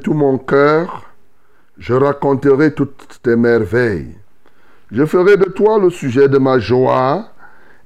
[0.00, 1.04] Tout mon cœur,
[1.78, 4.16] je raconterai toutes tes merveilles.
[4.90, 7.28] Je ferai de toi le sujet de ma joie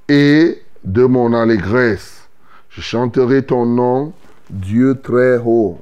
[0.08, 2.28] et de mon allégresse.
[2.70, 4.12] Je chanterai ton nom,
[4.50, 5.78] Dieu très haut.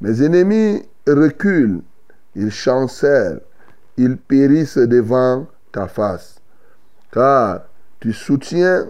[0.00, 1.82] Mes ennemis reculent,
[2.36, 3.40] ils chancellent,
[3.96, 6.40] ils périssent devant ta face.
[7.12, 7.62] Car
[7.98, 8.86] tu soutiens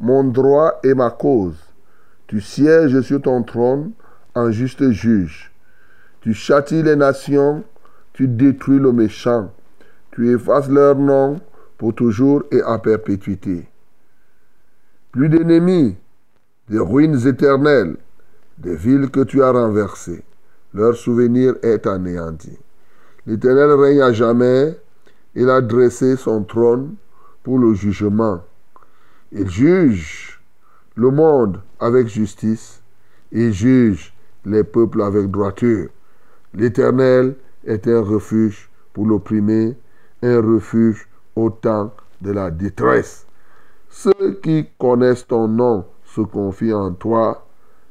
[0.00, 1.56] mon droit et ma cause.
[2.26, 3.92] Tu sièges sur ton trône
[4.34, 5.53] en juste juge.
[6.24, 7.64] Tu châties les nations,
[8.14, 9.52] tu détruis le méchant,
[10.12, 11.38] tu effaces leur nom
[11.76, 13.68] pour toujours et à perpétuité.
[15.12, 15.98] Plus d'ennemis,
[16.70, 17.98] des ruines éternelles,
[18.56, 20.24] des villes que tu as renversées,
[20.72, 22.58] leur souvenir est anéanti.
[23.26, 24.78] L'Éternel règne à jamais,
[25.34, 26.94] il a dressé son trône
[27.42, 28.40] pour le jugement.
[29.30, 30.40] Il juge
[30.94, 32.80] le monde avec justice,
[33.30, 34.14] il juge
[34.46, 35.90] les peuples avec droiture.
[36.54, 37.34] L'Éternel
[37.64, 39.76] est un refuge pour l'opprimé,
[40.22, 43.26] un refuge au temps de la détresse.
[43.90, 47.46] Ceux qui connaissent ton nom se confient en toi,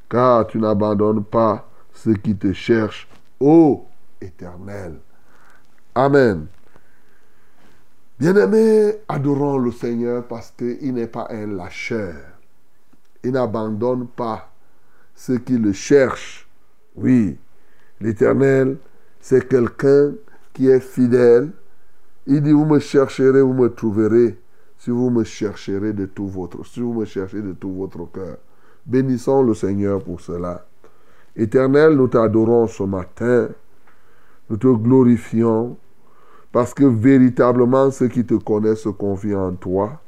[0.08, 3.08] car tu n'abandonnes pas ceux qui te cherchent,
[3.38, 3.86] ô
[4.20, 4.98] Éternel.
[5.94, 6.46] Amen.
[8.18, 12.14] Bien-aimés, adorons le Seigneur parce qu'il n'est pas un lâcheur.
[13.22, 14.50] Il n'abandonne pas
[15.14, 16.48] ceux qui le cherchent.
[16.96, 17.38] Oui,
[18.00, 18.76] l'Éternel,
[19.20, 20.12] c'est quelqu'un
[20.52, 21.50] qui est fidèle.
[22.26, 24.38] Il dit, vous me chercherez, vous me trouverez,
[24.78, 28.38] si vous me chercherez de tout votre, si vous me cherchez de tout votre cœur.
[28.86, 30.66] Bénissons le Seigneur pour cela.
[31.36, 33.48] Éternel, nous t'adorons ce matin.
[34.48, 35.76] Nous te glorifions
[36.52, 40.00] parce que véritablement ceux qui te connaissent se confient en toi.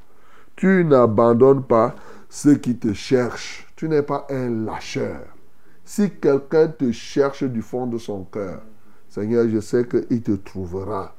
[0.55, 1.95] Tu n'abandonnes pas
[2.29, 3.67] ceux qui te cherchent.
[3.77, 5.36] Tu n'es pas un lâcheur.
[5.89, 8.61] Si quelqu'un te cherche du fond de son cœur,
[9.09, 11.15] Seigneur, je sais qu'il te trouvera.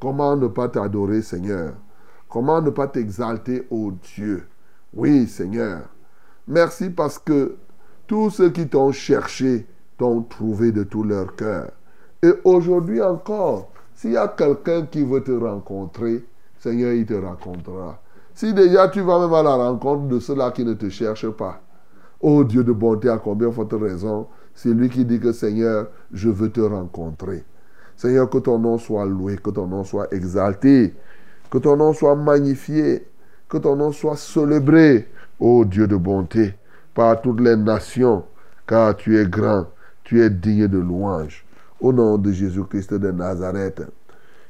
[0.00, 1.74] Comment ne pas t'adorer, Seigneur?
[2.26, 4.48] Comment ne pas t'exalter, ô Dieu?
[4.94, 5.82] Oui, Seigneur.
[6.46, 7.56] Merci parce que
[8.06, 9.66] tous ceux qui t'ont cherché
[9.98, 11.70] t'ont trouvé de tout leur cœur.
[12.22, 16.24] Et aujourd'hui encore, s'il y a quelqu'un qui veut te rencontrer,
[16.58, 18.00] Seigneur, il te rencontrera.
[18.32, 21.60] Si déjà tu vas même à la rencontre de ceux-là qui ne te cherchent pas,
[22.20, 26.28] Oh Dieu de bonté, à combien forte raison, c'est lui qui dit que Seigneur, je
[26.28, 27.44] veux te rencontrer.
[27.96, 30.94] Seigneur, que ton nom soit loué, que ton nom soit exalté,
[31.50, 33.06] que ton nom soit magnifié,
[33.48, 36.54] que ton nom soit célébré, ô Dieu de bonté,
[36.94, 38.24] par toutes les nations,
[38.66, 39.66] car tu es grand,
[40.02, 41.44] tu es digne de louange.
[41.80, 43.82] Au nom de Jésus-Christ de Nazareth.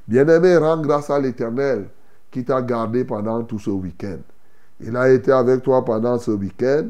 [0.07, 1.89] Bien-aimé, rends grâce à l'Éternel
[2.31, 4.21] qui t'a gardé pendant tout ce week-end.
[4.81, 6.89] Il a été avec toi pendant ce week-end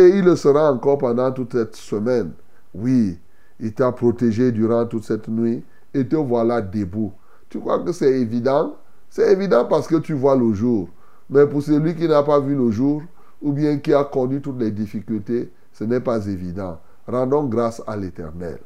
[0.00, 2.32] et il le sera encore pendant toute cette semaine.
[2.74, 3.18] Oui,
[3.58, 5.62] il t'a protégé durant toute cette nuit
[5.94, 7.12] et te voilà debout.
[7.48, 8.76] Tu crois que c'est évident?
[9.08, 10.88] C'est évident parce que tu vois le jour.
[11.28, 13.02] Mais pour celui qui n'a pas vu le jour
[13.42, 16.78] ou bien qui a connu toutes les difficultés, ce n'est pas évident.
[17.06, 18.58] Rendons grâce à l'Éternel.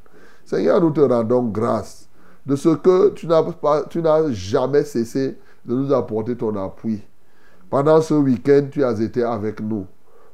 [0.44, 2.08] Seigneur, nous te rendons grâce
[2.44, 3.26] de ce que tu
[3.88, 7.02] tu n'as jamais cessé de nous apporter ton appui.
[7.70, 9.86] Pendant ce week-end, tu as été avec nous.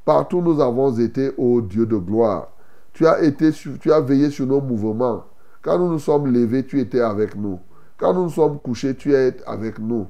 [0.05, 2.49] Partout nous avons été, ô Dieu de gloire.
[2.93, 5.25] Tu as, été, tu as veillé sur nos mouvements.
[5.63, 7.61] Quand nous nous sommes levés, tu étais avec nous.
[7.99, 10.07] Quand nous nous sommes couchés, tu es avec nous.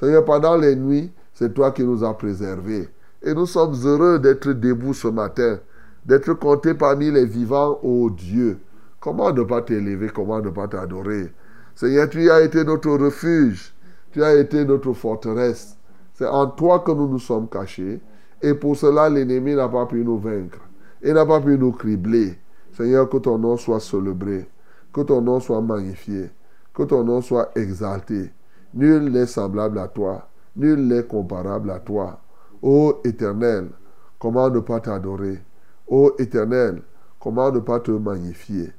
[0.00, 2.88] Seigneur, pendant les nuits, c'est toi qui nous as préservés.
[3.22, 5.58] Et nous sommes heureux d'être debout ce matin,
[6.04, 8.58] d'être comptés parmi les vivants, ô Dieu.
[9.00, 11.32] Comment ne pas t'élever, comment ne pas t'adorer?
[11.74, 13.74] Seigneur, tu as été notre refuge,
[14.12, 15.76] tu as été notre forteresse.
[16.14, 18.00] C'est en toi que nous nous sommes cachés.
[18.44, 20.58] Et pour cela, l'ennemi n'a pas pu nous vaincre.
[21.02, 22.38] Il n'a pas pu nous cribler.
[22.76, 24.46] Seigneur, que ton nom soit célébré.
[24.92, 26.30] Que ton nom soit magnifié.
[26.74, 28.30] Que ton nom soit exalté.
[28.74, 30.28] Nul n'est semblable à toi.
[30.56, 32.20] Nul n'est comparable à toi.
[32.60, 33.70] Ô Éternel,
[34.18, 35.40] comment ne pas t'adorer?
[35.88, 36.82] Ô Éternel,
[37.18, 38.72] comment ne pas te magnifier?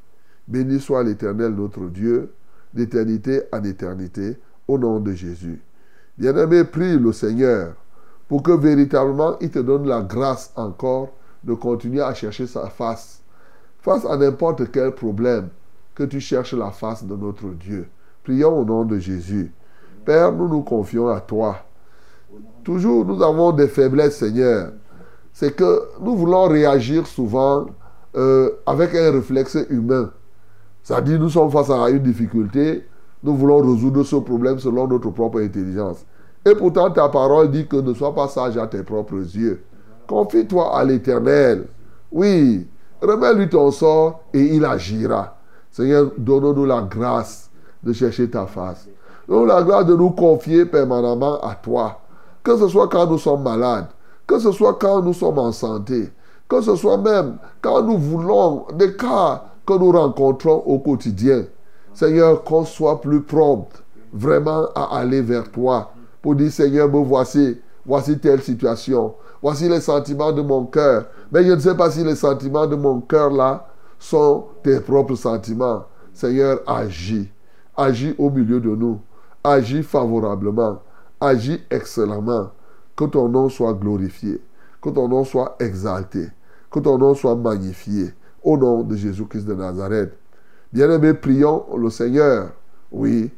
[0.47, 2.31] Béni soit l'Éternel notre Dieu
[2.71, 5.59] d'éternité en éternité, au nom de Jésus.
[6.19, 7.73] Bien-aimé, prie le Seigneur
[8.27, 11.09] pour que véritablement il te donne la grâce encore
[11.43, 13.21] de continuer à chercher sa face.
[13.79, 15.49] Face à n'importe quel problème,
[15.95, 17.87] que tu cherches la face de notre Dieu.
[18.23, 19.51] Prions au nom de Jésus.
[20.03, 21.57] Père, nous nous confions à toi.
[22.63, 24.71] Toujours, nous avons des faiblesses, Seigneur.
[25.31, 27.67] C'est que nous voulons réagir souvent
[28.15, 30.11] euh, avec un réflexe humain.
[30.83, 32.85] C'est-à-dire, nous sommes face à une difficulté,
[33.23, 36.05] nous voulons résoudre ce problème selon notre propre intelligence.
[36.47, 39.63] Et pourtant, ta parole dit que ne sois pas sage à tes propres yeux.
[40.07, 41.65] Confie-toi à l'Éternel.
[42.11, 42.67] Oui,
[43.01, 45.37] remets-lui ton sort et il agira.
[45.71, 47.49] Seigneur, donne-nous la grâce
[47.83, 48.87] de chercher ta face.
[49.27, 51.99] Donne-nous la grâce de nous confier permanemment à toi.
[52.43, 53.87] Que ce soit quand nous sommes malades,
[54.27, 56.11] que ce soit quand nous sommes en santé,
[56.47, 61.45] que ce soit même quand nous voulons des cas que nous rencontrons au quotidien.
[61.95, 63.67] Seigneur, qu'on soit plus prompt
[64.13, 65.91] vraiment à aller vers toi
[66.25, 67.55] pour dire Seigneur, me voici,
[67.85, 69.13] voici telle situation,
[69.43, 71.05] voici les sentiments de mon cœur.
[71.31, 73.67] Mais je ne sais pas si les sentiments de mon cœur là
[73.99, 75.85] sont tes propres sentiments.
[76.13, 77.29] Seigneur, agis.
[77.77, 78.99] Agis au milieu de nous.
[79.43, 80.81] Agis favorablement.
[81.21, 82.49] Agis excellemment.
[82.95, 84.41] Que ton nom soit glorifié.
[84.81, 86.25] Que ton nom soit exalté.
[86.71, 90.17] Que ton nom soit magnifié au nom de Jésus-Christ de Nazareth.
[90.73, 92.49] Bien-aimés, prions le Seigneur,
[92.91, 93.29] oui,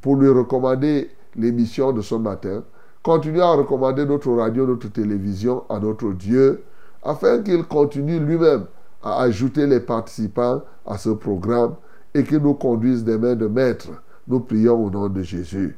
[0.00, 2.62] pour lui recommander l'émission de ce matin.
[3.02, 6.62] Continuez à recommander notre radio, notre télévision à notre Dieu,
[7.04, 8.64] afin qu'il continue lui-même
[9.02, 11.74] à ajouter les participants à ce programme
[12.14, 13.88] et qu'il nous conduise des mains de maître.
[14.26, 15.76] Nous prions au nom de Jésus.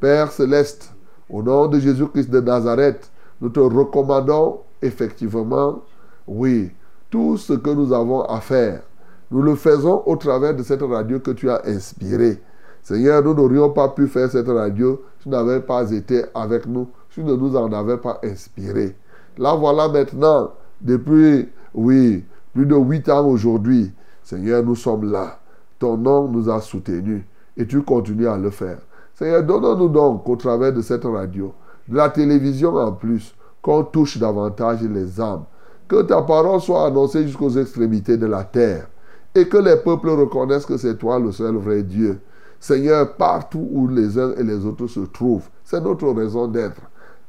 [0.00, 0.92] Père céleste,
[1.30, 3.10] au nom de Jésus-Christ de Nazareth,
[3.40, 5.82] nous te recommandons effectivement,
[6.26, 6.70] oui,
[7.10, 8.82] tout ce que nous avons à faire,
[9.30, 12.40] nous le faisons au travers de cette radio que tu as inspirée.
[12.86, 16.86] Seigneur, nous n'aurions pas pu faire cette radio si tu n'avais pas été avec nous,
[17.10, 18.94] si tu ne nous en avais pas inspiré.
[19.38, 25.40] Là, voilà maintenant, depuis, oui, plus de huit ans aujourd'hui, Seigneur, nous sommes là.
[25.80, 27.24] Ton nom nous a soutenus
[27.56, 28.78] et tu continues à le faire.
[29.14, 31.52] Seigneur, donne-nous donc au travers de cette radio,
[31.88, 35.42] de la télévision en plus, qu'on touche davantage les âmes
[35.88, 38.86] que ta parole soit annoncée jusqu'aux extrémités de la terre.
[39.34, 42.20] Et que les peuples reconnaissent que c'est toi le seul vrai Dieu.
[42.60, 46.80] Seigneur, partout où les uns et les autres se trouvent, c'est notre raison d'être.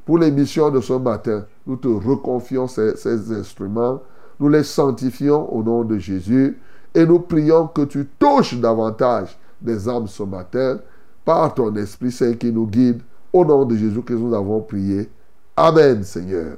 [0.05, 4.01] Pour l'émission de ce matin, nous te reconfions ces, instruments,
[4.39, 6.57] nous les sanctifions au nom de Jésus
[6.95, 10.79] et nous prions que tu touches davantage des âmes ce matin
[11.25, 13.01] par ton Esprit Saint qui nous guide.
[13.33, 15.09] Au nom de Jésus que nous avons prié.
[15.57, 16.55] Amen, Seigneur.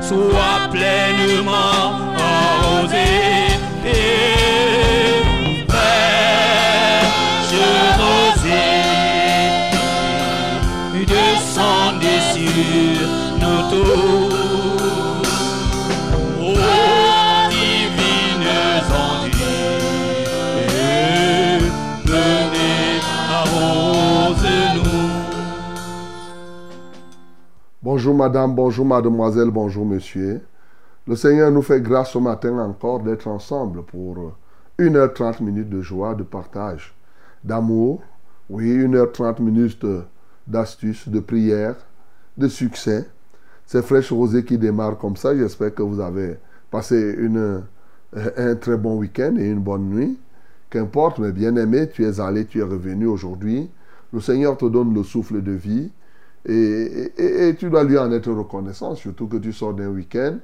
[0.00, 2.11] Soit pleinement
[27.94, 30.40] Bonjour madame, bonjour mademoiselle, bonjour monsieur.
[31.06, 34.32] Le Seigneur nous fait grâce ce matin encore d'être ensemble pour
[34.78, 36.94] 1h30 minutes de joie, de partage,
[37.44, 38.00] d'amour.
[38.48, 39.84] Oui, 1h30 minutes
[40.46, 41.76] d'astuces, de prière,
[42.38, 43.06] de succès.
[43.66, 45.36] C'est Fraîche Rosée qui démarre comme ça.
[45.36, 46.38] J'espère que vous avez
[46.70, 47.62] passé une,
[48.38, 50.18] un très bon week-end et une bonne nuit.
[50.70, 53.70] Qu'importe, mais bien aimé, tu es allé, tu es revenu aujourd'hui.
[54.14, 55.92] Le Seigneur te donne le souffle de vie
[56.44, 60.38] et, tu dois lui en être reconnaissant, surtout que tu sors d'un week-end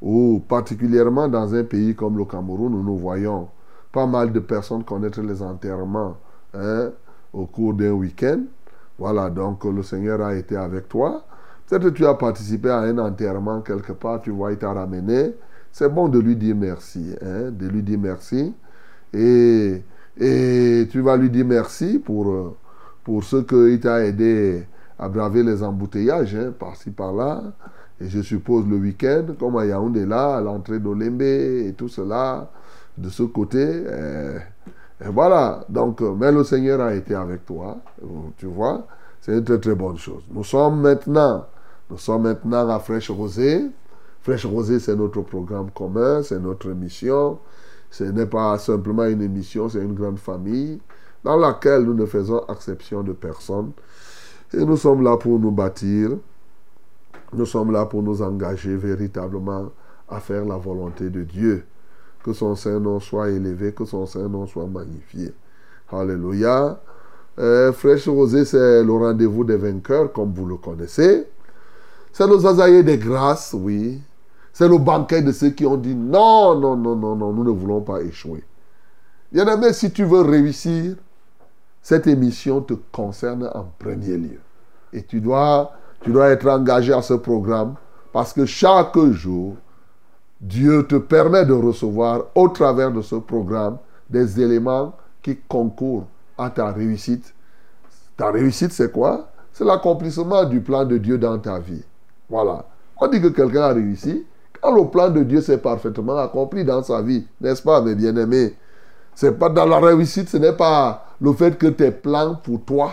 [0.00, 3.48] où, particulièrement dans un pays comme le Cameroun, où nous voyons
[3.92, 6.16] pas mal de personnes connaître les enterrements
[6.54, 6.90] hein,
[7.32, 8.40] au cours d'un week-end.
[8.98, 11.24] Voilà, donc le Seigneur a été avec toi.
[11.66, 15.34] Peut-être que tu as participé à un enterrement quelque part, tu vois, il t'a ramené.
[15.70, 18.54] C'est bon de lui dire merci, hein, de lui dire merci.
[19.12, 19.82] Et,
[20.18, 22.56] et tu vas lui dire merci pour,
[23.04, 24.66] pour ce qu'il t'a aidé
[24.98, 27.42] à braver les embouteillages, hein, par-ci, par-là.
[28.00, 32.50] Et je suppose le week-end, comme à Yaoundé là, à l'entrée d'Olembe et tout cela,
[32.96, 33.62] de ce côté.
[33.62, 35.64] Et, voilà.
[35.68, 37.78] Donc, mais le Seigneur a été avec toi,
[38.36, 38.86] tu vois.
[39.20, 40.24] C'est une très très bonne chose.
[40.32, 41.46] Nous sommes maintenant,
[41.90, 43.70] nous sommes maintenant à Fraîche Rosée.
[44.20, 47.38] Fraîche Rosée, c'est notre programme commun, c'est notre mission.
[47.90, 50.80] Ce n'est pas simplement une émission, c'est une grande famille
[51.24, 53.72] dans laquelle nous ne faisons exception de personne.
[54.54, 56.10] Et nous sommes là pour nous bâtir.
[57.32, 59.70] Nous sommes là pour nous engager véritablement
[60.08, 61.64] à faire la volonté de Dieu.
[62.22, 65.32] Que son Saint-Nom soit élevé, que son Saint-Nom soit magnifié.
[65.90, 66.78] Alléluia.
[67.38, 71.26] Euh, Fraîche Rosée, c'est le rendez-vous des vainqueurs, comme vous le connaissez.
[72.12, 74.00] C'est le zazaïe des grâces, oui.
[74.52, 77.50] C'est le banquet de ceux qui ont dit non, non, non, non, non, nous ne
[77.50, 78.44] voulons pas échouer.
[79.32, 80.96] Bien aimé, si tu veux réussir,
[81.82, 84.40] cette émission te concerne en premier lieu.
[84.92, 87.74] Et tu dois, tu dois être engagé à ce programme
[88.12, 89.56] parce que chaque jour,
[90.40, 96.06] Dieu te permet de recevoir au travers de ce programme des éléments qui concourent
[96.38, 97.34] à ta réussite.
[98.16, 99.28] Ta réussite, c'est quoi?
[99.52, 101.84] C'est l'accomplissement du plan de Dieu dans ta vie.
[102.28, 102.64] Voilà.
[103.00, 104.24] On dit que quelqu'un a réussi
[104.60, 108.54] quand le plan de Dieu s'est parfaitement accompli dans sa vie, n'est-ce pas, mes bien-aimés?
[109.14, 112.92] C'est pas dans la réussite, ce n'est pas le fait que tes plans pour toi,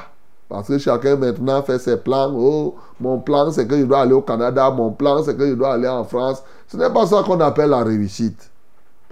[0.50, 2.34] parce que chacun maintenant fait ses plans.
[2.36, 4.70] Oh, mon plan, c'est que je dois aller au Canada.
[4.72, 6.44] Mon plan, c'est que je dois aller en France.
[6.68, 8.50] Ce n'est pas ça qu'on appelle la réussite.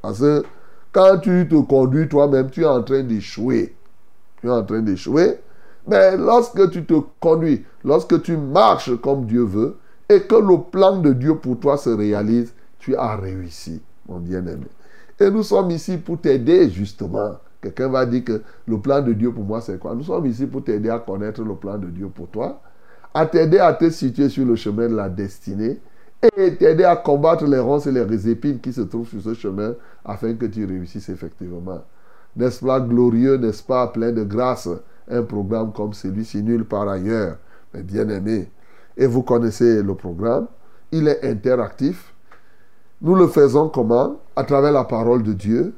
[0.02, 0.44] Parce que
[0.92, 3.76] quand tu te conduis toi-même, tu es en train d'échouer.
[4.42, 5.40] Tu es en train d'échouer.
[5.88, 9.78] Mais lorsque tu te conduis, lorsque tu marches comme Dieu veut,
[10.10, 14.68] et que le plan de Dieu pour toi se réalise, tu as réussi, mon bien-aimé.
[15.20, 19.32] Et nous sommes ici pour t'aider justement Quelqu'un va dire que le plan de Dieu
[19.32, 19.96] pour moi, c'est quoi?
[19.96, 22.62] Nous sommes ici pour t'aider à connaître le plan de Dieu pour toi,
[23.14, 25.80] à t'aider à te situer sur le chemin de la destinée
[26.36, 29.74] et t'aider à combattre les ronces et les épines qui se trouvent sur ce chemin
[30.06, 31.82] afin que tu réussisses effectivement.
[32.36, 34.70] N'est-ce pas glorieux, n'est-ce pas plein de grâce,
[35.10, 37.38] un programme comme celui-ci, nul par ailleurs,
[37.74, 38.52] mais bien aimé.
[38.96, 40.48] Et vous connaissez le programme,
[40.92, 42.14] il est interactif.
[43.02, 44.18] Nous le faisons comment?
[44.36, 45.74] À travers la parole de Dieu,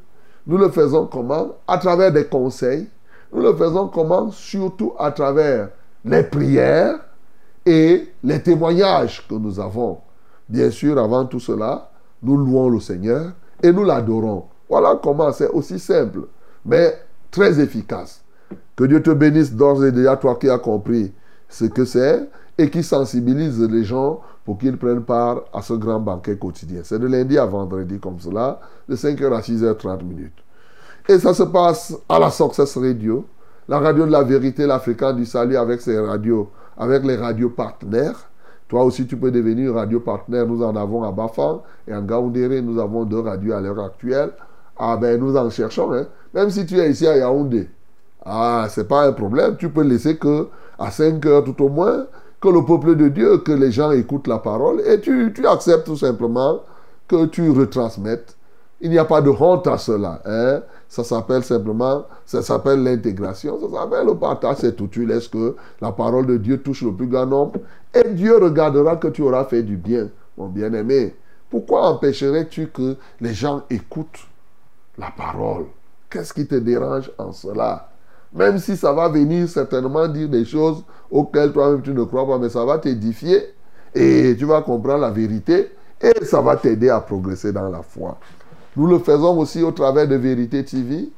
[0.48, 1.56] nous le faisons comment?
[1.68, 2.88] À travers des conseils.
[3.34, 4.32] Nous le faisons comment?
[4.32, 5.70] Surtout à travers
[6.06, 7.00] les prières
[7.66, 9.98] et les témoignages que nous avons.
[10.48, 11.92] Bien sûr, avant tout cela,
[12.24, 14.46] nous louons le Seigneur et nous l'adorons.
[14.70, 16.22] Voilà comment c'est aussi simple,
[16.66, 16.94] mais
[17.32, 18.24] très efficace.
[18.76, 21.14] Que Dieu te bénisse d'ores et déjà, toi qui as compris
[21.50, 26.00] ce que c'est et qui sensibilise les gens pour qu'ils prennent part à ce grand
[26.00, 26.82] banquet quotidien.
[26.84, 30.44] C'est de lundi à vendredi comme cela, de 5h à 6h30 minutes.
[31.08, 33.28] Et ça se passe à la Success Radio,
[33.68, 38.28] la radio de la vérité, l'Africain du salut avec ses radios, avec les radios partenaires.
[38.68, 40.48] Toi aussi, tu peux devenir radio partenaire.
[40.48, 44.32] Nous en avons à Bafang et en Gaoundéré, nous avons deux radios à l'heure actuelle.
[44.80, 45.94] Ah ben, nous en cherchons.
[45.94, 46.08] Hein.
[46.34, 47.70] Même si tu es ici à Yaoundé,
[48.26, 49.58] ah, c'est pas un problème.
[49.58, 50.48] Tu peux laisser que
[50.80, 52.08] à 5 heures tout au moins,
[52.42, 55.86] que le peuple de Dieu, que les gens écoutent la parole et tu, tu acceptes
[55.86, 56.62] tout simplement
[57.08, 58.36] que tu retransmettes.
[58.82, 60.22] Il n'y a pas de honte à cela.
[60.26, 60.62] Hein?
[60.88, 64.88] Ça s'appelle simplement, ça s'appelle l'intégration, ça s'appelle le partage, c'est tout.
[64.88, 67.60] Tu laisses que la parole de Dieu touche le plus grand nombre
[67.94, 71.16] et Dieu regardera que tu auras fait du bien, mon bien-aimé.
[71.50, 74.28] Pourquoi empêcherais-tu que les gens écoutent
[74.98, 75.66] la parole?
[76.10, 77.89] Qu'est-ce qui te dérange en cela?
[78.34, 82.38] Même si ça va venir certainement dire des choses auxquelles toi-même tu ne crois pas,
[82.38, 83.54] mais ça va t'édifier
[83.96, 85.72] et tu vas comprendre la vérité
[86.02, 88.18] et ça va t'aider à progresser dans la foi.
[88.76, 91.10] Nous le faisons aussi au travers de Vérité TV.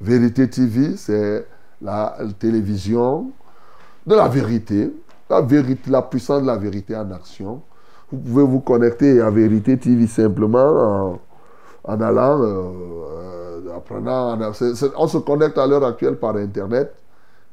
[0.00, 1.46] Vérité TV, c'est
[1.82, 3.30] la télévision
[4.06, 4.90] de la vérité.
[5.28, 7.60] la, vérité, la puissance de la vérité en action.
[8.12, 11.18] Vous pouvez vous connecter à Vérité TV simplement
[11.86, 12.72] en, allant, euh,
[13.66, 14.38] euh, apprenant.
[14.40, 14.52] en-
[14.96, 16.94] on se connecte à l'heure actuelle par Internet.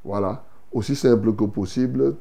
[0.04, 0.44] Voilà.
[0.72, 2.16] Aussi simple que possible.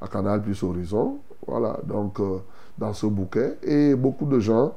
[0.00, 1.18] à Canal plus Horizon.
[1.46, 2.38] Voilà, donc euh,
[2.76, 3.56] dans ce bouquet.
[3.62, 4.74] Et beaucoup de gens,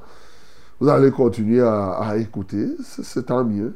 [0.80, 2.68] vous allez continuer à, écouter.
[3.04, 3.76] C'est tant mieux.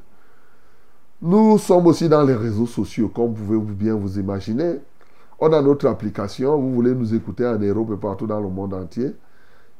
[1.27, 4.75] Nous sommes aussi dans les réseaux sociaux, comme vous pouvez bien vous imaginer.
[5.39, 6.55] On a notre application.
[6.55, 9.15] Vous voulez nous écouter en Europe et partout dans le monde entier.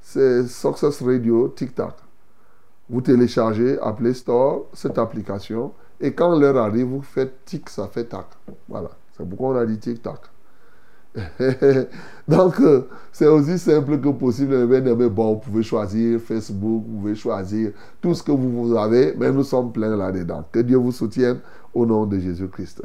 [0.01, 1.93] C'est Success Radio TikTok.
[2.89, 7.87] Vous téléchargez à Play Store cette application et quand l'heure arrive, vous faites tic, ça
[7.89, 8.25] fait tac.
[8.67, 8.89] Voilà.
[9.15, 10.21] C'est pourquoi on a dit tic-tac.
[12.27, 14.67] Donc, euh, c'est aussi simple que possible.
[14.67, 19.13] Mais, mais bon, vous pouvez choisir Facebook, vous pouvez choisir tout ce que vous, avez,
[19.17, 20.43] mais nous sommes pleins là-dedans.
[20.51, 21.39] Que Dieu vous soutienne
[21.73, 22.83] au nom de Jésus-Christ.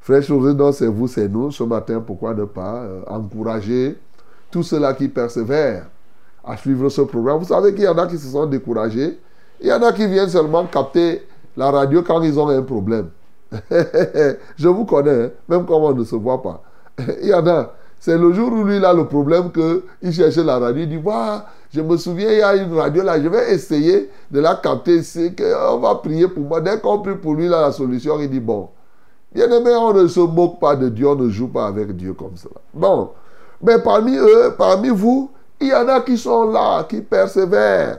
[0.00, 0.22] Frère
[0.54, 1.50] donc c'est vous, c'est nous.
[1.50, 3.98] Ce matin, pourquoi ne pas euh, encourager
[4.50, 5.86] tous ceux-là qui persévèrent
[6.44, 7.38] à suivre ce programme.
[7.38, 9.18] Vous savez qu'il y en a qui se sont découragés.
[9.60, 11.26] Il y en a qui viennent seulement capter
[11.56, 13.10] la radio quand ils ont un problème.
[14.56, 16.62] Je vous connais, hein, même quand on ne se voit pas.
[17.22, 17.72] Il y en a.
[17.98, 20.82] C'est le jour où lui, il a le problème qu'il cherchait la radio.
[20.82, 21.40] Il dit, Waouh,
[21.72, 25.02] je me souviens, il y a une radio là, je vais essayer de la capter.
[25.02, 26.60] C'est qu'on va prier pour moi.
[26.60, 28.68] Dès qu'on prie pour lui, là, la solution, il dit, bon,
[29.32, 32.14] bien aimé, on ne se moque pas de Dieu, on ne joue pas avec Dieu
[32.14, 32.54] comme cela.
[32.74, 33.10] Bon,
[33.62, 35.30] mais parmi eux, parmi vous,
[35.60, 37.98] il y en a qui sont là, qui persévèrent.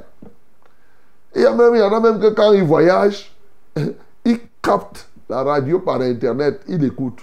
[1.33, 3.33] Il y, a même, il y en a même que quand ils voyagent,
[4.25, 7.21] ils captent la radio par Internet, ils écoutent.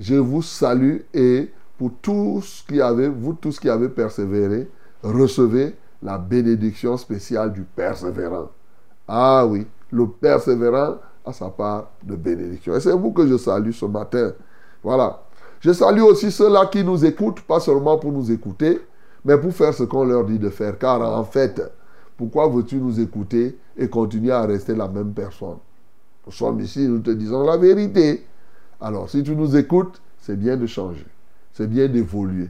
[0.00, 4.66] Je vous salue et pour tous qui avez, vous tous qui avez persévéré,
[5.02, 8.48] recevez la bénédiction spéciale du persévérant.
[9.06, 12.74] Ah oui, le persévérant a sa part de bénédiction.
[12.74, 14.32] Et c'est vous que je salue ce matin.
[14.82, 15.20] Voilà.
[15.60, 18.80] Je salue aussi ceux-là qui nous écoutent, pas seulement pour nous écouter,
[19.22, 20.78] mais pour faire ce qu'on leur dit de faire.
[20.78, 21.60] Car en fait,
[22.16, 25.58] pourquoi veux-tu nous écouter et continuer à rester la même personne?
[26.24, 28.24] Nous sommes ici, nous te disons la vérité.
[28.80, 31.06] Alors, si tu nous écoutes, c'est bien de changer.
[31.52, 32.48] C'est bien d'évoluer.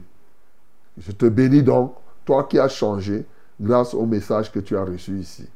[0.97, 1.93] Je te bénis donc,
[2.25, 3.25] toi qui as changé
[3.59, 5.47] grâce au message que tu as reçu ici.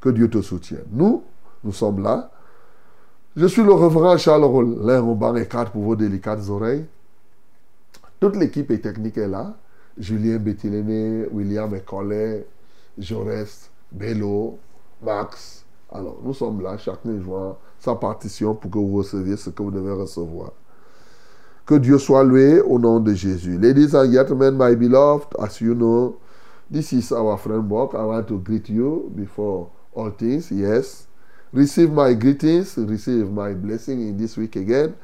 [0.00, 0.84] Que Dieu te soutienne.
[0.90, 1.22] Nous,
[1.64, 2.30] nous sommes là.
[3.36, 6.86] Je suis le reverend Charles Rollin banc et pour vos délicates oreilles.
[8.18, 9.56] Toute l'équipe technique est là.
[9.98, 12.46] Julien Bettiléné, William Ecollet,
[12.98, 14.58] Jaurès, Bello,
[15.02, 15.59] Max.
[15.92, 19.70] Alors, nous sommes là, chacun jouant sa partition pour que vous receviez ce que vous
[19.70, 20.52] devez recevoir.
[21.66, 23.58] Que Dieu soit loué au nom de Jésus.
[23.58, 26.16] Ladies and gentlemen, my beloved, as you know,
[26.70, 27.94] this is our framework.
[27.94, 30.50] I want to greet you before all things.
[30.50, 31.06] Yes.
[31.52, 34.94] Receive my greetings, receive my blessing in this week again.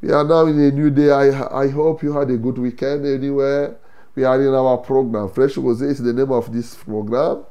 [0.00, 1.10] We are now in a new day.
[1.10, 3.76] I, I hope you had a good weekend anywhere.
[4.14, 5.28] We are in our program.
[5.28, 7.44] Fresh Rose is the name of this program.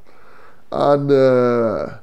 [0.71, 1.97] And uh,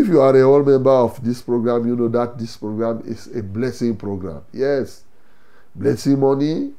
[0.00, 3.26] if you are a whole member of this program, you know that this program is
[3.36, 4.42] a blessing program.
[4.52, 5.04] Yes,
[5.74, 6.72] blessing money.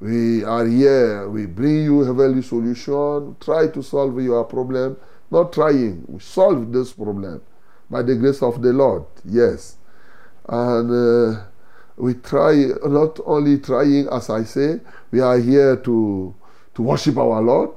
[0.00, 1.28] We are here.
[1.30, 3.36] We bring you heavenly solution.
[3.40, 4.96] Try to solve your problem.
[5.30, 6.04] Not trying.
[6.08, 7.42] We solve this problem
[7.88, 9.04] by the grace of the Lord.
[9.24, 9.76] Yes,
[10.48, 11.44] and uh,
[11.96, 14.80] we try not only trying, as I say,
[15.12, 16.34] we are here to
[16.74, 17.70] to worship our Lord.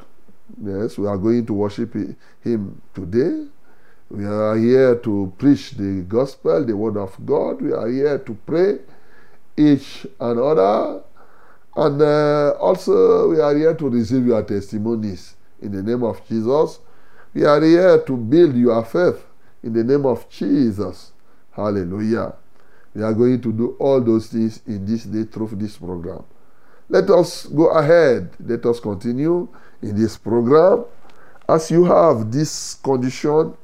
[0.63, 1.93] Yes, we are going to worship
[2.41, 3.45] Him today.
[4.09, 7.61] We are here to preach the gospel, the word of God.
[7.61, 8.79] We are here to pray
[9.57, 11.03] each and other.
[11.75, 16.79] And uh, also, we are here to receive your testimonies in the name of Jesus.
[17.33, 19.25] We are here to build your faith
[19.61, 21.11] in the name of Jesus.
[21.51, 22.33] Hallelujah.
[22.95, 26.23] We are going to do all those things in this day through this program.
[26.89, 28.31] Let us go ahead.
[28.39, 29.49] Let us continue
[29.81, 30.85] in this program.
[31.49, 33.55] As you have this condition,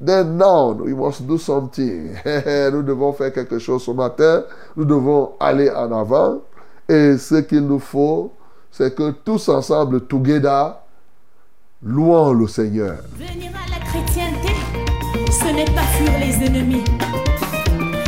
[0.00, 2.14] then now we must do something.
[2.72, 4.44] nous devons faire quelque chose ce matin.
[4.76, 6.40] Nous devons aller en avant.
[6.88, 8.32] Et ce qu'il nous faut,
[8.70, 10.76] c'est que tous ensemble, together,
[11.82, 12.96] louons le Seigneur.
[13.16, 14.54] Venir à la chrétienté,
[15.30, 16.84] ce n'est pas fuir les ennemis,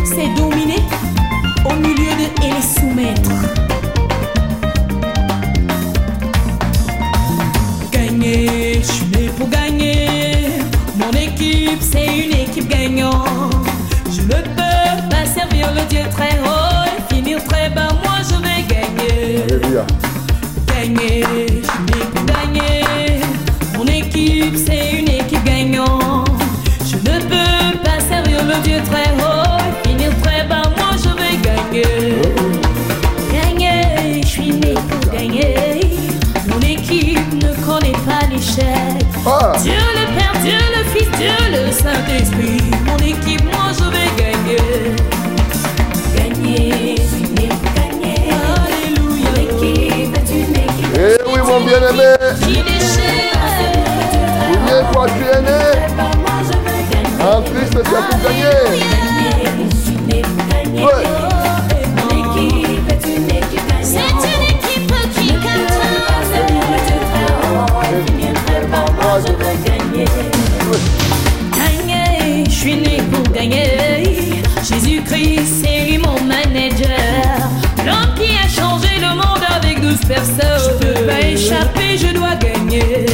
[0.05, 0.83] c'est dominer
[1.66, 3.31] au milieu de et les soumettre.
[7.92, 10.09] Gagner, je suis né pour gagner.
[11.00, 13.54] Mon équipe, c'est une équipe gagnante.
[14.12, 17.88] Je ne peux pas servir le Dieu très haut et finir très bas.
[18.04, 19.42] Moi, je vais gagner.
[19.44, 19.86] Alléluia.
[20.66, 23.20] gagner, je suis né pour gagner.
[23.76, 26.28] Mon équipe, c'est une équipe gagnante.
[26.86, 30.62] Je ne peux pas servir le Dieu très haut et finir très bas.
[30.76, 32.22] Moi, je vais gagner.
[33.32, 35.80] Gagner, je suis né pour gagner.
[36.48, 38.66] Mon équipe ne connaît pas l'échec.
[39.26, 40.79] Ah, Dieu le Père, Dieu le
[41.20, 42.62] Dieu le Saint-Esprit.
[42.87, 44.96] Mon équipe, moi je vais gagner.
[46.16, 46.94] Gagner,
[47.35, 48.20] gagner.
[48.64, 49.28] Alléluia.
[49.28, 52.14] Mon équipe est une équipe eh oui, mon bien-aimé.
[54.66, 55.61] est toi, tu es né.
[56.56, 57.22] Veux gagner.
[57.22, 57.74] En Christ.
[58.24, 58.61] Gagner,
[59.59, 60.85] une équipe gagner.
[60.85, 61.29] Ouais.
[72.60, 74.42] Suis né pour gagner.
[74.62, 77.48] Jésus-Christ, c'est mon manager.
[77.86, 80.78] L'homme qui a changé le monde avec douze personnes.
[80.80, 82.34] Je peux pas échapper, je dois.
[82.40, 83.06] Gagner,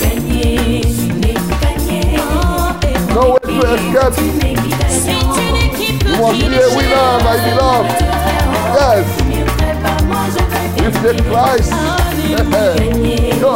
[0.00, 2.18] Gagner, tu n'es pas gagné.
[3.14, 4.14] No way to escape.
[4.88, 7.90] C'est une équipe You must qui be a winner, my beloved.
[8.74, 9.06] Yes.
[10.76, 11.72] With the Christ.
[13.40, 13.54] Go.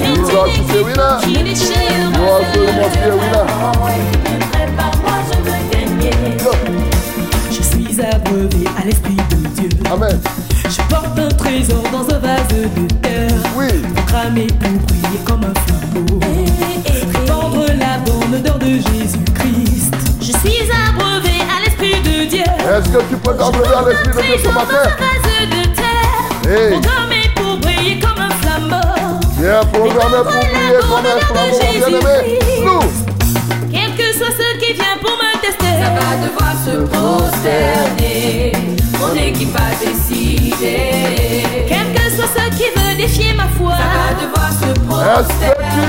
[0.00, 1.14] You got to be a winner.
[1.26, 4.49] You also must be a winner.
[8.00, 9.68] Suis abreuvé à l'Esprit de Dieu.
[9.90, 10.20] Amen.
[10.68, 13.28] Je porte un trésor dans un vase de terre.
[13.56, 13.66] Oui.
[14.06, 16.20] Cramer pour briller comme un flambeau.
[17.14, 19.94] Répandre la bonne odeur de Jésus-Christ.
[20.20, 22.40] Je suis abreuvé à l'Esprit de Dieu.
[22.42, 24.90] Est-ce que tu peux t'enlever à l'esprit de Dieu ce Trésor dans un matin?
[24.98, 26.48] vase de terre.
[26.48, 26.80] Hey.
[26.80, 29.20] Programmé pour briller comme un flambeau.
[29.38, 32.38] Viens programmé pour prier comme un flambeau, mon bien-aimé.
[32.64, 33.09] Nous.
[35.80, 38.52] Ça va devoir se prosterner.
[39.00, 40.78] Mon équipe a décidé.
[41.66, 44.68] Quel que soit ce qui veut défier ma foi, ça va devoir se
[45.18, 45.84] Est-ce que tu...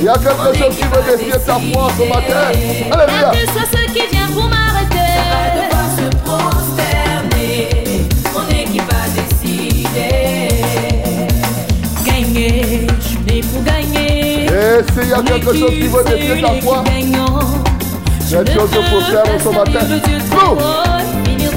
[0.00, 2.44] Il y a quelque chose qui veut défier ta foi ce matin?
[2.90, 3.30] Alléluia.
[3.32, 7.54] Quel que soit ce qui vient pour m'arrêter, ça va devoir se prosterner.
[8.34, 10.10] Mon équipe a décidé.
[12.06, 14.46] Gagner, je suis né pour gagner.
[14.46, 14.48] Et
[14.92, 16.82] s'il y a quelque chose qui veut défier ta foi,
[18.32, 19.64] Même chose que pour faire, on se bat.
[20.30, 20.58] Boum!
[21.24, 21.48] Fini.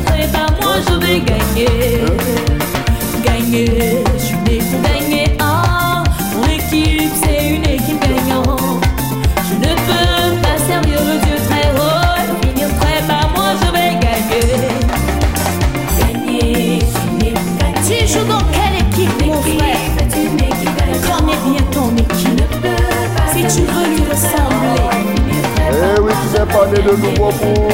[26.84, 27.70] Né de nouveau pour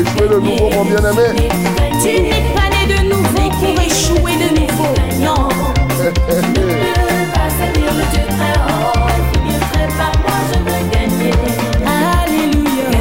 [0.00, 1.48] échouer de nouveau, mon bien-aimé.
[2.02, 4.92] Tu n'es pas né de nouveau pour échouer de nouveau.
[5.20, 5.48] Non.
[12.56, 12.96] Alléluia.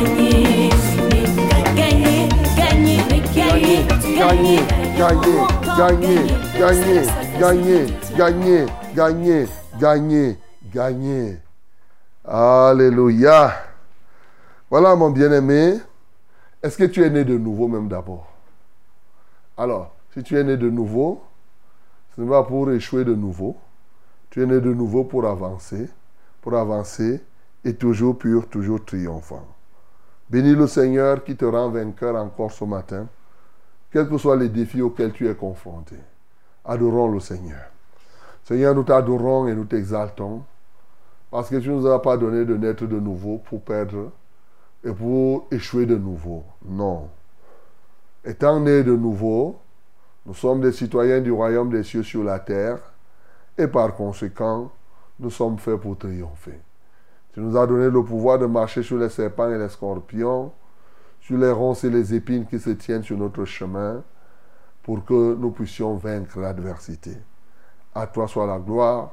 [4.18, 4.60] Gagner, gagner, gagner, gagner,
[4.98, 5.38] Gagner,
[5.78, 6.22] gagner,
[6.58, 7.04] gagner,
[7.40, 7.86] gagner,
[8.18, 9.48] gagner, gagner, gagner,
[9.80, 10.38] gagner,
[10.74, 11.38] gagner.
[12.26, 13.75] Alléluia.
[14.78, 15.80] Voilà, mon bien-aimé.
[16.62, 18.28] Est-ce que tu es né de nouveau même d'abord?
[19.56, 21.24] Alors, si tu es né de nouveau,
[22.14, 23.56] ce n'est pas pour échouer de nouveau.
[24.30, 25.90] Tu es né de nouveau pour avancer,
[26.42, 27.24] pour avancer
[27.64, 29.48] et toujours pur, toujours triomphant.
[30.30, 33.08] Bénis le Seigneur qui te rend vainqueur encore ce matin,
[33.94, 35.96] quels que soient les défis auxquels tu es confronté.
[36.66, 37.64] Adorons le Seigneur.
[38.44, 40.44] Seigneur, nous t'adorons et nous t'exaltons
[41.32, 44.12] parce que tu ne nous as pas donné de naître de nouveau pour perdre
[44.86, 46.44] et pour échouer de nouveau.
[46.64, 47.10] Non.
[48.24, 49.60] Étant nés de nouveau,
[50.26, 52.80] nous sommes des citoyens du royaume des cieux sur la terre
[53.58, 54.72] et par conséquent,
[55.20, 56.60] nous sommes faits pour triompher.
[57.34, 60.52] Tu nous as donné le pouvoir de marcher sur les serpents et les scorpions,
[61.20, 64.04] sur les ronces et les épines qui se tiennent sur notre chemin,
[64.84, 67.18] pour que nous puissions vaincre l'adversité.
[67.94, 69.12] À toi soit la gloire,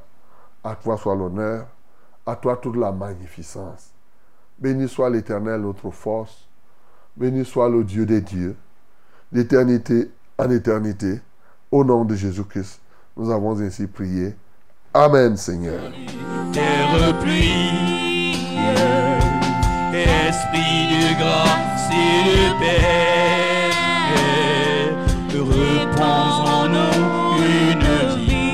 [0.64, 1.66] À toi soit l'honneur,
[2.24, 3.92] à toi toute la magnificence.
[4.62, 6.46] Béni soit l'Éternel, notre force.
[7.16, 8.54] Béni soit le Dieu des dieux,
[9.32, 11.20] d'éternité en éternité.
[11.72, 12.80] Au nom de Jésus-Christ,
[13.16, 14.36] nous avons ainsi prié.
[14.94, 15.82] Amen, Seigneur.
[19.92, 23.72] esprit de grâce de paix,
[27.42, 27.82] une
[28.24, 28.52] vie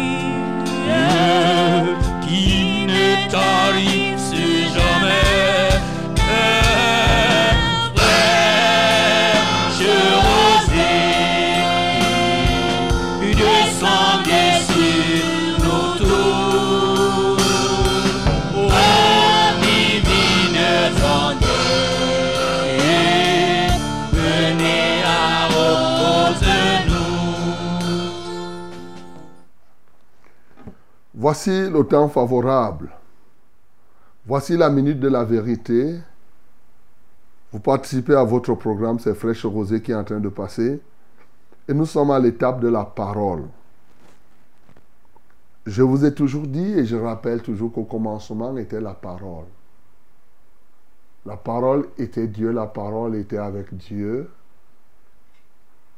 [31.20, 32.88] Voici le temps favorable.
[34.24, 35.98] Voici la minute de la vérité.
[37.50, 40.80] Vous participez à votre programme, c'est Fraîche Rosée qui est en train de passer.
[41.66, 43.42] Et nous sommes à l'étape de la parole.
[45.66, 49.46] Je vous ai toujours dit et je rappelle toujours qu'au commencement était la parole.
[51.26, 54.30] La parole était Dieu, la parole était avec Dieu.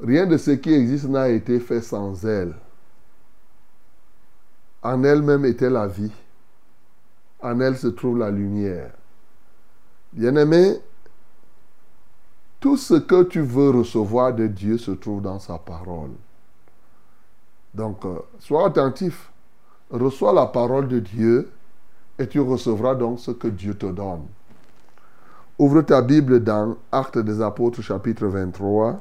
[0.03, 2.55] Rien de ce qui existe n'a été fait sans elle.
[4.83, 6.13] En elle-même était la vie.
[7.43, 8.93] En elle se trouve la lumière.
[10.13, 10.81] Bien-aimé,
[12.61, 16.11] tout ce que tu veux recevoir de Dieu se trouve dans sa parole.
[17.75, 19.31] Donc, euh, sois attentif.
[19.91, 21.51] Reçois la parole de Dieu
[22.19, 24.27] et tu recevras donc ce que Dieu te donne.
[25.59, 29.01] Ouvre ta Bible dans Actes des Apôtres chapitre 23,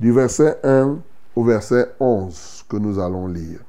[0.00, 0.98] du verset 1
[1.34, 3.60] au verset 11 que nous allons lire.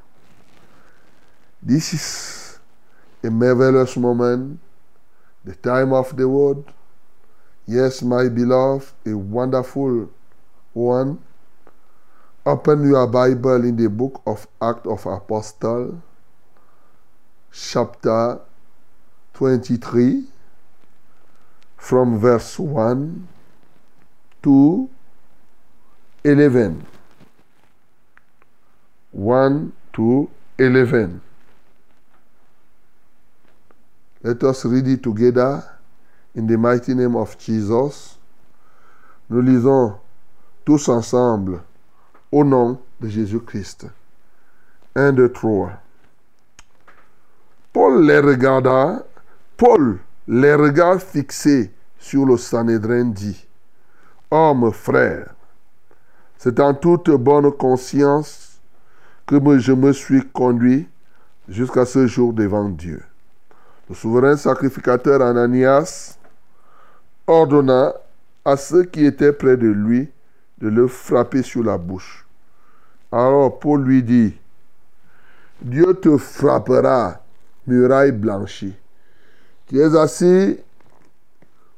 [1.68, 2.60] This is
[3.22, 4.58] a marvelous moment,
[5.44, 6.64] the time of the word.
[7.66, 10.08] Yes, my beloved, a wonderful
[10.72, 11.20] one.
[12.46, 16.02] Open your Bible in the book of Acts of Apostle,
[17.52, 18.40] chapter
[19.34, 20.24] 23,
[21.76, 23.28] from verse 1
[24.42, 24.90] to
[26.24, 26.88] 11.
[29.12, 31.27] 1 to 11.
[34.28, 35.64] Let us read it together
[36.36, 38.18] in the mighty name of Jesus.
[39.30, 39.94] Nous lisons
[40.66, 41.62] tous ensemble
[42.30, 43.86] au nom de Jésus-Christ.
[44.98, 45.72] 1, 2, 3.
[47.72, 49.06] Paul les regarda,
[49.56, 53.48] Paul, les regards fixés sur le Sanhédrin, dit
[54.30, 55.36] Homme, frère,
[56.38, 58.60] c'est en toute bonne conscience
[59.26, 60.90] que je me suis conduit
[61.48, 63.02] jusqu'à ce jour devant Dieu.
[63.90, 66.18] Le souverain sacrificateur Ananias
[67.26, 67.94] ordonna
[68.44, 70.10] à ceux qui étaient près de lui
[70.60, 72.26] de le frapper sur la bouche.
[73.12, 74.36] Alors Paul lui dit,
[75.62, 77.22] Dieu te frappera,
[77.66, 78.76] muraille blanchie.
[79.68, 80.60] Tu es assis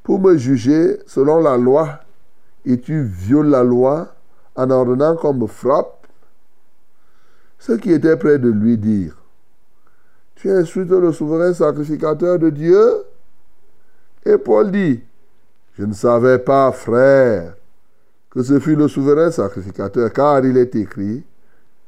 [0.04, 2.00] pour me juger selon la loi
[2.66, 4.16] et tu violes la loi
[4.56, 6.08] en ordonnant qu'on me frappe.
[7.60, 9.19] Ceux qui étaient près de lui dirent,
[10.40, 13.04] tu insultes le souverain sacrificateur de Dieu?
[14.26, 15.04] Et Paul dit,
[15.78, 17.56] je ne savais pas, frère,
[18.30, 21.24] que ce fut le souverain sacrificateur, car il est écrit,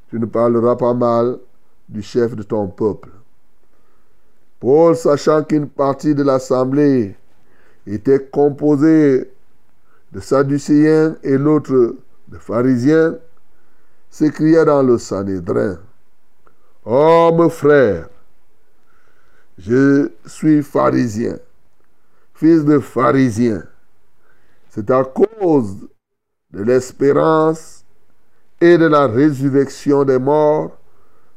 [0.09, 1.37] tu ne parleras pas mal
[1.87, 3.09] du chef de ton peuple.
[4.59, 7.15] Paul, sachant qu'une partie de l'assemblée
[7.87, 9.31] était composée
[10.11, 11.95] de Sadducéens et l'autre
[12.27, 13.15] de pharisiens,
[14.09, 15.79] s'écria dans le Sanhédrin,
[16.83, 18.09] Homme frère,
[19.63, 21.37] je suis pharisien,
[22.33, 23.63] fils de pharisien.
[24.69, 25.87] C'est à cause
[26.51, 27.83] de l'espérance
[28.59, 30.77] et de la résurrection des morts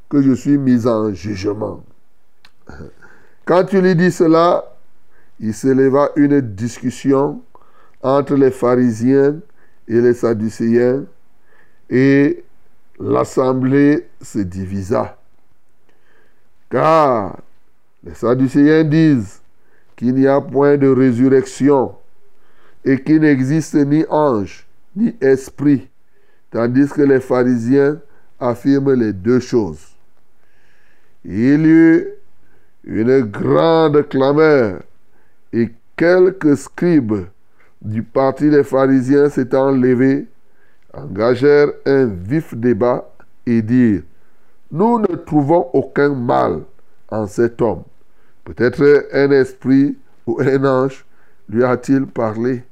[0.08, 1.84] que je suis mis en jugement.
[3.44, 4.64] Quand tu lui dis cela,
[5.40, 7.42] il s'éleva une discussion
[8.02, 9.40] entre les pharisiens
[9.88, 11.04] et les sadducéens
[11.90, 12.44] et
[12.98, 15.18] l'assemblée se divisa.
[16.70, 17.36] Car
[18.04, 19.40] les sadducéens disent
[19.96, 21.94] qu'il n'y a point de résurrection
[22.84, 25.88] et qu'il n'existe ni ange ni esprit,
[26.50, 27.98] tandis que les pharisiens
[28.38, 29.94] affirment les deux choses.
[31.24, 32.08] Il y eut
[32.84, 34.82] une grande clameur
[35.52, 37.26] et quelques scribes
[37.80, 40.26] du parti des pharisiens s'étant levés,
[40.92, 43.10] engagèrent un vif débat
[43.46, 44.02] et dirent,
[44.70, 46.60] nous ne trouvons aucun mal
[47.08, 47.84] en cet homme.
[48.44, 51.04] Peut-être un esprit ou un ange
[51.48, 52.64] lui a-t-il parlé.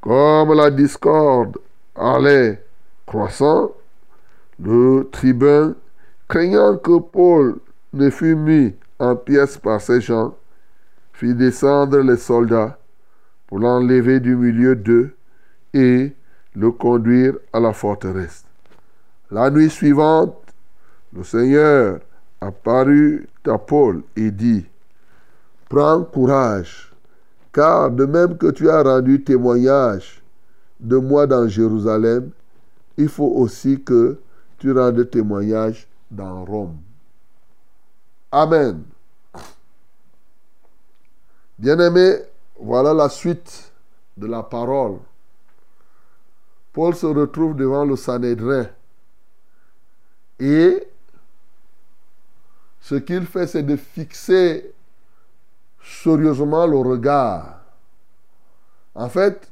[0.00, 1.58] Comme la discorde
[1.94, 2.64] allait
[3.06, 3.72] croissant,
[4.58, 5.74] le tribun,
[6.28, 7.56] craignant que Paul
[7.92, 10.34] ne fût mis en pièces par ces gens,
[11.12, 12.78] fit descendre les soldats
[13.46, 15.14] pour l'enlever du milieu d'eux
[15.74, 16.12] et
[16.54, 18.44] le conduire à la forteresse.
[19.30, 20.36] La nuit suivante,
[21.14, 22.00] le Seigneur
[22.42, 24.66] apparut à Paul et dit,
[25.68, 26.92] Prends courage,
[27.52, 30.22] car de même que tu as rendu témoignage
[30.80, 32.30] de moi dans Jérusalem,
[32.96, 34.18] il faut aussi que
[34.58, 36.76] tu rendes témoignage dans Rome.
[38.30, 38.82] Amen.
[41.58, 42.16] Bien-aimé,
[42.60, 43.72] voilà la suite
[44.16, 44.98] de la parole.
[46.72, 48.66] Paul se retrouve devant le Sanhédrin
[50.40, 50.86] et
[52.82, 54.74] ce qu'il fait, c'est de fixer
[55.82, 57.60] sérieusement le regard.
[58.92, 59.48] En fait,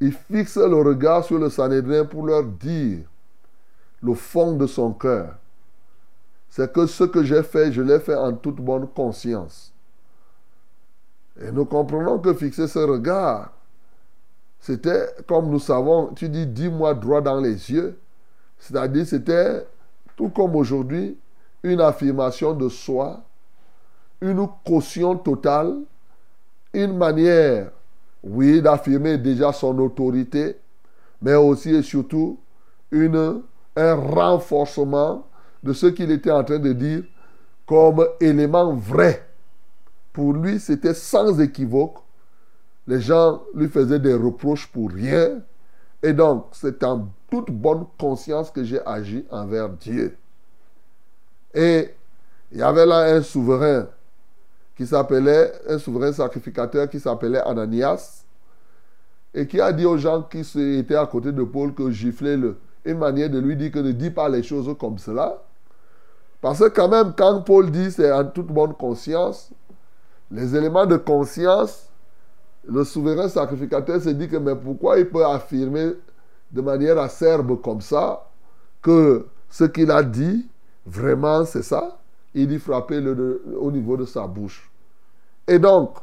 [0.00, 3.00] il fixe le regard sur le Sanhédrin pour leur dire
[4.00, 5.34] le fond de son cœur.
[6.48, 9.72] C'est que ce que j'ai fait, je l'ai fait en toute bonne conscience.
[11.42, 13.50] Et nous comprenons que fixer ce regard,
[14.60, 17.98] c'était, comme nous savons, tu dis, dis-moi droit dans les yeux.
[18.60, 19.66] C'est-à-dire, c'était,
[20.16, 21.16] tout comme aujourd'hui,
[21.62, 23.22] une affirmation de soi,
[24.20, 25.76] une caution totale,
[26.72, 27.70] une manière,
[28.22, 30.56] oui, d'affirmer déjà son autorité,
[31.22, 32.38] mais aussi et surtout
[32.90, 33.42] une,
[33.76, 35.26] un renforcement
[35.62, 37.02] de ce qu'il était en train de dire
[37.66, 39.28] comme élément vrai.
[40.12, 41.98] Pour lui, c'était sans équivoque.
[42.86, 45.40] Les gens lui faisaient des reproches pour rien.
[46.02, 50.16] Et donc, c'est en toute bonne conscience que j'ai agi envers Dieu.
[51.54, 51.94] Et
[52.52, 53.86] il y avait là un souverain
[54.76, 58.24] qui s'appelait, un souverain sacrificateur qui s'appelait Ananias,
[59.34, 60.40] et qui a dit aux gens qui
[60.78, 63.92] étaient à côté de Paul que gifler le, une manière de lui dire que ne
[63.92, 65.42] dis pas les choses comme cela.
[66.40, 69.50] Parce que quand même, quand Paul dit c'est en toute bonne conscience,
[70.30, 71.88] les éléments de conscience,
[72.66, 75.92] le souverain sacrificateur se dit que mais pourquoi il peut affirmer
[76.50, 78.28] de manière acerbe comme ça
[78.82, 80.48] que ce qu'il a dit,
[80.88, 81.98] vraiment c'est ça?
[82.34, 84.70] Il dit frapper le, au niveau de sa bouche.
[85.46, 85.96] Et donc,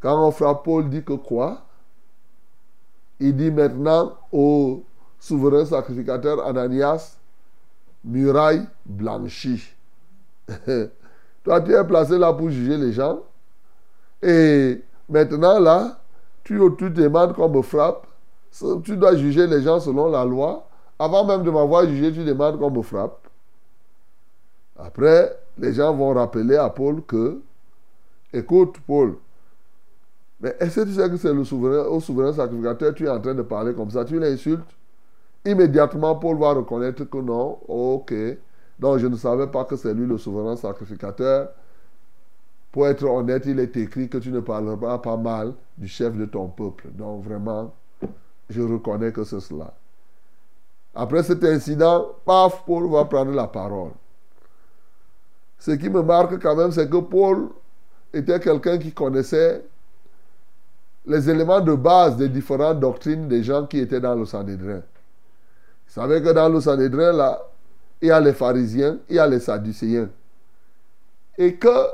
[0.00, 1.62] quand on frappe Paul, dit que quoi?
[3.18, 4.82] Il dit maintenant au
[5.18, 7.18] souverain sacrificateur Ananias,
[8.04, 9.62] muraille blanchie.
[11.44, 13.20] Toi, tu es placé là pour juger les gens.
[14.22, 16.00] Et maintenant, là,
[16.44, 18.06] tu, tu demandes qu'on me frappe.
[18.84, 20.66] Tu dois juger les gens selon la loi.
[20.98, 23.29] Avant même de m'avoir jugé, tu demandes qu'on me frappe.
[24.84, 27.40] Après, les gens vont rappeler à Paul que,
[28.32, 29.16] écoute, Paul,
[30.40, 33.20] mais est-ce que tu sais que c'est le souverain, au souverain sacrificateur, tu es en
[33.20, 34.76] train de parler comme ça, tu l'insultes?
[35.44, 38.14] Immédiatement, Paul va reconnaître que non, ok.
[38.78, 41.50] Donc, je ne savais pas que c'est lui le souverain sacrificateur.
[42.72, 46.24] Pour être honnête, il est écrit que tu ne parleras pas mal du chef de
[46.24, 46.88] ton peuple.
[46.92, 47.74] Donc, vraiment,
[48.48, 49.74] je reconnais que c'est cela.
[50.94, 53.90] Après cet incident, paf, Paul va prendre la parole.
[55.60, 57.50] Ce qui me marque quand même, c'est que Paul
[58.12, 59.62] était quelqu'un qui connaissait
[61.06, 64.78] les éléments de base des différentes doctrines des gens qui étaient dans le Sanhédrin.
[65.86, 67.42] Vous savez que dans le Sanhédrin, là,
[68.00, 70.08] il y a les pharisiens, il y a les sadducéens.
[71.36, 71.86] Et que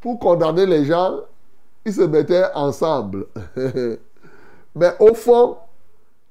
[0.00, 1.16] pour condamner les gens,
[1.84, 3.26] ils se mettaient ensemble.
[4.76, 5.56] Mais au fond,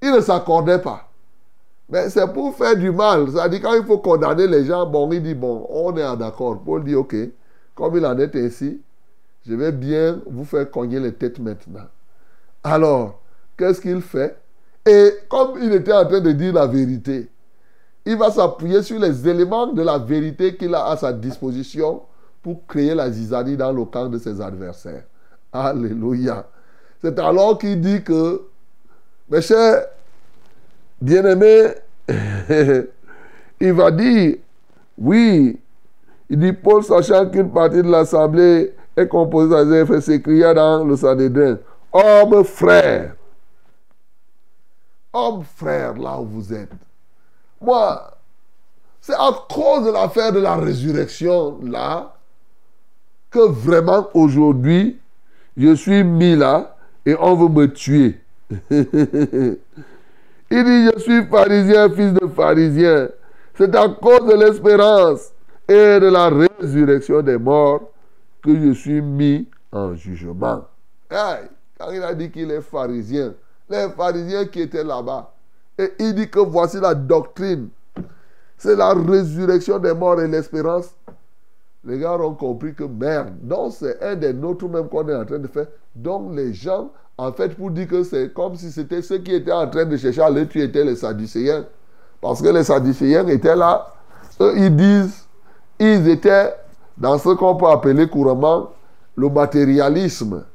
[0.02, 1.09] ils ne s'accordaient pas.
[1.90, 3.32] Mais c'est pour faire du mal.
[3.32, 6.62] C'est-à-dire quand il faut condamner les gens, bon, il dit, bon, on est d'accord.
[6.64, 7.16] Paul dit, ok,
[7.74, 8.80] comme il en est ainsi,
[9.48, 11.88] je vais bien vous faire cogner les têtes maintenant.
[12.64, 13.20] Alors,
[13.58, 14.38] qu'est-ce qu'il fait?
[14.86, 17.30] Et comme il était en train de dire la vérité,
[18.06, 22.04] il va s'appuyer sur les éléments de la vérité qu'il a à sa disposition
[22.42, 25.04] pour créer la zizanie dans le camp de ses adversaires.
[25.52, 26.48] Alléluia.
[27.02, 28.44] C'est alors qu'il dit que,
[29.30, 29.86] mes chers
[31.02, 31.74] bien-aimés,
[33.60, 34.38] il va dire,
[34.98, 35.60] oui,
[36.30, 41.58] il dit, Paul, sachant qu'une partie de l'assemblée est composée d'Azeph, s'écria dans le Sanhédrin,
[41.92, 43.16] homme frère,
[45.14, 46.72] homme frère, là où vous êtes.
[47.62, 48.18] Moi,
[49.02, 52.16] c'est à cause de l'affaire de la résurrection, là,
[53.32, 55.00] que vraiment aujourd'hui,
[55.58, 58.20] je suis mis là et on veut me tuer.
[60.52, 63.10] Il dit, je suis pharisien, fils de pharisien.
[63.56, 65.32] C'est à cause de l'espérance
[65.68, 67.92] et de la résurrection des morts
[68.42, 70.66] que je suis mis en jugement.
[71.10, 73.34] Aïe, quand il a dit qu'il est pharisien,
[73.70, 75.34] les pharisiens qui étaient là-bas,
[75.78, 77.70] et il dit que voici la doctrine,
[78.58, 80.94] c'est la résurrection des morts et l'espérance.
[81.86, 85.26] Les gars ont compris que merde, donc c'est un des nôtres même qu'on est en
[85.26, 85.68] train de faire.
[85.96, 89.52] Donc les gens, en fait, pour dire que c'est comme si c'était ceux qui étaient
[89.52, 91.66] en train de chercher à le tuer étaient les Sadducéens.
[92.22, 93.94] Parce que les Sadducéens étaient là,
[94.40, 95.26] eux ils disent,
[95.80, 96.54] ils étaient
[96.98, 98.72] dans ce qu'on peut appeler couramment
[99.18, 100.46] le matérialisme.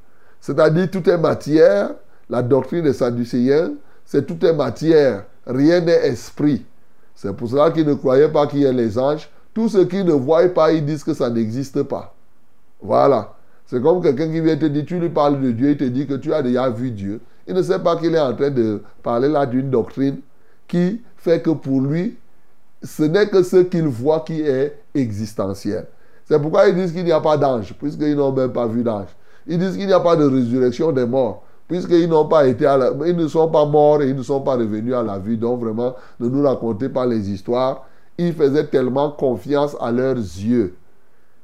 [0.41, 1.91] C'est-à-dire tout est matière,
[2.31, 3.73] la doctrine des Sadducéens,
[4.07, 6.65] c'est tout est matière, rien n'est esprit.
[7.15, 9.29] C'est pour cela qu'ils ne croyaient pas qu'il y ait les anges.
[9.53, 12.15] Tout ce qu'ils ne voient pas, ils disent que ça n'existe pas.
[12.81, 13.35] Voilà.
[13.67, 16.07] C'est comme quelqu'un qui vient te dire, tu lui parles de Dieu, il te dit
[16.07, 17.21] que tu as déjà vu Dieu.
[17.47, 20.19] Il ne sait pas qu'il est en train de parler là d'une doctrine
[20.69, 22.17] qui fait que pour lui,
[22.83, 25.87] ce n'est que ce qu'il voit qui est existentiel.
[26.27, 29.09] C'est pourquoi ils disent qu'il n'y a pas d'ange, puisqu'ils n'ont même pas vu d'ange.
[29.47, 32.77] Ils disent qu'il n'y a pas de résurrection des morts, puisqu'ils n'ont pas été à
[32.77, 32.93] la...
[33.07, 35.37] ils ne sont pas morts et ils ne sont pas revenus à la vie.
[35.37, 37.87] Donc vraiment, ne nous racontez pas les histoires.
[38.17, 40.75] Ils faisaient tellement confiance à leurs yeux.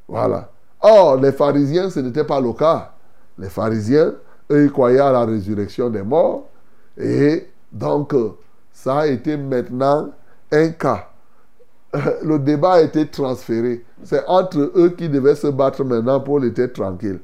[0.09, 0.51] Voilà.
[0.83, 2.93] Or, les pharisiens, ce n'était pas le cas.
[3.39, 4.15] Les pharisiens,
[4.51, 6.49] eux, ils croyaient à la résurrection des morts.
[6.97, 8.15] Et donc,
[8.73, 10.11] ça a été maintenant
[10.51, 11.09] un cas.
[12.23, 13.85] Le débat a été transféré.
[14.05, 17.21] C'est entre eux qui devaient se battre maintenant pour l'été tranquille.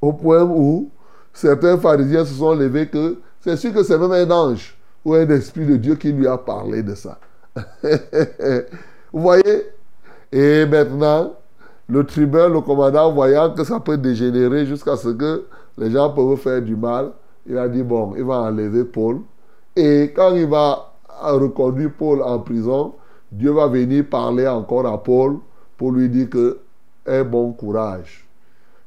[0.00, 0.90] Au point où
[1.32, 5.28] certains pharisiens se sont levés que c'est sûr que c'est même un ange ou un
[5.28, 7.18] esprit de Dieu qui lui a parlé de ça.
[9.12, 9.70] Vous voyez?
[10.32, 11.32] Et maintenant,
[11.90, 15.44] le tribun, le commandant, voyant que ça peut dégénérer jusqu'à ce que
[15.76, 17.10] les gens peuvent faire du mal,
[17.46, 19.20] il a dit, bon, il va enlever Paul.
[19.74, 22.94] Et quand il va reconduire Paul en prison,
[23.32, 25.38] Dieu va venir parler encore à Paul
[25.76, 26.58] pour lui dire que
[27.24, 28.26] bon courage.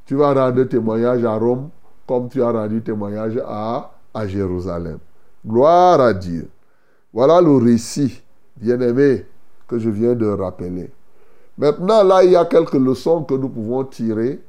[0.06, 1.70] Tu vas rendre témoignage à Rome
[2.08, 5.00] comme tu as rendu témoignage à, à Jérusalem.
[5.46, 6.50] Gloire à Dieu.
[7.14, 8.22] Voilà le récit,
[8.58, 9.26] bien-aimé,
[9.68, 10.92] que je viens de rappeler.
[11.58, 14.42] Maintenant, là, il y a quelques leçons que nous pouvons tirer,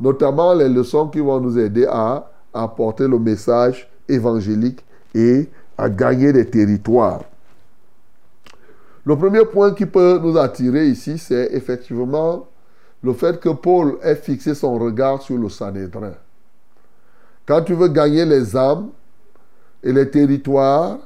[0.00, 6.32] notamment les leçons qui vont nous aider à apporter le message évangélique et à gagner
[6.32, 7.22] des territoires.
[9.04, 12.46] Le premier point qui peut nous attirer ici, c'est effectivement
[13.02, 16.14] le fait que Paul ait fixé son regard sur le Sanhédrin.
[17.44, 18.88] Quand tu veux gagner les âmes
[19.82, 20.96] et les territoires,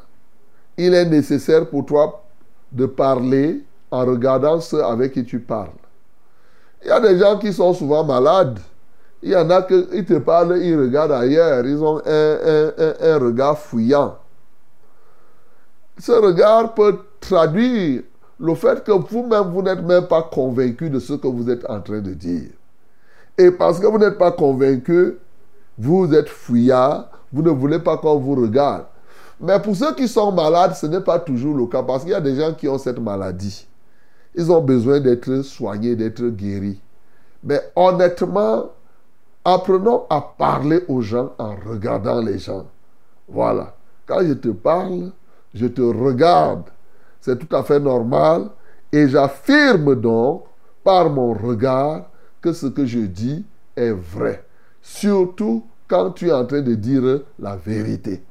[0.76, 2.24] il est nécessaire pour toi
[2.70, 5.68] de parler en regardant ceux avec qui tu parles.
[6.84, 8.58] Il y a des gens qui sont souvent malades.
[9.22, 11.64] Il y en a qui te parlent, ils regardent ailleurs.
[11.66, 14.16] Ils ont un, regard fouillant.
[15.98, 18.02] Ce regard peut traduire
[18.38, 21.80] le fait que vous-même, vous n'êtes même pas convaincu de ce que vous êtes en
[21.80, 22.50] train de dire.
[23.36, 25.18] Et parce que vous n'êtes pas convaincu,
[25.76, 28.84] vous êtes fouillard, vous ne voulez pas qu'on vous regarde.
[29.40, 32.14] Mais pour ceux qui sont malades, ce n'est pas toujours le cas parce qu'il y
[32.14, 33.66] a des gens qui ont cette maladie.
[34.38, 36.80] Ils ont besoin d'être soignés, d'être guéris.
[37.42, 38.70] Mais honnêtement,
[39.44, 42.64] apprenons à parler aux gens en regardant les gens.
[43.28, 43.74] Voilà.
[44.06, 45.10] Quand je te parle,
[45.52, 46.70] je te regarde.
[47.20, 48.50] C'est tout à fait normal.
[48.92, 50.44] Et j'affirme donc,
[50.84, 52.08] par mon regard,
[52.40, 54.44] que ce que je dis est vrai.
[54.80, 58.22] Surtout quand tu es en train de dire la vérité.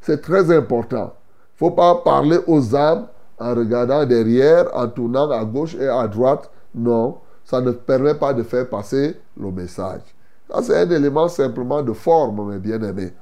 [0.00, 1.14] C'est très important.
[1.14, 3.06] Il ne faut pas parler aux âmes
[3.42, 6.50] en regardant derrière, en tournant à gauche et à droite.
[6.74, 10.02] Non, ça ne permet pas de faire passer le message.
[10.48, 13.12] Ça, c'est un élément simplement de forme, mes bien-aimés.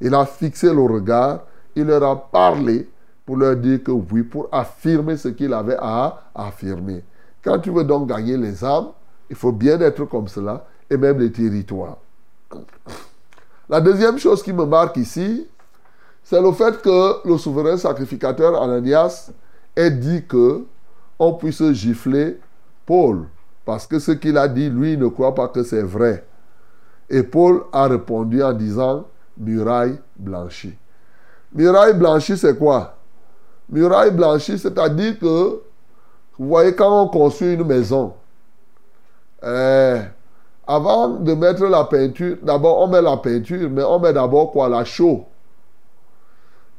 [0.00, 1.40] Il a fixé le regard,
[1.74, 2.88] il leur a parlé
[3.26, 7.02] pour leur dire que oui, pour affirmer ce qu'il avait à affirmer.
[7.42, 8.88] Quand tu veux donc gagner les âmes,
[9.30, 11.96] il faut bien être comme cela, et même les territoires.
[13.68, 15.46] La deuxième chose qui me marque ici,
[16.22, 19.30] c'est le fait que le souverain sacrificateur Ananias
[19.76, 20.64] ait dit que
[21.18, 22.38] on puisse gifler
[22.86, 23.26] Paul.
[23.64, 26.24] Parce que ce qu'il a dit, lui, ne croit pas que c'est vrai.
[27.08, 29.06] Et Paul a répondu en disant
[29.38, 30.74] muraille blanchie.
[31.52, 32.96] Muraille blanchie, c'est quoi?
[33.68, 35.62] Muraille blanchie, c'est-à-dire que,
[36.38, 38.14] vous voyez, quand on construit une maison,
[39.42, 40.00] eh,
[40.66, 44.68] avant de mettre la peinture, d'abord on met la peinture, mais on met d'abord quoi?
[44.68, 45.26] La chaux.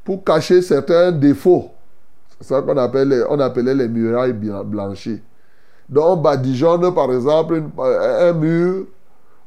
[0.04, 1.70] Pour cacher certains défauts.
[2.40, 5.22] C'est ça qu'on appelle, appelait les murailles blanchies.
[5.88, 8.86] Donc on badigeonne par exemple un mur,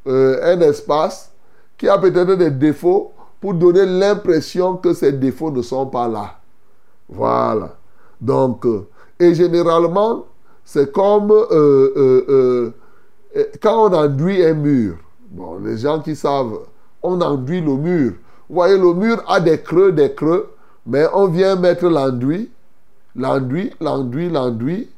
[0.06, 1.30] euh, un espace
[1.76, 6.38] qui a peut-être des défauts pour donner l'impression que ces défauts ne sont pas là.
[7.08, 7.76] Voilà.
[8.20, 8.86] Donc, euh,
[9.18, 10.26] et généralement,
[10.64, 12.70] c'est comme euh, euh, euh,
[13.36, 14.96] euh, quand on enduit un mur.
[15.30, 16.58] Bon, les gens qui savent,
[17.02, 18.12] on enduit le mur.
[18.48, 20.50] Vous voyez, le mur a des creux, des creux,
[20.86, 22.50] mais on vient mettre l'enduit,
[23.16, 24.90] l'enduit, l'enduit, l'enduit.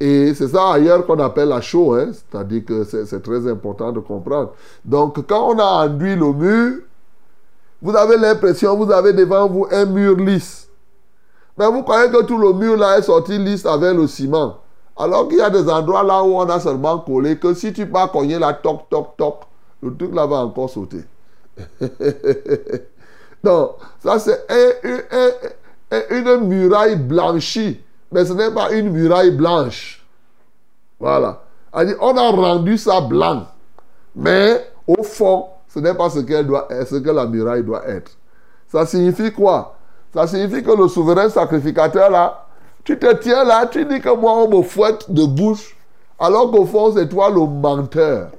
[0.00, 2.10] Et c'est ça ailleurs qu'on appelle la chaux, hein.
[2.12, 4.52] c'est-à-dire que c'est très important de comprendre.
[4.84, 6.78] Donc, quand on a enduit le mur,
[7.82, 10.68] vous avez l'impression, vous avez devant vous un mur lisse.
[11.56, 14.58] Mais vous croyez que tout le mur là est sorti lisse avec le ciment.
[14.96, 17.86] Alors qu'il y a des endroits là où on a seulement collé que si tu
[17.86, 19.40] pars cogner là, toc, toc, toc,
[19.82, 21.04] le truc là va encore sauter.
[23.44, 23.70] Donc,
[24.00, 24.44] ça c'est
[25.90, 27.80] un- une muraille blanchie,
[28.12, 30.04] mais ce n'est pas une muraille blanche.
[31.00, 31.42] Voilà.
[32.00, 33.46] On a rendu ça blanc,
[34.16, 38.10] mais au fond, ce n'est pas ce, qu'elle doit, ce que la muraille doit être.
[38.66, 39.76] Ça signifie quoi?
[40.12, 42.46] Ça signifie que le souverain sacrificateur là,
[42.84, 45.76] tu te tiens là, tu dis que moi on me fouette de bouche,
[46.18, 48.30] alors qu'au fond c'est toi le menteur.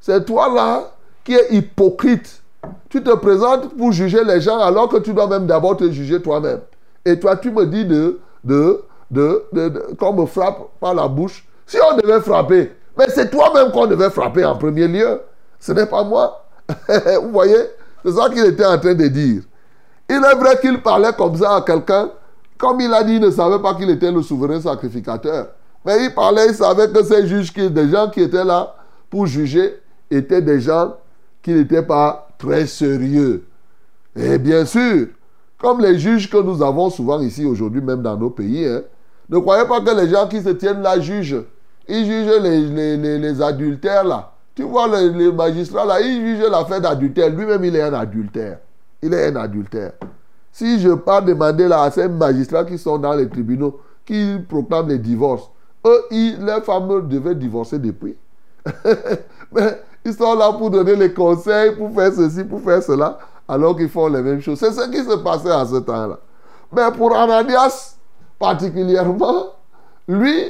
[0.00, 0.84] C'est toi là
[1.24, 2.42] qui es hypocrite.
[2.88, 6.22] Tu te présentes pour juger les gens alors que tu dois même d'abord te juger
[6.22, 6.60] toi-même.
[7.06, 11.46] Et toi tu me dis de, de, de, qu'on me frappe par la bouche.
[11.64, 15.20] Si on devait frapper, mais c'est toi-même qu'on devait frapper en premier lieu.
[15.60, 16.44] Ce n'est pas moi.
[17.22, 17.70] Vous voyez
[18.04, 19.42] C'est ça qu'il était en train de dire.
[20.08, 22.10] Il est vrai qu'il parlait comme ça à quelqu'un.
[22.58, 25.48] Comme il a dit, il ne savait pas qu'il était le souverain sacrificateur.
[25.84, 28.74] Mais il parlait, il savait que ces juges, qui, des gens qui étaient là
[29.10, 29.80] pour juger,
[30.10, 30.96] étaient des gens
[31.42, 33.46] qui n'étaient pas très sérieux.
[34.16, 35.08] Et bien sûr,
[35.58, 38.82] comme les juges que nous avons souvent ici aujourd'hui, même dans nos pays, hein,
[39.28, 41.42] ne croyez pas que les gens qui se tiennent là jugent.
[41.88, 44.32] Ils jugent les, les- les- les adultères là.
[44.54, 47.30] Tu vois, le, le magistrat là, il juge l'affaire d'adultère.
[47.30, 48.58] Lui-même, il est un adultère.
[49.02, 49.92] Il est un adultère.
[50.52, 54.88] Si je pars demander là à ces magistrats qui sont dans les tribunaux, qui proclament
[54.88, 55.50] les divorces,
[55.86, 58.16] eux, ils, leurs femmes devaient divorcer depuis.
[59.52, 63.18] Mais ils sont là pour donner les conseils, pour faire ceci, pour faire cela,
[63.48, 64.58] alors qu'ils font les mêmes choses.
[64.58, 66.18] C'est ce qui se passait à ce temps-là.
[66.72, 67.96] Mais pour Ananias,
[68.38, 69.46] particulièrement,
[70.08, 70.44] lui,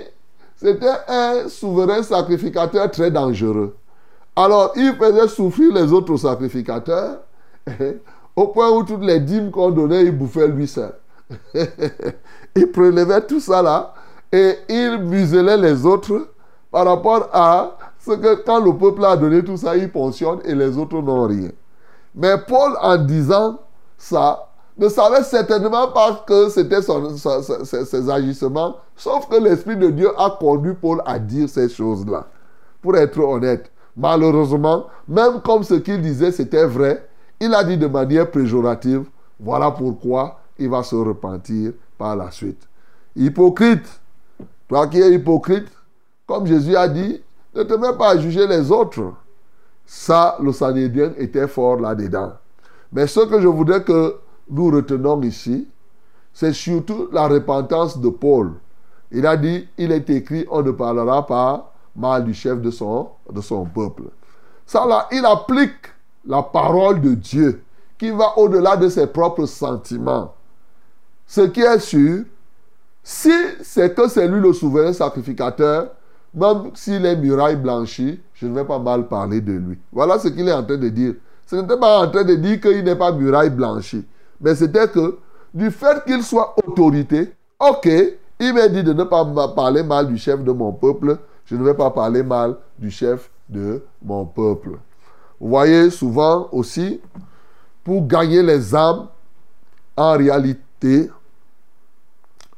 [0.57, 3.77] c'était un souverain sacrificateur très dangereux.
[4.35, 7.21] Alors, il faisait souffrir les autres sacrificateurs,
[8.37, 10.95] au point où toutes les dîmes qu'on donnait, il bouffait lui seul.
[12.57, 13.95] il prélevait tout ça là,
[14.33, 16.29] et il muselait les autres
[16.71, 20.55] par rapport à ce que quand le peuple a donné tout ça, il pensionne et
[20.55, 21.51] les autres n'ont rien.
[22.17, 23.59] Mais Paul, en disant
[23.99, 24.49] ça,
[24.79, 30.75] ne savait certainement pas que c'était ses agissements, sauf que l'Esprit de Dieu a conduit
[30.75, 32.27] Paul à dire ces choses-là.
[32.83, 37.07] Pour être honnête, malheureusement, même comme ce qu'il disait c'était vrai,
[37.41, 39.05] il a dit de manière péjorative,
[39.39, 42.67] voilà pourquoi il va se repentir par la suite.
[43.15, 44.01] Hypocrite,
[44.69, 45.69] toi qui es hypocrite,
[46.27, 47.23] comme Jésus a dit,
[47.55, 49.13] ne te mets pas à juger les autres.
[49.87, 52.33] Ça, le Sanhédrin était fort là-dedans.
[52.93, 54.17] Mais ce que je voudrais que
[54.51, 55.69] nous retenons ici,
[56.33, 58.53] c'est surtout la repentance de Paul.
[59.13, 63.09] Il a dit, il est écrit, on ne parlera pas mal du chef de son,
[63.33, 64.05] de son peuple.
[64.67, 65.95] Ça là, il applique
[66.27, 67.63] la parole de Dieu
[67.97, 70.35] qui va au-delà de ses propres sentiments.
[71.27, 72.25] Ce qui est sûr,
[73.03, 73.33] si
[73.63, 75.91] c'est que c'est lui le souverain sacrificateur,
[76.37, 79.79] même s'il est muraille blanchie, je ne vais pas mal parler de lui.
[79.91, 81.15] Voilà ce qu'il est en train de dire.
[81.47, 84.05] Ce n'était pas en train de dire qu'il n'est pas muraille blanchie.
[84.41, 85.19] Mais c'était que
[85.55, 87.89] du fait qu'il soit autorité, ok,
[88.39, 89.25] il m'a dit de ne pas
[89.57, 91.17] parler mal du chef de mon peuple,
[91.47, 94.73] je ne vais pas parler mal du chef de mon peuple.
[95.41, 97.01] Vous voyez souvent aussi,
[97.83, 99.07] pour gagner les âmes,
[99.97, 101.11] en réalité,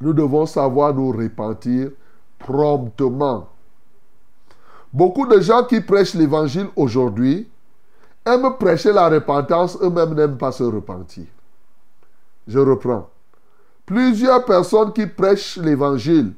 [0.01, 1.91] nous devons savoir nous repentir
[2.41, 3.47] promptement.
[4.93, 7.49] Beaucoup de gens qui prêchent l'évangile aujourd'hui
[8.24, 11.26] aiment prêcher la repentance, eux-mêmes n'aiment pas se repentir.
[12.47, 13.09] Je reprends.
[13.84, 16.32] Plusieurs personnes qui prêchent l'évangile,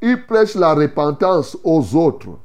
[0.00, 2.38] ils prêchent la repentance aux autres,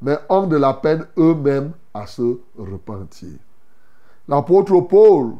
[0.00, 3.38] mais ont de la peine eux-mêmes à se repentir.
[4.28, 5.34] L'apôtre Paul,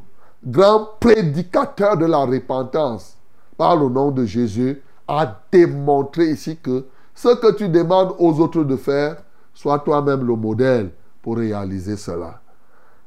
[0.45, 3.17] grand prédicateur de la repentance,
[3.57, 6.85] par le nom de Jésus, a démontré ici que
[7.15, 9.17] ce que tu demandes aux autres de faire,
[9.55, 10.91] sois toi-même le modèle
[11.23, 12.41] pour réaliser cela.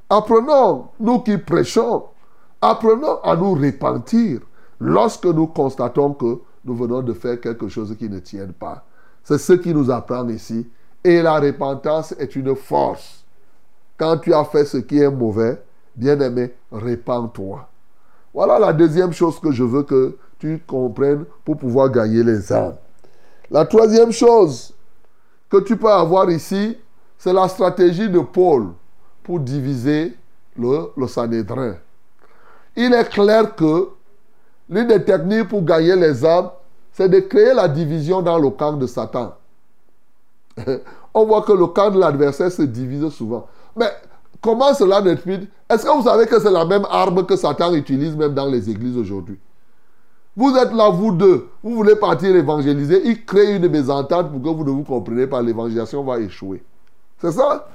[0.09, 2.05] Apprenons, nous qui prêchons,
[2.61, 4.39] apprenons à nous repentir
[4.79, 8.85] lorsque nous constatons que nous venons de faire quelque chose qui ne tient pas.
[9.23, 10.69] C'est ce qui nous apprend ici.
[11.03, 13.25] Et la repentance est une force.
[13.97, 15.61] Quand tu as fait ce qui est mauvais,
[15.95, 17.67] bien-aimé, répands-toi.
[18.33, 22.75] Voilà la deuxième chose que je veux que tu comprennes pour pouvoir gagner les âmes.
[23.49, 24.73] La troisième chose
[25.49, 26.77] que tu peux avoir ici,
[27.17, 28.69] c'est la stratégie de Paul
[29.23, 30.15] pour diviser
[30.57, 31.75] le, le.
[32.75, 33.89] Il est clair que
[34.69, 36.49] l'une des techniques pour gagner les âmes,
[36.91, 39.35] c'est de créer la division dans le camp de Satan.
[41.13, 43.47] On voit que le camp de l'adversaire se divise souvent.
[43.75, 43.89] Mais
[44.41, 48.15] comment cela n'explique Est-ce que vous savez que c'est la même arme que Satan utilise
[48.15, 49.39] même dans les églises aujourd'hui?
[50.37, 54.49] Vous êtes là, vous deux, vous voulez partir évangéliser, il crée une mésentente pour que
[54.55, 56.63] vous ne vous compreniez pas, l'évangélisation va échouer.
[57.19, 57.67] C'est ça?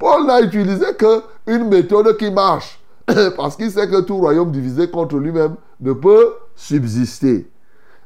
[0.00, 2.80] Paul n'a utilisé qu'une méthode qui marche.
[3.36, 7.48] Parce qu'il sait que tout royaume divisé contre lui-même ne peut subsister.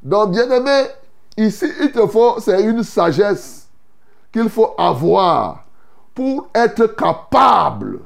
[0.02, 0.88] Donc, bien aimé,
[1.38, 3.66] ici, il te faut, c'est une sagesse
[4.30, 5.64] qu'il faut avoir
[6.14, 8.00] pour être capable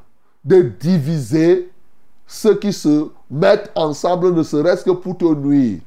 [0.45, 1.73] de diviser
[2.33, 5.81] ceux qui se mettent ensemble, ne serait-ce que pour te nuire.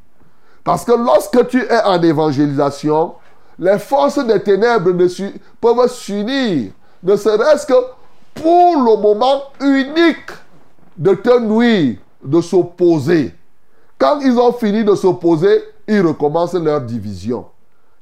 [0.61, 3.13] Parce que lorsque tu es en évangélisation,
[3.57, 5.07] les forces des ténèbres ne
[5.61, 6.71] peuvent s'unir,
[7.01, 7.73] ne serait-ce que
[8.33, 10.31] pour le moment unique
[10.97, 13.33] de te nuire, de s'opposer.
[13.97, 17.45] Quand ils ont fini de s'opposer, ils recommencent leur division.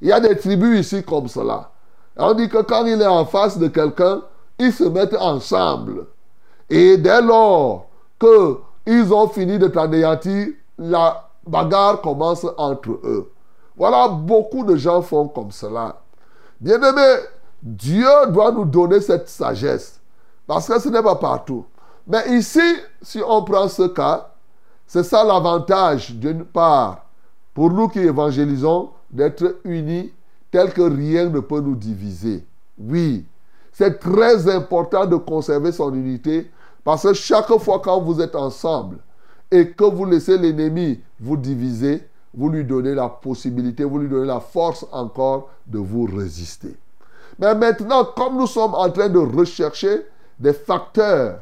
[0.00, 1.70] Il y a des tribus ici comme cela.
[2.16, 4.20] On dit que quand il est en face de quelqu'un,
[4.58, 6.06] ils se mettent ensemble.
[6.68, 7.86] Et dès lors
[8.22, 10.48] qu'ils ont fini de t'anéantir,
[10.78, 13.30] la bagarre commence entre eux.
[13.76, 15.96] Voilà, beaucoup de gens font comme cela.
[16.60, 17.16] Bien-aimé,
[17.62, 20.00] Dieu doit nous donner cette sagesse.
[20.46, 21.64] Parce que ce n'est pas partout.
[22.06, 22.60] Mais ici,
[23.00, 24.28] si on prend ce cas,
[24.86, 27.06] c'est ça l'avantage, d'une part,
[27.54, 30.12] pour nous qui évangélisons, d'être unis
[30.50, 32.44] tel que rien ne peut nous diviser.
[32.78, 33.24] Oui,
[33.72, 36.50] c'est très important de conserver son unité
[36.84, 38.98] parce que chaque fois quand vous êtes ensemble
[39.50, 44.26] et que vous laissez l'ennemi vous diviser, vous lui donnez la possibilité, vous lui donnez
[44.26, 46.74] la force encore de vous résister.
[47.38, 50.06] Mais maintenant, comme nous sommes en train de rechercher
[50.38, 51.40] des facteurs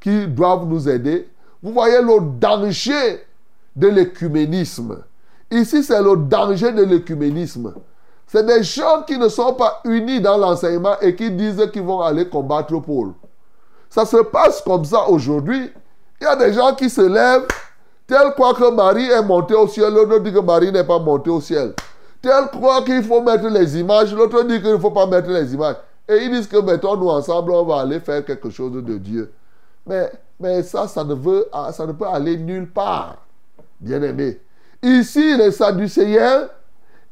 [0.00, 1.28] qui doivent nous aider,
[1.62, 3.24] vous voyez le danger
[3.74, 4.98] de l'écuménisme.
[5.50, 7.74] Ici, c'est le danger de l'écuménisme.
[8.26, 12.00] C'est des gens qui ne sont pas unis dans l'enseignement et qui disent qu'ils vont
[12.00, 13.12] aller combattre Paul.
[13.90, 15.70] Ça se passe comme ça aujourd'hui.
[16.20, 17.46] Il y a des gens qui se lèvent,
[18.06, 21.30] tel quoi que Marie est montée au ciel, l'autre dit que Marie n'est pas montée
[21.30, 21.74] au ciel.
[22.20, 25.54] Tel quoi qu'il faut mettre les images, l'autre dit qu'il ne faut pas mettre les
[25.54, 25.76] images.
[26.08, 29.32] Et ils disent que mettons-nous ensemble, on va aller faire quelque chose de Dieu.
[29.86, 33.16] Mais, ça, ça ne, veut, ça ne peut aller nulle part.
[33.80, 34.40] Bien aimé.
[34.82, 36.48] Ici, les Sadducéens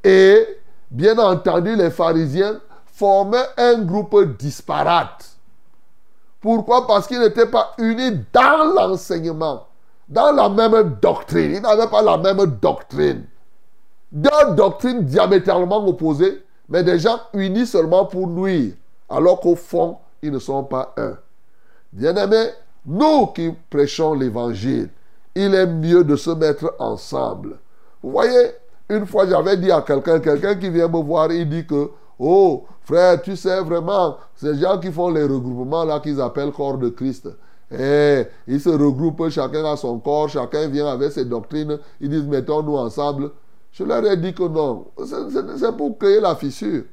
[0.03, 0.47] et
[0.91, 2.61] bien entendu les pharisiens
[2.93, 5.36] formaient un groupe disparate.
[6.47, 6.87] Pourquoi?
[6.87, 9.67] Parce qu'ils n'étaient pas unis dans l'enseignement,
[10.09, 11.57] dans la même doctrine.
[11.57, 13.25] Ils n'avaient pas la même doctrine.
[14.13, 18.75] Deux doctrines diamétralement opposées, mais des gens unis seulement pour nuire,
[19.11, 21.17] alors qu'au fond, ils ne sont pas un.
[21.93, 22.51] Bien-aimés,
[22.87, 24.89] nous qui prêchons l'évangile,
[25.35, 27.59] il est mieux de se mettre ensemble.
[28.05, 28.53] Vous voyez,
[28.89, 31.91] une fois j'avais dit à quelqu'un, quelqu'un qui vient me voir, il dit que,
[32.21, 36.79] oh, frère, tu sais vraiment, ces gens qui font les regroupements là qu'ils appellent corps
[36.79, 37.29] de Christ,
[37.71, 42.27] eh, ils se regroupent, chacun a son corps, chacun vient avec ses doctrines, ils disent
[42.27, 43.33] mettons-nous ensemble.
[43.73, 46.85] Je leur ai dit que non, c'est pour créer la fissure.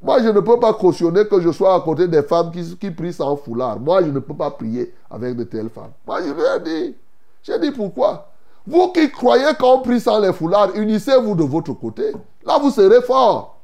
[0.00, 2.90] Moi, je ne peux pas cautionner que je sois à côté des femmes qui, qui
[2.90, 3.78] prient sans foulard.
[3.78, 5.92] Moi, je ne peux pas prier avec de telles femmes.
[6.06, 6.96] Moi, je lui ai dit.
[7.42, 8.32] J'ai dit pourquoi?
[8.66, 12.12] Vous qui croyez qu'on prie sans les foulards, unissez-vous de votre côté.
[12.44, 13.61] Là, vous serez fort.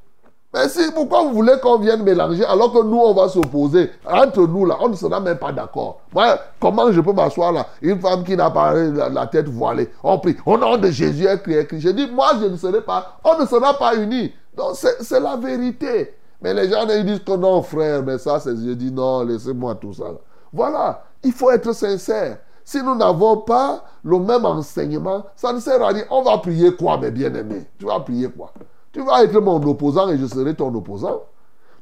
[0.54, 3.90] Mais si, pourquoi vous voulez qu'on vienne mélanger alors que nous, on va s'opposer?
[4.06, 6.00] Entre nous, là, on ne sera même pas d'accord.
[6.14, 7.66] Moi, comment je peux m'asseoir là?
[7.82, 9.90] Une femme qui n'a pas la, tête voilée.
[10.02, 10.36] On prie.
[10.46, 13.18] Au nom de Jésus, elle crie, elle J'ai dit, moi, je ne serai pas.
[13.24, 14.32] On ne sera pas unis.
[14.56, 16.14] Donc, c'est la vérité.
[16.40, 18.56] Mais les gens, ils disent que non, frère, mais ça, c'est.
[18.56, 20.04] Je dis non, laissez-moi tout ça.
[20.52, 21.02] Voilà.
[21.22, 22.38] Il faut être sincère.
[22.64, 26.04] Si nous n'avons pas le même enseignement, ça ne sert à rien.
[26.10, 27.66] On va prier quoi, mes bien-aimés?
[27.78, 28.52] Tu vas prier quoi?
[28.98, 31.22] Tu vas être mon opposant et je serai ton opposant.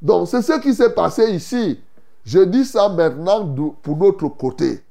[0.02, 1.80] Donc, c'est ce qui s'est passé ici.
[2.26, 3.48] Je dis ça maintenant
[3.82, 4.84] pour notre côté.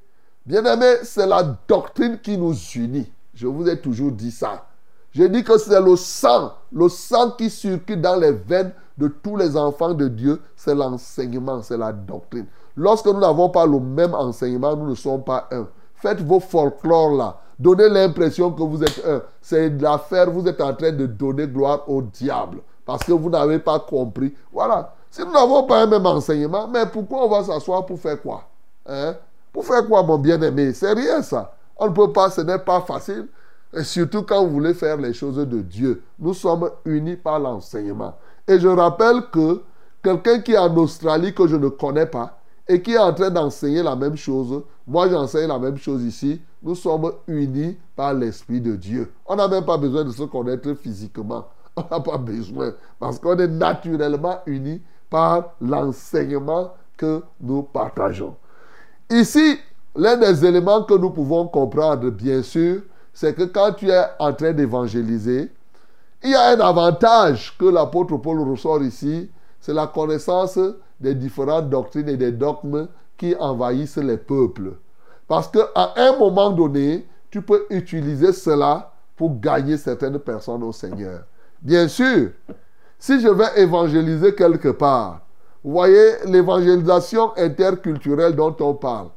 [0.44, 3.12] Bien-aimés, c'est la doctrine qui nous unit.
[3.36, 4.66] Je vous ai toujours dit ça.
[5.12, 9.38] Je dis que c'est le sang, le sang qui circule dans les veines de tous
[9.38, 12.48] les enfants de Dieu, c'est l'enseignement, c'est la doctrine.
[12.76, 15.68] Lorsque nous n'avons pas le même enseignement, nous ne sommes pas un.
[15.94, 17.38] Faites vos folklores là.
[17.58, 19.22] Donnez l'impression que vous êtes un.
[19.42, 22.60] C'est l'affaire, vous êtes en train de donner gloire au diable.
[22.86, 24.34] Parce que vous n'avez pas compris.
[24.52, 24.94] Voilà.
[25.10, 28.44] Si nous n'avons pas un même enseignement, mais pourquoi on va s'asseoir pour faire quoi?
[28.86, 29.16] Hein?
[29.54, 30.74] Pour faire quoi, mon bien-aimé?
[30.74, 31.54] C'est rien ça.
[31.78, 33.28] On ne peut pas, ce n'est pas facile.
[33.74, 36.04] Et surtout quand vous voulez faire les choses de Dieu.
[36.20, 38.14] Nous sommes unis par l'enseignement.
[38.48, 39.62] Et je rappelle que
[40.04, 42.38] quelqu'un qui est en Australie que je ne connais pas
[42.68, 46.42] et qui est en train d'enseigner la même chose, moi j'enseigne la même chose ici,
[46.66, 49.14] nous sommes unis par l'Esprit de Dieu.
[49.28, 51.46] On n'a même pas besoin de se connaître physiquement.
[51.76, 58.36] On n'a pas besoin parce qu'on est naturellement unis par l'enseignement que nous partageons.
[59.12, 59.60] Ici,
[59.96, 62.82] l'un des éléments que nous pouvons comprendre, bien sûr,
[63.14, 65.52] c'est que quand tu es en train d'évangéliser,
[66.24, 69.30] il y a un avantage que l'apôtre Paul ressort ici,
[69.62, 70.58] c'est la connaissance
[71.00, 72.88] des différentes doctrines et des dogmes
[73.18, 74.74] qui envahissent les peuples.
[75.28, 81.24] Parce qu'à un moment donné, tu peux utiliser cela pour gagner certaines personnes au Seigneur.
[81.62, 82.30] Bien sûr,
[83.00, 85.22] si je vais évangéliser quelque part,
[85.64, 89.08] vous voyez l'évangélisation interculturelle dont on parle.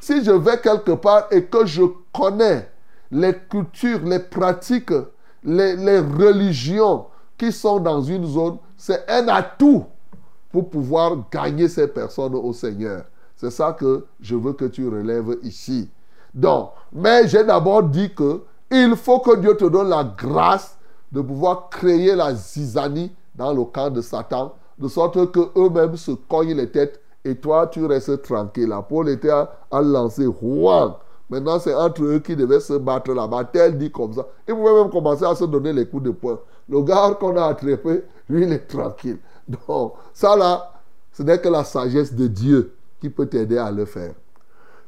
[0.00, 1.82] Si je vais quelque part et que je
[2.12, 2.68] connais
[3.10, 4.92] les cultures, les pratiques,
[5.44, 7.06] les, religions
[7.38, 9.84] qui sont dans une zone, c'est un atout
[10.50, 13.04] pour pouvoir gagner ces personnes au Seigneur.
[13.42, 15.90] C'est ça que je veux que tu relèves ici.
[16.32, 20.78] Donc, mais j'ai d'abord dit que il faut que Dieu te donne la grâce
[21.10, 26.12] de pouvoir créer la zizanie dans le camp de Satan, de sorte que eux-mêmes se
[26.12, 28.68] cognent les têtes et toi tu restes tranquille.
[28.68, 30.92] La Paul était à, lancer Juan.
[31.28, 33.46] Maintenant, c'est entre eux qui devaient se battre là-bas.
[33.52, 34.24] Tel dit comme ça.
[34.46, 36.38] Ils pouvaient même commencer à se donner les coups de poing.
[36.68, 39.18] Le gars qu'on a attrapé, lui, il est tranquille.
[39.66, 40.70] Donc, ça là,
[41.10, 44.14] ce n'est que la sagesse de Dieu qui peut t'aider à le faire.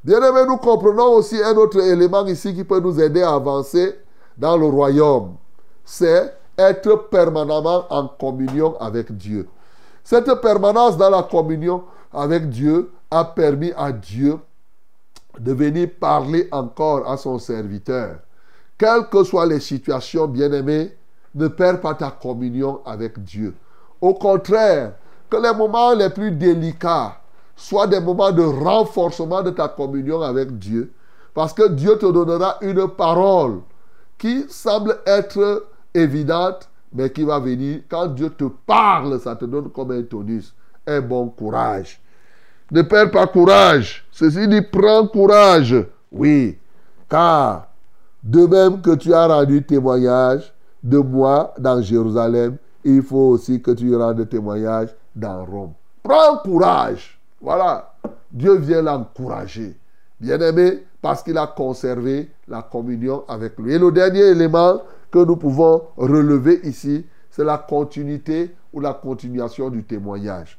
[0.05, 3.99] Bien aimé, nous comprenons aussi un autre élément ici qui peut nous aider à avancer
[4.39, 5.35] dans le royaume.
[5.85, 9.49] C'est être permanemment en communion avec Dieu.
[10.05, 14.39] Cette permanence dans la communion avec Dieu a permis à Dieu
[15.37, 18.19] de venir parler encore à son serviteur.
[18.79, 20.97] Quelles que soient les situations, bien-aimés,
[21.35, 23.57] ne perds pas ta communion avec Dieu.
[24.01, 24.93] Au contraire,
[25.29, 27.17] que les moments les plus délicats
[27.57, 30.93] soient des moments de renforcement de ta communion avec Dieu.
[31.33, 33.61] Parce que Dieu te donnera une parole
[34.19, 37.81] qui semble être évidente, mais qui va venir.
[37.89, 40.55] Quand Dieu te parle, ça te donne comme un tonus,
[40.87, 42.01] un bon courage.
[42.71, 44.07] Ne perds pas courage.
[44.11, 45.77] Ceci dit, prends courage.
[46.13, 46.59] Oui,
[47.09, 47.67] car
[48.23, 53.71] de même que tu as rendu témoignage de moi dans Jérusalem, il faut aussi que
[53.73, 55.73] tu rendes témoignage dans Rome.
[56.03, 57.14] Prends courage.
[57.45, 57.93] Voilà.
[58.33, 59.77] Dieu vient l'encourager.
[60.19, 63.75] Bien-aimé, parce qu'il a conservé la communion avec lui.
[63.75, 64.81] Et le dernier élément
[65.11, 70.59] que nous pouvons relever ici, c'est la continuité ou la continuation du témoignage.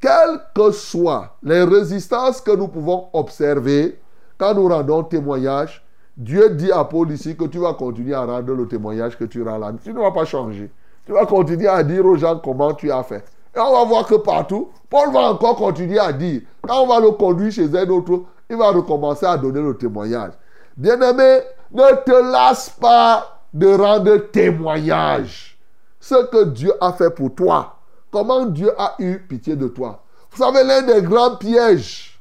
[0.00, 4.00] Quelles que soient les résistances que nous pouvons observer
[4.38, 5.84] quand nous rendons témoignage,
[6.16, 9.42] Dieu dit à Paul ici que tu vas continuer à rendre le témoignage que tu
[9.42, 9.72] rends là.
[9.84, 10.70] Tu ne vas pas changer.
[11.04, 13.24] Tu vas continuer à dire aux gens comment tu as fait.
[13.54, 16.42] Et on va voir que partout, Paul va encore continuer à dire.
[16.66, 20.32] Quand on va le conduire chez un autre, il va recommencer à donner le témoignage.
[20.76, 21.40] Bien-aimé,
[21.72, 25.58] ne te lasse pas de rendre témoignage.
[26.00, 27.76] Ce que Dieu a fait pour toi.
[28.10, 30.02] Comment Dieu a eu pitié de toi.
[30.30, 32.20] Vous savez, l'un des grands pièges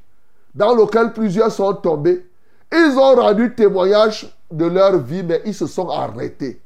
[0.53, 2.25] dans lequel plusieurs sont tombés,
[2.71, 6.61] ils ont rendu témoignage de leur vie, mais ils se sont arrêtés.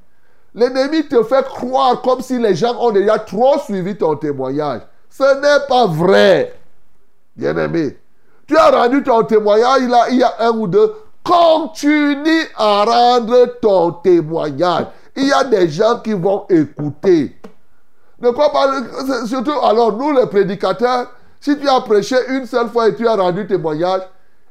[0.55, 4.81] L'ennemi te fait croire comme si les gens ont déjà trop suivi ton témoignage.
[5.09, 6.57] Ce n'est pas vrai.
[7.35, 7.97] Bien-aimé,
[8.47, 9.81] tu as rendu ton témoignage,
[10.11, 10.93] il, y a un ou deux.
[11.23, 14.85] Continue à rendre ton témoignage.
[15.17, 17.35] Il y a des gens qui vont écouter.
[18.21, 18.71] Ne crois pas,
[19.25, 21.07] surtout alors nous les prédicateurs,
[21.41, 24.01] si tu as prêché une seule fois et tu as rendu témoignage,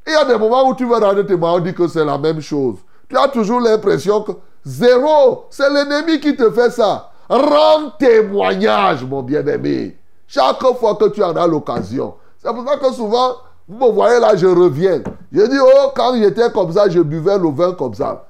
[0.07, 2.19] il y a des moments où tu veux rendre témoignage, on dit que c'est la
[2.19, 2.77] même chose.
[3.09, 4.33] Tu as toujours l'impression que
[4.65, 5.47] Zéro.
[5.51, 7.11] C'est l'ennemi qui te fait ça.
[7.29, 9.97] Rends témoignage, mon bien-aimé.
[10.27, 12.15] Chaque fois que tu en as l'occasion.
[12.39, 13.37] C'est pour ça que souvent,
[13.69, 15.03] vous me voyez là, je reviens.
[15.33, 18.27] Je dis, oh, quand j'étais comme ça, je buvais le vin comme ça.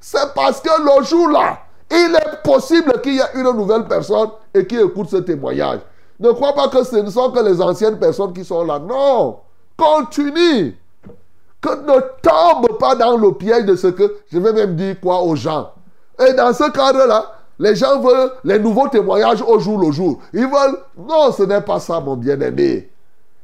[0.00, 1.60] C'est parce que le jour-là,
[1.90, 5.80] il est possible qu'il y ait une nouvelle personne et qui écoute ce témoignage.
[6.20, 8.78] Ne crois pas que ce ne sont que les anciennes personnes qui sont là.
[8.78, 9.38] Non.
[9.76, 10.76] Continue
[11.68, 15.36] ne tombe pas dans le piège de ce que je vais même dire quoi aux
[15.36, 15.72] gens.
[16.26, 20.20] Et dans ce cadre-là, les gens veulent les nouveaux témoignages au jour le jour.
[20.32, 22.90] Ils veulent, non, ce n'est pas ça, mon bien-aimé.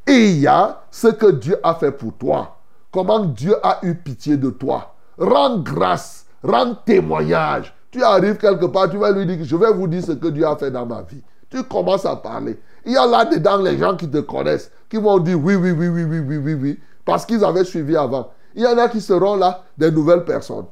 [0.07, 2.57] Il y a ce que Dieu a fait pour toi.
[2.93, 4.95] Comment Dieu a eu pitié de toi.
[5.19, 7.73] Rends grâce, rends témoignage.
[7.91, 10.47] Tu arrives quelque part, tu vas lui dire, je vais vous dire ce que Dieu
[10.47, 11.23] a fait dans ma vie.
[11.51, 12.59] Tu commences à parler.
[12.87, 15.89] Il y a là-dedans les gens qui te connaissent, qui vont dire oui, oui, oui,
[15.89, 16.79] oui, oui, oui, oui, oui
[17.11, 18.31] parce qu'ils avaient suivi avant.
[18.55, 20.67] Il y en a qui seront là des nouvelles personnes.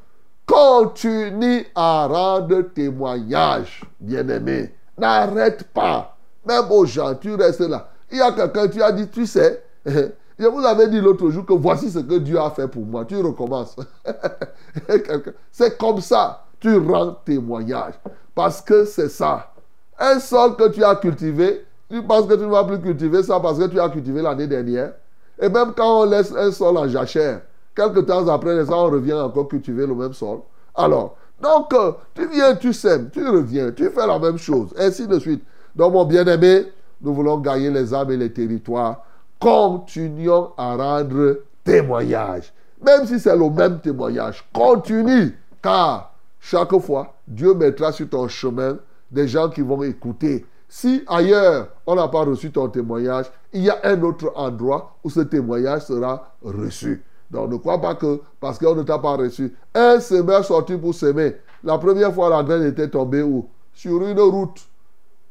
[0.47, 4.72] Continue à rendre témoignage, bien-aimé.
[4.97, 6.16] N'arrête pas.
[6.47, 7.89] Même aux gens, tu restes là.
[8.12, 11.45] Il y a quelqu'un, tu as dit, tu sais, je vous avais dit l'autre jour
[11.45, 13.05] que voici ce que Dieu a fait pour moi.
[13.05, 13.74] Tu recommences.
[15.51, 16.45] c'est comme ça.
[16.61, 17.95] Tu rends témoignage.
[18.32, 19.51] Parce que c'est ça.
[19.99, 23.41] Un sol que tu as cultivé, tu penses que tu ne vas plus cultiver ça
[23.41, 24.93] parce que tu as cultivé l'année dernière.
[25.41, 27.43] Et même quand on laisse un sol en jachère,
[27.74, 30.41] quelques temps après, on revient encore cultiver le même sol.
[30.74, 35.07] Alors, donc, euh, tu viens, tu sèmes, tu reviens, tu fais la même chose, ainsi
[35.07, 35.45] de suite.
[35.76, 36.66] Donc, mon bien-aimé,
[37.01, 39.05] nous voulons gagner les âmes et les territoires.
[39.39, 42.53] Continuons à rendre témoignage.
[42.84, 45.39] Même si c'est le même témoignage, continue.
[45.62, 48.78] Car chaque fois, Dieu mettra sur ton chemin
[49.11, 50.45] des gens qui vont écouter.
[50.69, 55.09] Si ailleurs, on n'a pas reçu ton témoignage, il y a un autre endroit où
[55.09, 57.03] ce témoignage sera reçu.
[57.31, 59.57] Donc ne crois pas que parce qu'on ne t'a pas reçu.
[59.75, 61.37] Un semeur sorti pour s'aimer.
[61.64, 63.49] La première fois, la graine était tombée où?
[63.73, 64.61] Sur une route.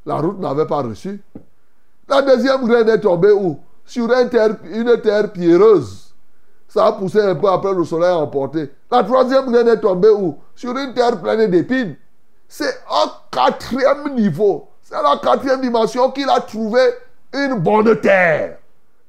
[0.05, 1.21] La route n'avait pas reçu.
[2.07, 3.59] La deuxième graine est tombée où?
[3.85, 6.13] Sur une terre, une terre pierreuse.
[6.67, 8.71] Ça a poussé un peu après le soleil a emporté.
[8.91, 10.37] La troisième graine est tombée où?
[10.55, 11.95] Sur une terre pleine d'épines.
[12.47, 14.67] C'est au quatrième niveau.
[14.89, 16.79] C'est la quatrième dimension qu'il a trouvé
[17.33, 18.59] une bonne terre.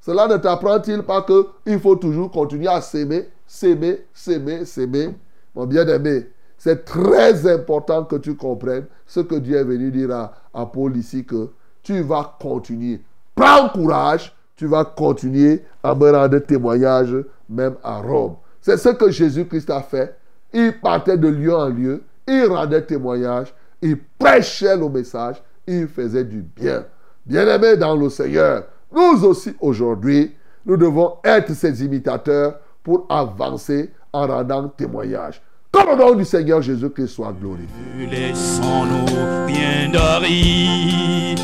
[0.00, 5.14] Cela ne t'apprend-il pas qu'il faut toujours continuer à s'aimer, s'aimer, s'aimer, s'aimer?
[5.54, 10.32] Mon bien-aimé, c'est très important que tu comprennes ce que Dieu est venu dire à,
[10.52, 11.48] à Paul ici, que
[11.84, 13.00] tu vas continuer.
[13.36, 17.14] Prends courage, tu vas continuer à me rendre témoignage
[17.48, 18.34] même à Rome.
[18.60, 20.18] C'est ce que Jésus-Christ a fait.
[20.52, 26.24] Il partait de lieu en lieu, il rendait témoignage, il prêchait le message, il faisait
[26.24, 26.84] du bien.
[27.26, 34.26] Bien-aimé dans le Seigneur, nous aussi aujourd'hui, nous devons être ses imitateurs pour avancer en
[34.26, 35.42] rendant témoignage.
[35.70, 38.06] Que le nom du Seigneur Jésus-Christ soit glorifié.
[38.10, 41.38] Laissons-nous bien d'aride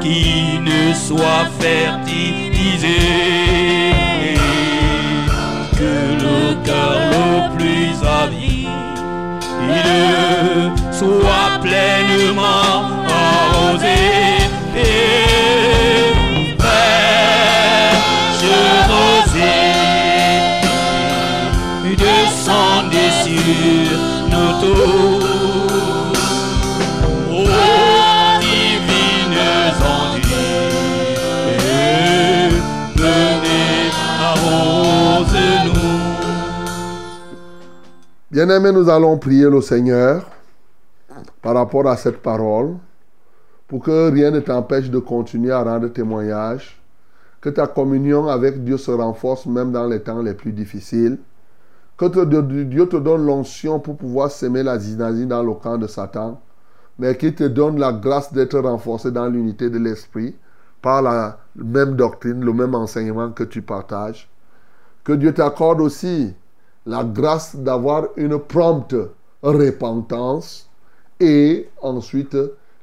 [0.00, 2.96] qui ne soit fertilisé.
[5.76, 6.56] Que le
[7.56, 8.02] plus
[10.92, 13.98] soit pleinement arrosé.
[16.58, 18.46] Fraîche
[18.88, 19.82] rosée
[21.96, 23.98] descendez sur
[24.30, 25.42] nos tours.
[38.32, 40.22] Bien-aimés, nous allons prier le Seigneur
[41.42, 42.76] par rapport à cette parole
[43.68, 46.80] pour que rien ne t'empêche de continuer à rendre témoignage,
[47.40, 51.18] que ta communion avec Dieu se renforce même dans les temps les plus difficiles,
[51.96, 56.40] que Dieu te donne l'onction pour pouvoir s'aimer la zynasie dans le camp de Satan,
[56.98, 60.36] mais qu'il te donne la grâce d'être renforcé dans l'unité de l'esprit
[60.80, 64.28] par la même doctrine, le même enseignement que tu partages.
[65.04, 66.34] Que Dieu t'accorde aussi
[66.86, 68.96] la grâce d'avoir une prompte
[69.42, 70.68] repentance
[71.22, 72.36] et ensuite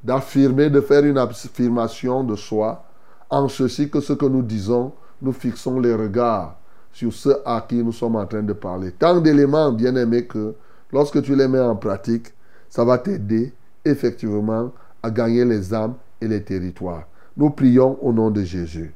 [0.04, 2.86] d'affirmer, de faire une affirmation de soi,
[3.30, 6.56] en ceci que ce que nous disons, nous fixons les regards
[6.92, 8.92] sur ce à qui nous sommes en train de parler.
[8.92, 10.56] Tant d'éléments, bien aimés, que
[10.92, 12.34] lorsque tu les mets en pratique,
[12.70, 14.72] ça va t'aider effectivement
[15.04, 17.04] à gagner les âmes et les territoires.
[17.36, 18.94] Nous prions au nom de Jésus.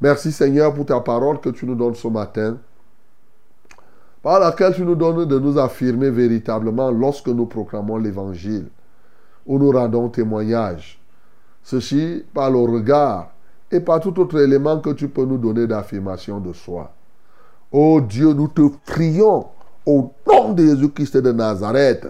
[0.00, 2.58] Merci Seigneur pour ta parole que tu nous donnes ce matin
[4.22, 8.66] par laquelle tu nous donnes de nous affirmer véritablement lorsque nous proclamons l'évangile,
[9.46, 11.00] où nous rendons témoignage.
[11.62, 13.30] Ceci par le regard
[13.70, 16.92] et par tout autre élément que tu peux nous donner d'affirmation de soi.
[17.72, 19.46] Ô Dieu, nous te prions
[19.84, 22.06] au nom de Jésus-Christ de Nazareth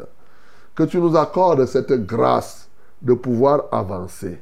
[0.75, 2.69] que tu nous accordes cette grâce
[3.01, 4.41] de pouvoir avancer.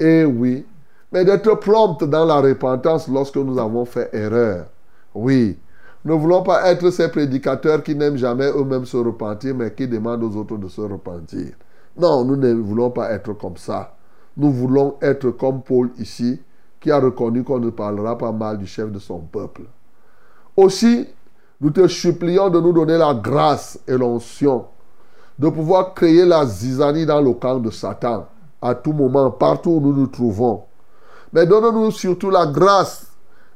[0.00, 0.66] Et oui,
[1.12, 4.66] mais d'être prompte dans la repentance lorsque nous avons fait erreur.
[5.14, 5.58] Oui,
[6.04, 10.24] ne voulons pas être ces prédicateurs qui n'aiment jamais eux-mêmes se repentir, mais qui demandent
[10.24, 11.52] aux autres de se repentir.
[11.96, 13.94] Non, nous ne voulons pas être comme ça.
[14.36, 16.40] Nous voulons être comme Paul ici,
[16.80, 19.62] qui a reconnu qu'on ne parlera pas mal du chef de son peuple.
[20.56, 21.06] Aussi,
[21.60, 24.66] nous te supplions de nous donner la grâce et l'onction
[25.38, 28.26] de pouvoir créer la zizanie dans le camp de Satan
[28.60, 30.62] à tout moment, partout où nous nous trouvons.
[31.32, 33.06] Mais donne-nous surtout la grâce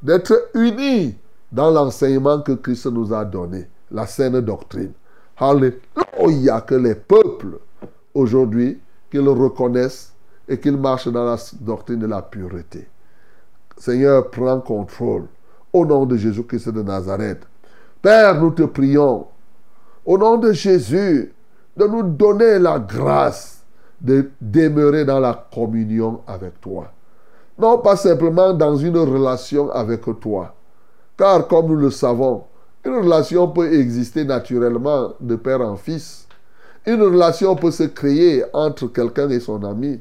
[0.02, 1.16] d'être unis
[1.50, 4.92] dans l'enseignement que Christ nous a donné, la saine doctrine.
[5.38, 7.58] Alléluia, que les peuples
[8.18, 8.78] aujourd'hui,
[9.10, 10.12] qu'ils reconnaissent
[10.48, 12.88] et qu'ils marchent dans la doctrine de la pureté.
[13.76, 15.26] Seigneur, prends contrôle
[15.72, 17.46] au nom de Jésus-Christ de Nazareth.
[18.02, 19.26] Père, nous te prions
[20.04, 21.32] au nom de Jésus,
[21.76, 23.62] de nous donner la grâce
[24.00, 26.90] de demeurer dans la communion avec toi.
[27.58, 30.54] Non pas simplement dans une relation avec toi.
[31.16, 32.44] Car comme nous le savons,
[32.84, 36.27] une relation peut exister naturellement de père en fils.
[36.88, 40.00] Une relation peut se créer entre quelqu'un et son ami.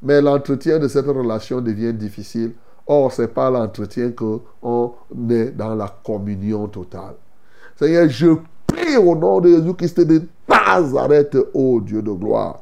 [0.00, 2.52] Mais l'entretien de cette relation devient difficile.
[2.86, 4.94] Or, c'est pas l'entretien qu'on
[5.28, 7.16] est dans la communion totale.
[7.74, 8.28] Seigneur, je
[8.68, 12.60] prie au nom de Jésus-Christ de Nazareth, ô Dieu de gloire,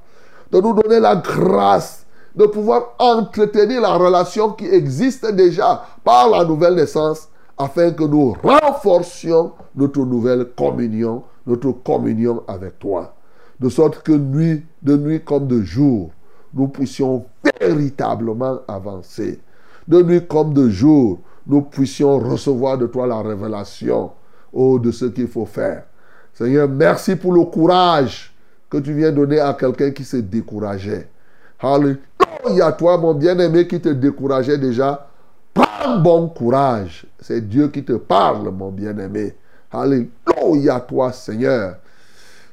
[0.50, 6.42] de nous donner la grâce de pouvoir entretenir la relation qui existe déjà par la
[6.42, 13.12] nouvelle naissance afin que nous renforcions notre nouvelle communion, notre communion avec toi.
[13.60, 16.10] De sorte que nuit, de nuit comme de jour,
[16.54, 17.26] nous puissions
[17.60, 19.40] véritablement avancer.
[19.86, 24.12] De nuit comme de jour, nous puissions recevoir de toi la révélation
[24.54, 25.84] de ce qu'il faut faire.
[26.32, 28.32] Seigneur, merci pour le courage
[28.70, 31.08] que tu viens donner à quelqu'un qui se décourageait.
[31.60, 35.08] Alléluia, toi, mon bien-aimé, qui te décourageait déjà.
[35.52, 37.06] Prends bon courage.
[37.18, 39.34] C'est Dieu qui te parle, mon bien-aimé.
[39.72, 41.76] Alléluia, toi, Seigneur.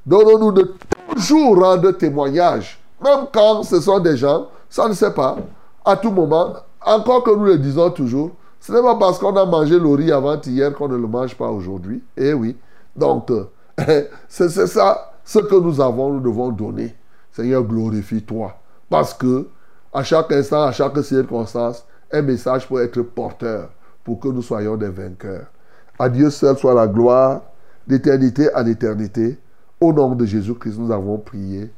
[0.06, 0.74] Donnons-nous de
[1.14, 2.80] toujours rendre témoignage.
[3.04, 5.38] Même quand ce sont des gens, ça ne sait pas,
[5.84, 6.54] à tout moment,
[6.86, 10.12] encore que nous le disons toujours, ce n'est pas parce qu'on a mangé le riz
[10.12, 12.04] avant-hier qu'on ne le mange pas aujourd'hui.
[12.18, 12.58] Eh oui.
[12.96, 13.32] Donc,
[14.28, 16.96] c'est ça ce que nous avons, nous devons donner.
[17.32, 18.56] Seigneur, glorifie-toi.
[18.90, 19.48] Parce que,
[19.94, 23.70] à chaque instant, à chaque circonstance, un message peut être porteur
[24.04, 25.48] pour que nous soyons des vainqueurs.
[25.98, 27.42] À Dieu seul soit la gloire,
[27.88, 29.40] d'éternité en éternité.
[29.80, 31.70] Au nom de Jésus-Christ, nous avons prié.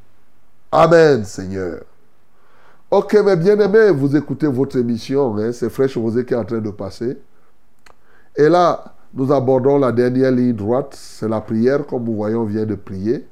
[0.72, 1.82] Amen, Seigneur.
[2.92, 6.60] Ok, mes bien-aimés, vous écoutez votre émission, hein, c'est Fraîche Rosée qui est en train
[6.60, 7.18] de passer.
[8.36, 12.46] Et là, nous abordons la dernière ligne droite, c'est la prière, comme vous voyez, on
[12.46, 13.28] vient de prier.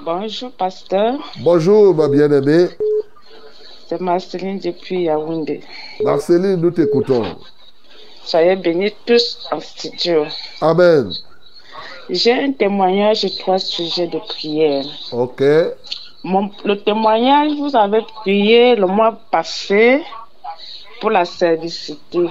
[0.04, 1.18] Bonjour, pasteur.
[1.42, 2.68] Bonjour, ma bien-aimée.
[3.88, 5.60] C'est Marceline depuis Yaoundé.
[6.02, 7.36] Marceline, nous t'écoutons.
[8.24, 10.24] Soyez bénis tous en studio.
[10.60, 11.12] Amen.
[12.08, 14.84] J'ai un témoignage et trois sujets de prière.
[15.12, 15.42] Ok.
[16.22, 20.02] Mon, le témoignage, vous avez prié le mois passé
[21.00, 22.28] pour la servicité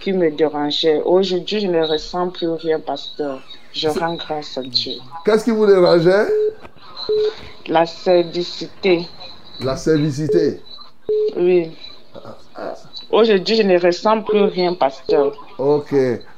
[0.00, 1.00] qui me dérangeait.
[1.04, 3.40] Aujourd'hui, je ne ressens plus rien, pasteur.
[3.72, 4.94] Je rends grâce à Dieu.
[5.24, 6.26] Qu'est-ce qui vous dérangeait?
[7.68, 9.06] La servicité.
[9.60, 10.60] La servicité.
[11.36, 11.70] Oui.
[13.10, 15.32] Aujourd'hui, je ne ressens plus rien, pasteur.
[15.58, 15.94] Ok.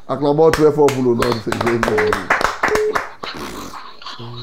[0.09, 2.46] Acclamons très fort pour le nom de Seigneur.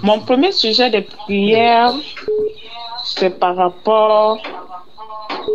[0.04, 1.94] Mon premier sujet de prière,
[3.04, 4.38] c'est par rapport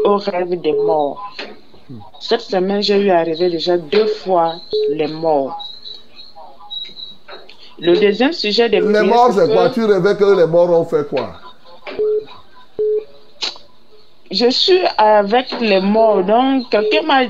[0.04, 1.22] au rêve des morts.
[2.20, 4.54] Cette semaine, j'ai eu arriver déjà deux fois
[4.90, 5.56] les morts.
[7.78, 9.02] Le deuxième sujet de prière.
[9.02, 9.70] Les morts, c'est que quoi?
[9.70, 11.34] Tu rêvais que les morts ont fait quoi?
[14.30, 16.24] Je suis avec les morts.
[16.24, 17.20] Donc, quelqu'un m'a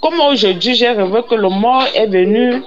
[0.00, 2.62] Comme aujourd'hui, j'ai rêvé que le mort est venu.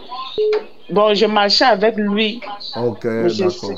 [0.90, 2.42] Bon, je marchais avec lui.
[2.76, 3.72] Ok, d'accord.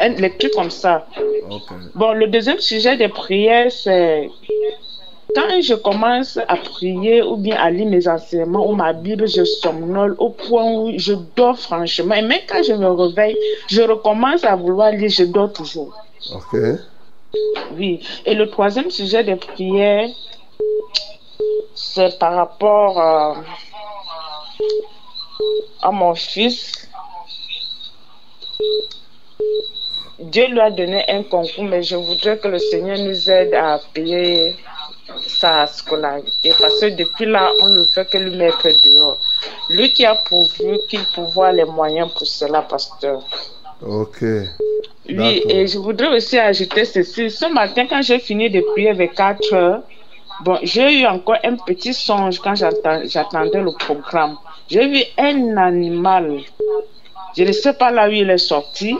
[0.00, 1.06] les trucs comme ça.
[1.50, 1.70] Ok.
[1.94, 4.30] Bon, le deuxième sujet des prières, c'est
[5.34, 9.44] quand je commence à prier ou bien à lire mes enseignements ou ma Bible, je
[9.44, 12.14] somnole au point où je dors franchement.
[12.14, 13.36] Et même quand je me réveille,
[13.68, 15.94] je recommence à vouloir lire, je dors toujours.
[16.34, 16.58] Ok.
[17.76, 18.00] Oui.
[18.26, 20.08] Et le troisième sujet des prières,
[21.74, 23.34] c'est par rapport euh,
[25.82, 26.88] à mon fils.
[30.18, 33.80] Dieu lui a donné un concours, mais je voudrais que le Seigneur nous aide à
[33.94, 34.54] payer
[35.26, 39.18] sa scolarité parce que depuis là, on ne fait que lui mettre dehors.
[39.70, 43.22] Lui qui a pourvu qu'il pourvoit les moyens pour cela, pasteur.
[43.82, 44.22] Ok.
[45.08, 47.30] Oui, et je voudrais aussi ajouter ceci.
[47.30, 49.82] Ce matin, quand j'ai fini de prier vers 4 heures,
[50.44, 54.36] bon, j'ai eu encore un petit songe quand j'attendais le programme.
[54.70, 56.42] J'ai vu un animal,
[57.36, 58.96] je ne sais pas là où il est sorti,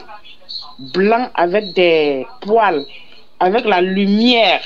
[0.92, 2.84] blanc avec des poils,
[3.38, 4.60] avec la lumière.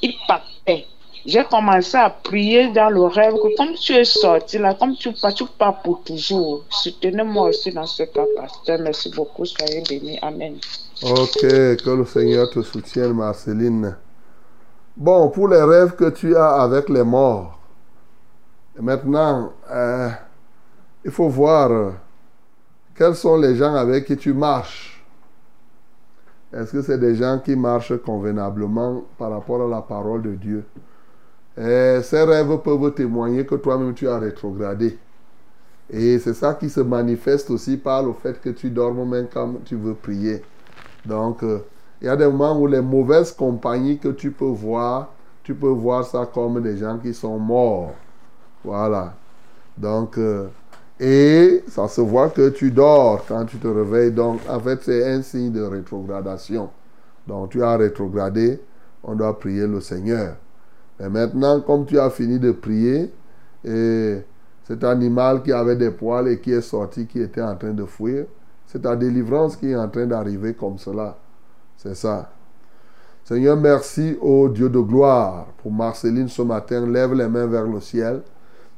[0.00, 0.86] Il partait.
[1.26, 5.12] J'ai commencé à prier dans le rêve que comme tu es sorti là, comme tu
[5.12, 6.62] pars, tu pars pour toujours.
[6.70, 8.78] Soutenez-moi aussi dans ce cas, pasteur.
[8.78, 9.44] Merci beaucoup.
[9.44, 10.18] Soyez bénis.
[10.22, 10.56] Amen.
[11.02, 13.96] Ok, que le Seigneur te soutienne, Marceline.
[14.96, 17.58] Bon, pour les rêves que tu as avec les morts,
[18.80, 20.08] maintenant, euh,
[21.04, 21.90] il faut voir euh,
[22.94, 25.04] quels sont les gens avec qui tu marches.
[26.52, 30.64] Est-ce que c'est des gens qui marchent convenablement par rapport à la parole de Dieu?
[31.56, 34.98] Et Ces rêves peuvent témoigner que toi-même tu as rétrogradé.
[35.90, 39.64] Et c'est ça qui se manifeste aussi par le fait que tu dormes même quand
[39.64, 40.42] tu veux prier.
[41.04, 41.60] Donc, euh,
[42.00, 45.08] il y a des moments où les mauvaises compagnies que tu peux voir,
[45.42, 47.92] tu peux voir ça comme des gens qui sont morts.
[48.62, 49.14] Voilà.
[49.76, 50.48] Donc, euh,
[51.00, 54.12] et ça se voit que tu dors quand tu te réveilles.
[54.12, 56.70] Donc, en fait, c'est un signe de rétrogradation.
[57.26, 58.60] Donc, tu as rétrogradé,
[59.04, 60.36] on doit prier le Seigneur.
[60.98, 63.12] Et maintenant, comme tu as fini de prier,
[63.64, 64.18] et
[64.64, 67.84] cet animal qui avait des poils et qui est sorti, qui était en train de
[67.84, 68.26] fuir,
[68.66, 71.16] c'est ta délivrance qui est en train d'arriver comme cela.
[71.76, 72.30] C'est ça.
[73.24, 76.86] Seigneur, merci au Dieu de gloire pour Marceline ce matin.
[76.86, 78.22] Lève les mains vers le ciel.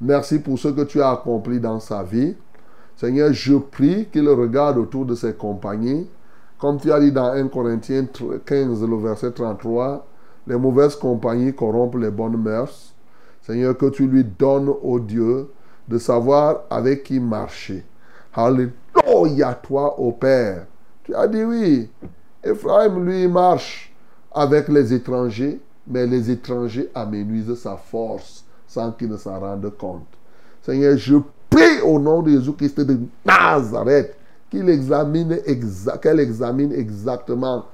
[0.03, 2.35] Merci pour ce que tu as accompli dans sa vie.
[2.97, 6.09] Seigneur, je prie qu'il regarde autour de ses compagnies.
[6.59, 8.07] Comme tu as dit dans 1 Corinthiens
[8.47, 10.07] 15, le verset 33,
[10.47, 12.95] les mauvaises compagnies corrompent les bonnes mœurs.
[13.43, 15.51] Seigneur, que tu lui donnes, au Dieu,
[15.87, 17.85] de savoir avec qui marcher.
[18.33, 20.65] Alléluia, toi, ô Père.
[21.05, 21.91] Tu as dit oui.
[22.43, 23.95] Ephraim, lui, marche
[24.33, 30.07] avec les étrangers, mais les étrangers amenuisent sa force sans qu'il ne s'en rende compte.
[30.63, 31.17] Seigneur, je
[31.51, 34.17] prie au nom de Jésus-Christ de Nazareth
[34.49, 37.65] qu'il examine, exa qu'elle examine exactement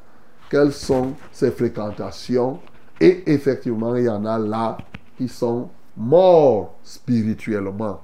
[0.51, 2.59] quelles sont ses fréquentations.
[2.99, 4.79] Et effectivement, il y en a là
[5.19, 8.01] qui sont morts spirituellement.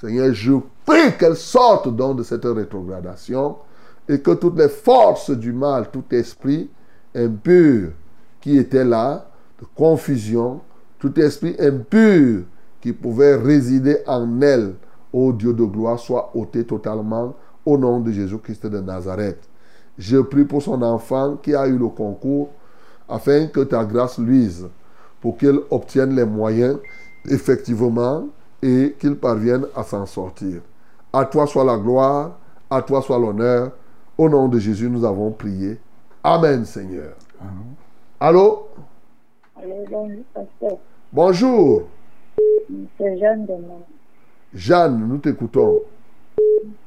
[0.00, 3.56] Seigneur, je prie qu'elle sorte donc de cette rétrogradation
[4.08, 6.68] et que toutes les forces du mal, tout esprit
[7.14, 7.90] impur
[8.40, 9.28] qui était là,
[9.60, 10.60] de confusion,
[11.02, 12.44] tout esprit impur
[12.80, 14.76] qui pouvait résider en elle,
[15.12, 17.34] ô Dieu de gloire, soit ôté totalement
[17.66, 19.40] au nom de Jésus-Christ de Nazareth.
[19.98, 22.50] Je prie pour son enfant qui a eu le concours
[23.08, 24.68] afin que ta grâce luise
[25.20, 26.78] pour qu'il obtienne les moyens
[27.28, 28.28] effectivement
[28.62, 30.60] et qu'il parvienne à s'en sortir.
[31.12, 32.38] À toi soit la gloire,
[32.70, 33.72] à toi soit l'honneur.
[34.16, 35.80] Au nom de Jésus, nous avons prié.
[36.22, 37.14] Amen, Seigneur.
[38.20, 38.68] Allô?
[39.56, 40.78] Allô, bonjour, pasteur.
[41.14, 41.82] Bonjour.
[42.96, 43.82] C'est Jeanne de Mont.
[44.54, 45.82] Jeanne, nous t'écoutons.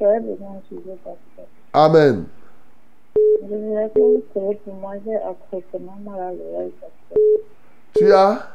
[0.02, 1.45] J'aurais besoin d'un sujet, pasteur.
[1.73, 2.26] Amen.
[3.15, 4.93] Je voudrais que vous priez pour moi.
[5.06, 7.23] J'ai accrochement mal à l'oreille, pasteur.
[7.95, 8.49] Tu as?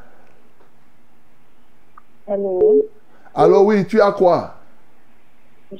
[2.27, 2.85] Allô?
[3.33, 4.57] Allô, oui, tu as quoi?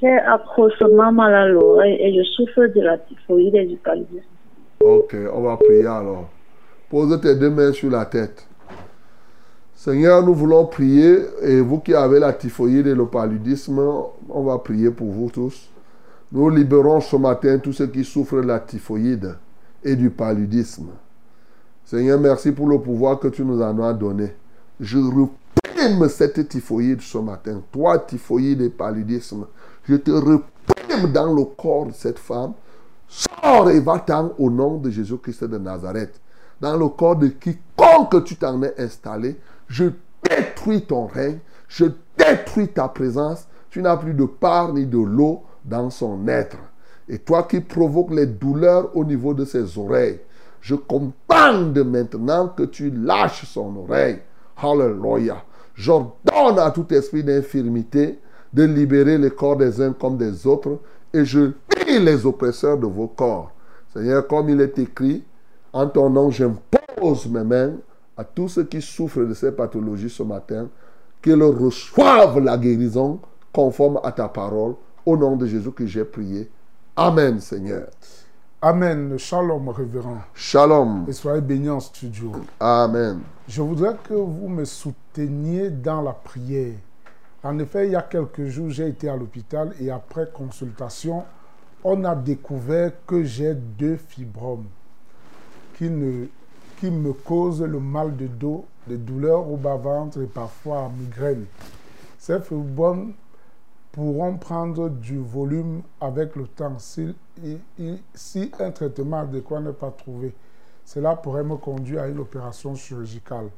[0.01, 4.23] J'ai accrochement mal à l'oreille et je souffre de la typhoïde et du paludisme.
[4.79, 6.29] Ok, on va prier alors.
[6.89, 8.47] Pose tes deux mains sur la tête.
[9.83, 13.81] Seigneur, nous voulons prier et vous qui avez la typhoïde et le paludisme,
[14.29, 15.71] on va prier pour vous tous.
[16.31, 19.37] Nous libérons ce matin tous ceux qui souffrent de la typhoïde
[19.83, 20.91] et du paludisme.
[21.87, 24.35] Seigneur, merci pour le pouvoir que tu nous en as donné.
[24.81, 27.63] Je reprime cette typhoïde ce matin.
[27.73, 29.47] Toi, typhoïde et paludisme,
[29.85, 32.53] je te reprime dans le corps de cette femme.
[33.09, 36.21] Sors et va-t'en au nom de Jésus-Christ de Nazareth.
[36.61, 39.39] Dans le corps de quiconque tu t'en es installé,
[39.71, 39.85] je
[40.29, 41.39] détruis ton règne.
[41.69, 41.87] Je
[42.19, 43.47] détruis ta présence.
[43.71, 46.59] Tu n'as plus de part ni de l'eau dans son être.
[47.09, 50.21] Et toi qui provoques les douleurs au niveau de ses oreilles,
[50.61, 54.19] je commande maintenant que tu lâches son oreille.
[54.57, 55.45] Hallelujah.
[55.75, 58.19] J'ordonne à tout esprit d'infirmité
[58.53, 60.81] de libérer les corps des uns comme des autres
[61.15, 61.53] et je
[61.87, 63.53] lis les oppresseurs de vos corps.
[63.93, 65.23] Seigneur, comme il est écrit,
[65.73, 67.73] en ton nom, j'impose mes mains
[68.21, 70.69] à tous ceux qui souffrent de ces pathologies ce matin,
[71.23, 73.19] qu'ils reçoivent la guérison
[73.51, 74.75] conforme à ta parole.
[75.07, 76.51] Au nom de Jésus que j'ai prié.
[76.97, 77.89] Amen, Seigneur.
[78.61, 79.17] Amen.
[79.17, 80.19] Shalom, révérend.
[80.35, 81.07] Shalom.
[81.09, 82.33] Et soyez bénis en studio.
[82.61, 83.21] Amen.
[83.49, 86.75] Je voudrais que vous me souteniez dans la prière.
[87.43, 91.25] En effet, il y a quelques jours, j'ai été à l'hôpital et après consultation,
[91.83, 94.67] on a découvert que j'ai deux fibromes
[95.79, 96.27] qui, ne,
[96.81, 101.45] qui me causent le mal de dos, des douleurs au bas-ventre et parfois migraine.
[102.19, 103.13] Ces fibromes
[103.93, 107.15] pourront prendre du volume avec le temps si,
[108.15, 110.35] si un traitement adéquat n'est pas trouvé.
[110.87, 113.51] Cela pourrait me conduire à une opération chirurgicale.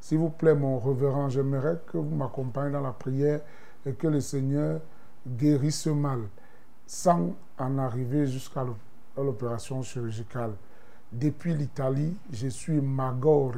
[0.00, 3.40] S'il vous plaît, mon révérend, j'aimerais que vous m'accompagniez dans la prière
[3.86, 4.80] et que le Seigneur
[5.26, 6.20] guérisse ce mal
[6.86, 8.66] sans en arriver jusqu'à
[9.16, 10.52] l'opération chirurgicale.
[11.12, 13.54] Depuis l'Italie, je suis Magore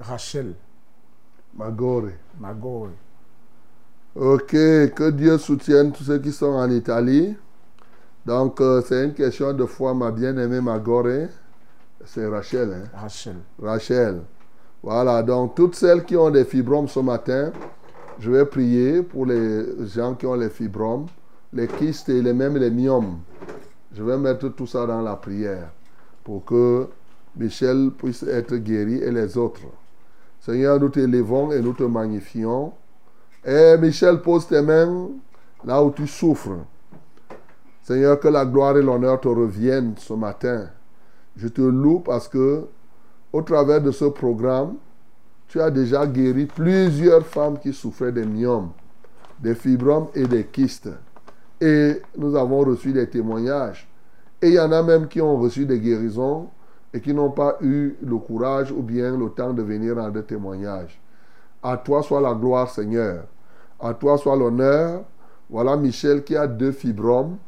[0.00, 0.54] Rachel.
[1.56, 2.10] Magore.
[2.40, 2.90] Magore.
[4.16, 7.36] Ok, que Dieu soutienne tous ceux qui sont en Italie.
[8.26, 11.28] Donc, euh, c'est une question de foi, ma bien-aimée Magore.
[12.04, 12.72] C'est Rachel.
[12.72, 12.90] Hein?
[12.92, 13.36] Rachel.
[13.62, 14.22] Rachel.
[14.82, 17.52] Voilà, donc toutes celles qui ont des fibromes ce matin,
[18.18, 21.06] je vais prier pour les gens qui ont les fibromes,
[21.52, 23.20] les kystes et les, même les myomes.
[23.92, 25.70] Je vais mettre tout ça dans la prière
[26.24, 26.88] pour que
[27.36, 29.62] Michel puisse être guéri et les autres.
[30.40, 32.72] Seigneur, nous t'élevons et nous te magnifions.
[33.44, 35.08] Et Michel, pose tes mains
[35.64, 36.58] là où tu souffres.
[37.82, 40.68] Seigneur, que la gloire et l'honneur te reviennent ce matin.
[41.36, 42.66] Je te loue parce que
[43.32, 44.74] au travers de ce programme,
[45.48, 48.70] tu as déjà guéri plusieurs femmes qui souffraient des myomes,
[49.40, 50.90] des fibromes et des kystes.
[51.60, 53.88] Et nous avons reçu des témoignages.
[54.44, 56.48] Et il y en a même qui ont reçu des guérisons
[56.92, 61.00] et qui n'ont pas eu le courage ou bien le temps de venir rendre témoignages.
[61.62, 63.24] À toi soit la gloire, Seigneur.
[63.80, 65.02] À toi soit l'honneur.
[65.48, 67.38] Voilà Michel qui a deux fibromes.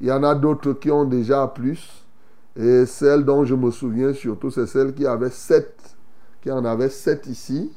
[0.00, 2.06] Il y en a d'autres qui ont déjà plus.
[2.54, 5.96] Et celle dont je me souviens surtout, c'est celle qui avait sept,
[6.40, 7.72] qui en avait sept ici,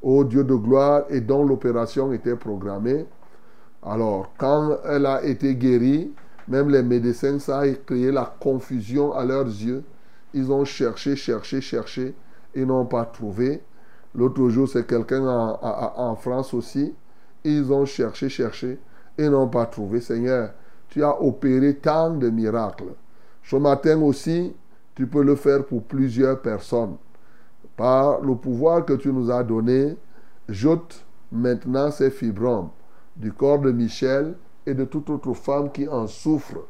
[0.00, 3.04] au Dieu de gloire, et dont l'opération était programmée.
[3.82, 6.12] Alors, quand elle a été guérie,
[6.48, 9.84] même les médecins, ça a créé la confusion à leurs yeux.
[10.34, 12.14] Ils ont cherché, cherché, cherché,
[12.54, 13.62] et n'ont pas trouvé.
[14.14, 16.94] L'autre jour, c'est quelqu'un en, France aussi.
[17.44, 18.78] Ils ont cherché, cherché,
[19.16, 20.00] et n'ont pas trouvé.
[20.00, 20.50] Seigneur,
[20.88, 22.94] tu as opéré tant de miracles.
[23.42, 24.54] Ce matin aussi,
[24.94, 26.96] tu peux le faire pour plusieurs personnes.
[27.76, 29.96] Par le pouvoir que tu nous as donné,
[30.48, 32.68] jette maintenant ces fibromes
[33.16, 34.34] du corps de Michel
[34.66, 36.66] et de toute autre femme qui en souffre.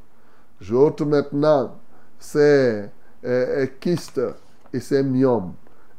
[0.60, 1.77] J'ôte maintenant
[2.19, 2.85] ces
[3.24, 4.20] euh, kystes
[4.73, 5.52] et ces myomes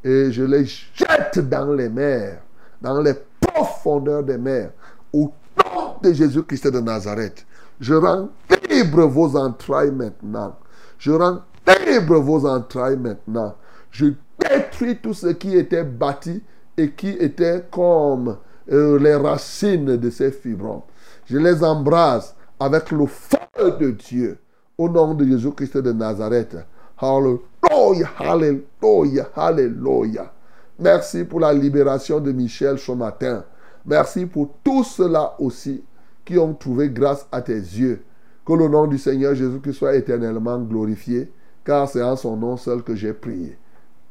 [0.03, 2.41] et je les jette dans les mers,
[2.81, 4.71] dans les profondeurs des mers,
[5.13, 7.45] au nom de Jésus-Christ de Nazareth.
[7.79, 8.29] Je rends
[8.69, 10.55] libre vos entrailles maintenant.
[10.97, 11.41] Je rends
[11.87, 13.55] libre vos entrailles maintenant.
[13.91, 14.07] Je
[14.39, 16.43] détruis tout ce qui était bâti
[16.75, 18.37] et qui était comme
[18.71, 20.81] euh, les racines de ces fibromes.
[21.25, 23.37] Je les embrasse avec le feu
[23.79, 24.37] de Dieu.
[24.77, 26.57] Au nom de Jésus-Christ de Nazareth.
[26.97, 30.31] Alléluia, Alléluia, Alléluia.
[30.79, 33.43] Merci pour la libération de Michel ce matin.
[33.85, 35.83] Merci pour tous ceux-là aussi
[36.25, 38.03] qui ont trouvé grâce à tes yeux.
[38.45, 41.31] Que le nom du Seigneur Jésus-Christ soit éternellement glorifié,
[41.63, 43.57] car c'est en son nom seul que j'ai prié.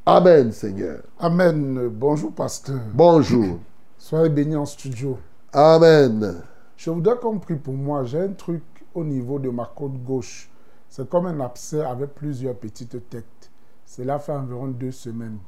[0.07, 1.01] Amen, Seigneur.
[1.19, 1.89] Amen.
[1.89, 2.81] Bonjour, pasteur.
[2.93, 3.59] Bonjour.
[3.99, 5.19] Soyez bénis en studio.
[5.53, 6.43] Amen.
[6.85, 8.03] Je voudrais qu'on prie pour moi.
[8.03, 10.51] J'ai un truc au niveau de ma côte gauche.
[10.89, 13.53] C'est comme un abcès avec plusieurs petites têtes.
[13.87, 15.39] Cela fait environ deux semaines.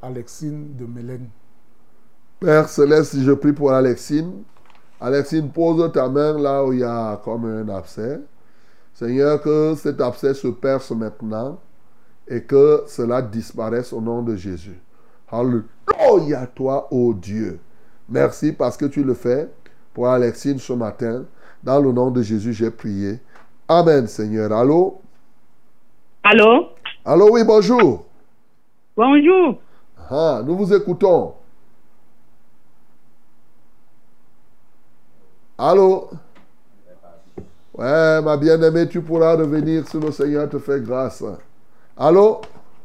[0.00, 1.28] Alexine de Mélène.
[2.38, 4.44] Père Céleste, je prie pour Alexine.
[5.00, 8.20] Alexine, pose ta main là où il y a comme un abcès.
[8.94, 11.58] Seigneur, que cet abcès se perce maintenant
[12.28, 14.80] et que cela disparaisse au nom de Jésus.
[15.28, 17.58] Alléluia toi, ô Dieu.
[18.08, 19.50] Merci parce que tu le fais
[19.94, 21.24] pour Alexine ce matin.
[21.62, 23.20] Dans le nom de Jésus, j'ai prié.
[23.68, 24.52] Amen, Seigneur.
[24.52, 25.00] Allô?
[26.24, 26.68] Allô?
[27.04, 28.04] Allô, oui, bonjour.
[28.96, 29.58] Bonjour.
[30.10, 31.34] Ah, nous vous écoutons.
[35.58, 36.10] Allô?
[37.74, 41.24] Ouais, ma bien-aimée, tu pourras revenir si le Seigneur te fait grâce.
[41.96, 42.40] Allô?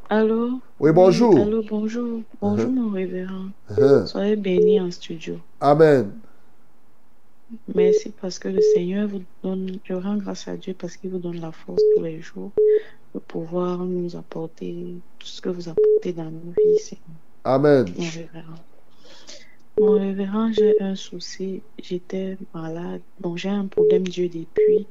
[0.09, 0.59] Allô?
[0.79, 1.37] Oui, bonjour.
[1.37, 2.21] Allô, bonjour.
[2.41, 2.71] Bonjour, Uh-huh.
[2.73, 3.47] mon révérend.
[3.71, 4.05] Uh-huh.
[4.05, 5.35] Soyez bénis en studio.
[5.59, 6.11] Amen.
[7.73, 11.19] Merci parce que le Seigneur vous donne, je rends grâce à Dieu parce qu'il vous
[11.19, 12.51] donne la force tous les jours
[13.13, 17.05] de pouvoir nous apporter tout ce que vous apportez dans nos vies, Seigneur.
[17.43, 17.85] Amen.
[17.97, 18.59] Mon révérend.
[19.79, 21.61] Mon révérend, j'ai un souci.
[21.81, 23.01] J'étais malade.
[23.19, 24.85] Bon, j'ai un problème d'yeux depuis.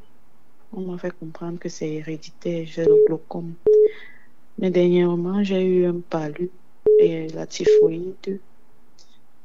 [0.73, 2.67] On m'a fait comprendre que c'est héréditaire.
[2.67, 3.55] J'ai le glaucome.
[4.59, 6.51] Mais dernièrement, j'ai eu un palu
[6.99, 8.41] et la typhoïde.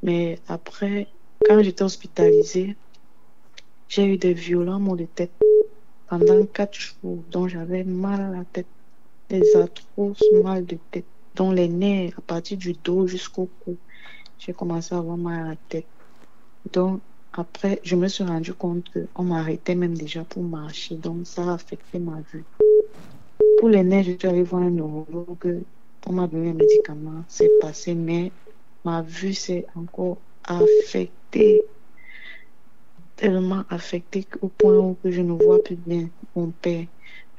[0.04, 1.08] Mais après,
[1.46, 2.76] quand j'étais hospitalisée,
[3.92, 5.34] j'ai eu des violents maux de tête
[6.08, 7.20] pendant quatre jours.
[7.30, 8.66] Donc, j'avais mal à la tête,
[9.28, 11.04] des atroces mal de tête,
[11.36, 13.76] dont les nerfs à partir du dos jusqu'au cou.
[14.40, 15.86] J'ai commencé à avoir mal à la tête.
[16.72, 17.02] Donc,
[17.34, 20.96] après, je me suis rendu compte qu'on m'arrêtait même déjà pour marcher.
[20.96, 22.46] Donc, ça a affecté ma vue.
[23.60, 25.64] Pour les nerfs, je suis allée voir un neurologue.
[26.08, 27.26] On m'a donné un médicament.
[27.28, 28.32] C'est passé, mais
[28.86, 31.62] ma vue s'est encore affectée.
[33.22, 36.88] Tellement affectée au point où je ne vois plus bien mon père.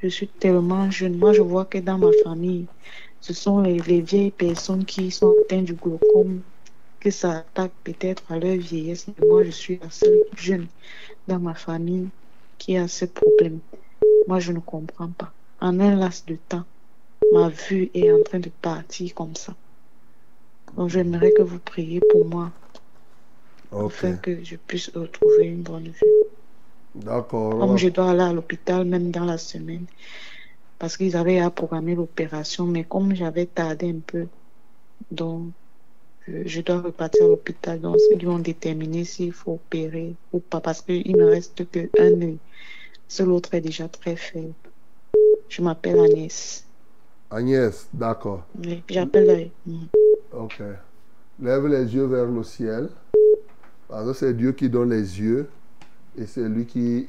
[0.01, 1.17] Je suis tellement jeune.
[1.17, 2.67] Moi, je vois que dans ma famille,
[3.19, 6.39] ce sont les, les vieilles personnes qui sont atteintes du glaucome,
[7.01, 9.07] que ça attaque peut-être à leur vieillesse.
[9.07, 10.67] Mais moi, je suis la seule jeune
[11.27, 12.07] dans ma famille
[12.57, 13.59] qui a ce problème.
[14.25, 15.33] Moi, je ne comprends pas.
[15.59, 16.63] En un laps de temps,
[17.33, 19.53] ma vue est en train de partir comme ça.
[20.77, 22.51] Donc, j'aimerais que vous priez pour moi,
[23.75, 26.13] Afin que je puisse retrouver une bonne vue.
[26.95, 27.59] D'accord.
[27.59, 29.85] Comme je dois aller à l'hôpital même dans la semaine,
[30.77, 34.27] parce qu'ils avaient à programmer l'opération, mais comme j'avais tardé un peu,
[35.11, 35.47] donc
[36.27, 37.81] je, je dois repartir à l'hôpital.
[37.81, 42.37] Donc ils vont déterminer s'il faut opérer ou pas, parce qu'il ne reste qu'un œil.
[43.07, 44.53] Seul l'autre est déjà très faible.
[45.49, 46.65] Je m'appelle Agnès.
[47.29, 48.43] Agnès, d'accord.
[48.63, 49.49] Oui, J'appelle.
[50.31, 50.61] Ok.
[51.39, 52.89] Lève les yeux vers le ciel.
[54.13, 55.49] C'est Dieu qui donne les yeux
[56.17, 57.07] et c'est lui qui,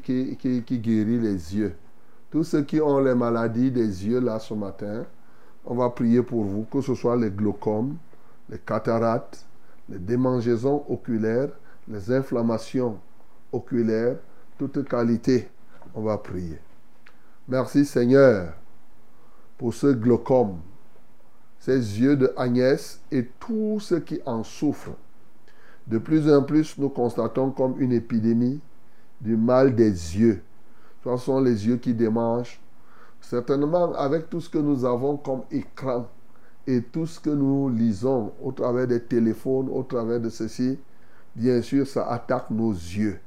[0.79, 1.75] guérit les yeux.
[2.31, 5.05] Tous ceux qui ont les maladies des yeux là ce matin,
[5.65, 7.97] on va prier pour vous, que ce soit les glaucomes,
[8.51, 9.47] les cataractes,
[9.89, 11.51] les démangeaisons oculaires,
[11.89, 12.99] les inflammations
[13.53, 14.17] oculaires,
[14.59, 15.49] toute qualité,
[15.95, 16.59] on va prier.
[17.49, 18.53] Merci Seigneur
[19.57, 20.59] pour ce glaucome,
[21.61, 24.97] ces yeux de Agnès et tous ceux qui en souffrent.
[25.87, 28.61] De plus en plus, nous constatons comme une épidémie
[29.21, 30.43] du mal des yeux.
[31.03, 32.61] Ce sont les yeux qui démangent.
[33.21, 36.07] Certainement, avec tout ce que nous avons comme écran
[36.67, 40.79] et tout ce que nous lisons au travers des téléphones, au travers de ceci,
[41.35, 43.19] bien sûr, ça attaque nos yeux.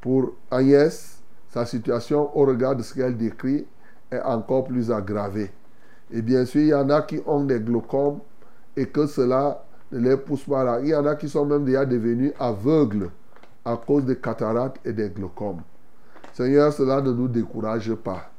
[0.00, 1.18] Pour Agnès,
[1.48, 3.66] sa situation, au regard de ce qu'elle décrit,
[4.10, 5.50] est encore plus aggravée.
[6.10, 8.20] Et bien sûr, il y en a qui ont des glaucomes
[8.76, 10.80] et que cela ne les pousse pas là.
[10.80, 13.10] Il y en a qui sont même déjà devenus aveugles
[13.64, 15.60] à cause des cataractes et des glaucomes.
[16.32, 18.30] Seigneur, cela ne nous décourage pas.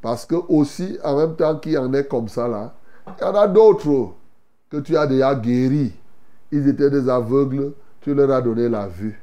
[0.00, 2.74] Parce que aussi, en même temps qu'il y en est comme ça là,
[3.06, 4.14] il y en a d'autres
[4.70, 5.94] que tu as déjà guéris.
[6.50, 9.20] Ils étaient des aveugles, tu leur as donné la vue.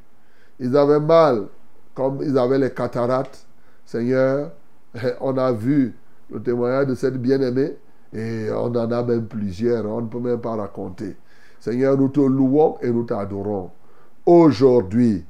[0.60, 1.48] Ils avaient mal,
[1.96, 3.46] comme ils avaient les cataractes.
[3.86, 4.52] Seigneur,
[5.22, 5.96] on a vu
[6.32, 7.78] le témoignage de cette bien-aimée
[8.14, 11.16] et on en a même plusieurs, on ne peut même pas raconter.
[11.64, 13.72] Seigneur, nous te louons et nous t'adorons.
[14.26, 15.24] Aujourd'hui,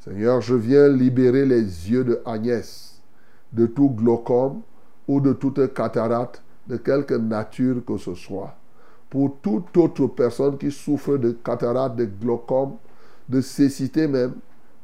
[0.00, 3.00] Seigneur, je viens libérer les yeux de Agnès
[3.52, 4.62] de tout glaucome
[5.06, 8.56] ou de toute cataracte de quelque nature que ce soit.
[9.08, 12.78] Pour toute autre personne qui souffre de cataracte, de glaucome,
[13.28, 14.34] de cécité même,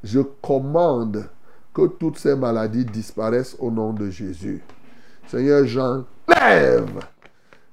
[0.04, 1.28] je commande
[1.74, 4.62] que toutes ces maladies disparaissent au nom de Jésus.
[5.26, 7.00] Seigneur, j'enlève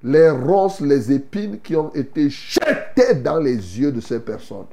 [0.02, 4.66] les ronces, les épines qui ont été jetées dans les yeux de ces personnes.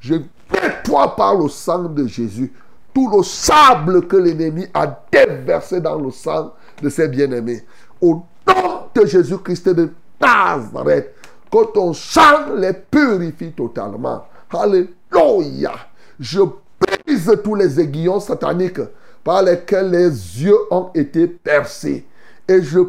[0.00, 0.14] Je
[0.52, 2.52] nettoie par le sang de Jésus
[2.92, 6.52] tout le sable que l'ennemi a déversé dans le sang
[6.82, 7.64] de ses bien-aimés.
[8.00, 9.90] Au nom de Jésus-Christ de
[10.20, 11.14] Nazareth,
[11.50, 14.24] que ton sang les purifie totalement.
[14.52, 15.72] Alléluia.
[16.18, 16.40] Je
[16.80, 18.80] brise tous les aiguillons sataniques
[19.24, 20.08] par lesquels les
[20.42, 22.06] yeux ont été percés.
[22.48, 22.80] Et je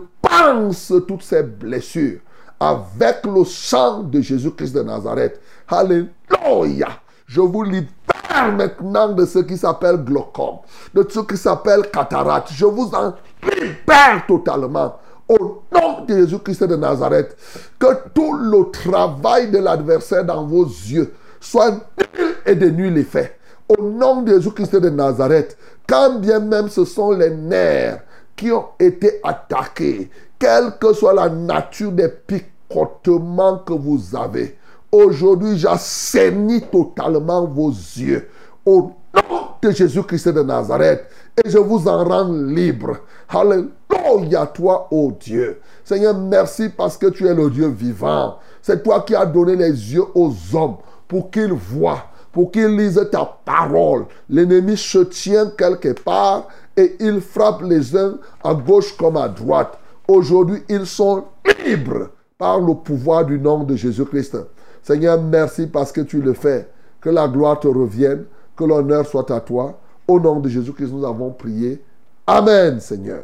[1.08, 2.20] toutes ces blessures
[2.60, 5.40] avec le sang de Jésus-Christ de Nazareth.
[5.68, 6.90] Alléluia.
[7.26, 10.58] Je vous libère maintenant de ce qui s'appelle glaucome,
[10.94, 12.50] de ce qui s'appelle cataracte.
[12.54, 14.98] Je vous en libère totalement.
[15.28, 17.38] Au nom de Jésus-Christ de Nazareth,
[17.80, 23.38] que tout le travail de l'adversaire dans vos yeux soit nul et de nul effet.
[23.70, 25.58] Au nom de Jésus-Christ de Nazareth,
[25.88, 28.02] quand bien même ce sont les nerfs
[28.36, 34.58] qui ont été attaqués, quelle que soit la nature des picotements que vous avez,
[34.92, 38.28] aujourd'hui j'assainis totalement vos yeux.
[38.66, 41.06] Au nom de Jésus-Christ de Nazareth,
[41.44, 42.98] et je vous en rends libre.
[43.30, 45.60] Alléluia, toi, ô Dieu.
[45.84, 48.38] Seigneur, merci parce que tu es le Dieu vivant.
[48.62, 50.78] C'est toi qui as donné les yeux aux hommes
[51.08, 54.06] pour qu'ils voient, pour qu'ils lisent ta parole.
[54.30, 59.78] L'ennemi se tient quelque part et il frappe les uns à gauche comme à droite.
[60.08, 61.26] Aujourd'hui, ils sont
[61.66, 64.38] libres par le pouvoir du nom de Jésus-Christ.
[64.82, 66.68] Seigneur, merci parce que tu le fais.
[67.00, 68.26] Que la gloire te revienne,
[68.56, 69.80] que l'honneur soit à toi.
[70.08, 71.82] Au nom de Jésus-Christ, nous avons prié.
[72.28, 73.24] Amen, Seigneur.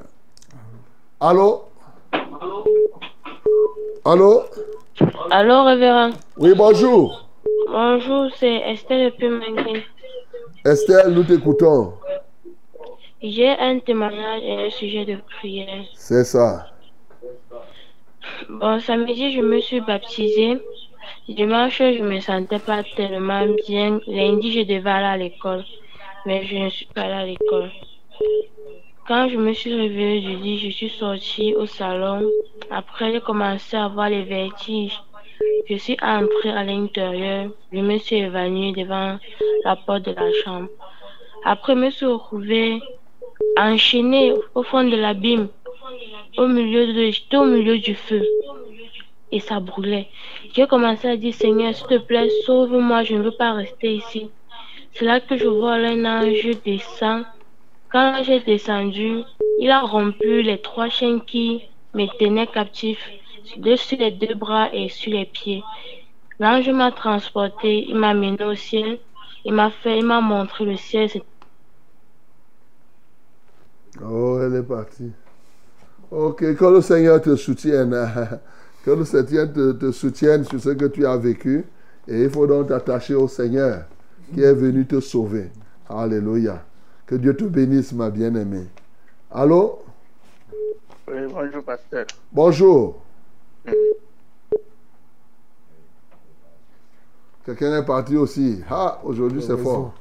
[1.20, 1.64] Allô?
[4.06, 4.44] Allô?
[5.32, 6.12] Allô, révérend.
[6.38, 7.28] Oui, bonjour.
[7.70, 9.82] Bonjour, c'est Estelle depuis Manguin.
[10.66, 11.94] Estelle, nous t'écoutons.
[13.22, 15.84] J'ai un témoignage et un sujet de prière.
[15.94, 16.68] C'est ça.
[18.48, 20.58] Bon, samedi, je me suis baptisée.
[21.28, 24.00] Dimanche, je me sentais pas tellement bien.
[24.08, 25.66] Lundi, je devais aller à l'école,
[26.26, 27.72] mais je ne suis pas allée à l'école.
[29.06, 32.26] Quand je me suis réveillée du lit, je suis sortie au salon.
[32.72, 34.98] Après, j'ai commencé à avoir les vertiges.
[35.70, 37.50] Je suis entrée à l'intérieur.
[37.74, 39.18] Je me suis évanouie devant
[39.66, 40.70] la porte de la chambre.
[41.44, 42.80] Après, je me suis retrouvée
[43.58, 45.48] enchaînée au fond de l'abîme,
[46.38, 48.24] au milieu de, au milieu du feu.
[49.32, 50.08] Et ça brûlait.
[50.54, 54.32] J'ai commencé à dire, Seigneur, s'il te plaît, sauve-moi, je ne veux pas rester ici.
[54.94, 57.26] C'est là que je vois un ange descend.
[57.92, 59.22] Quand j'ai descendu,
[59.60, 61.62] il a rompu les trois chaînes qui
[61.94, 63.10] me tenaient captif
[63.44, 65.64] sur les deux bras et sur les pieds.
[66.40, 69.00] L'ange m'a transporté, il m'a mené au ciel,
[69.44, 71.10] il m'a fait, il m'a montré le ciel.
[74.04, 75.12] Oh, elle est partie.
[76.12, 77.96] Ok, que le Seigneur te soutienne.
[78.86, 81.66] Que le Seigneur te, te soutienne sur ce que tu as vécu.
[82.08, 83.84] Et il faut donc t'attacher au Seigneur
[84.34, 85.52] qui est venu te sauver.
[85.90, 86.64] Alléluia.
[87.06, 88.68] Que Dieu te bénisse, ma bien-aimée.
[89.32, 89.80] Allô?
[91.08, 92.06] Oui, bonjour, pasteur.
[92.32, 93.02] Bonjour.
[97.46, 98.62] Quelqu'un est parti aussi.
[98.70, 99.94] Ah, aujourd'hui c'est fort.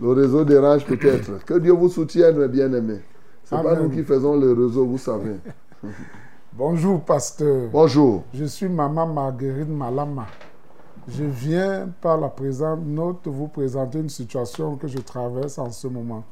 [0.00, 1.44] Le réseau dérange peut-être.
[1.44, 3.00] Que Dieu vous soutienne, mes bien-aimés.
[3.50, 5.34] Ce n'est pas nous qui faisons le réseau, vous savez.
[6.52, 7.68] Bonjour, pasteur.
[7.72, 8.22] Bonjour.
[8.32, 10.28] Je suis maman Marguerite Malama.
[11.08, 15.88] Je viens par la présente note vous présenter une situation que je traverse en ce
[15.88, 16.22] moment.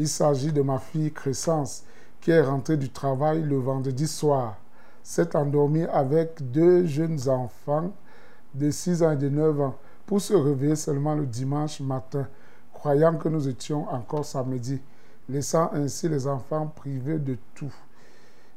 [0.00, 1.84] Il s'agit de ma fille Crescence
[2.20, 4.56] qui est rentrée du travail le vendredi soir.
[5.04, 7.92] S'est endormie avec deux jeunes enfants
[8.52, 9.76] de 6 ans et de 9 ans
[10.06, 12.26] pour se réveiller seulement le dimanche matin,
[12.72, 14.80] croyant que nous étions encore samedi,
[15.28, 17.72] laissant ainsi les enfants privés de tout.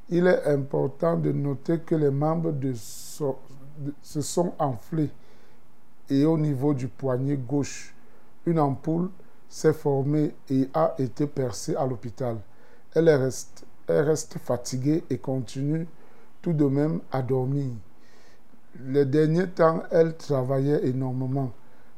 [0.10, 5.10] Il est important de noter que les membres de se sont enflés
[6.10, 7.93] et au niveau du poignet gauche,
[8.45, 9.10] une ampoule
[9.48, 12.38] s'est formée et a été percée à l'hôpital.
[12.93, 15.88] Elle est reste, elle reste fatiguée et continue
[16.41, 17.68] tout de même à dormir.
[18.85, 21.52] Les derniers temps, elle travaillait énormément.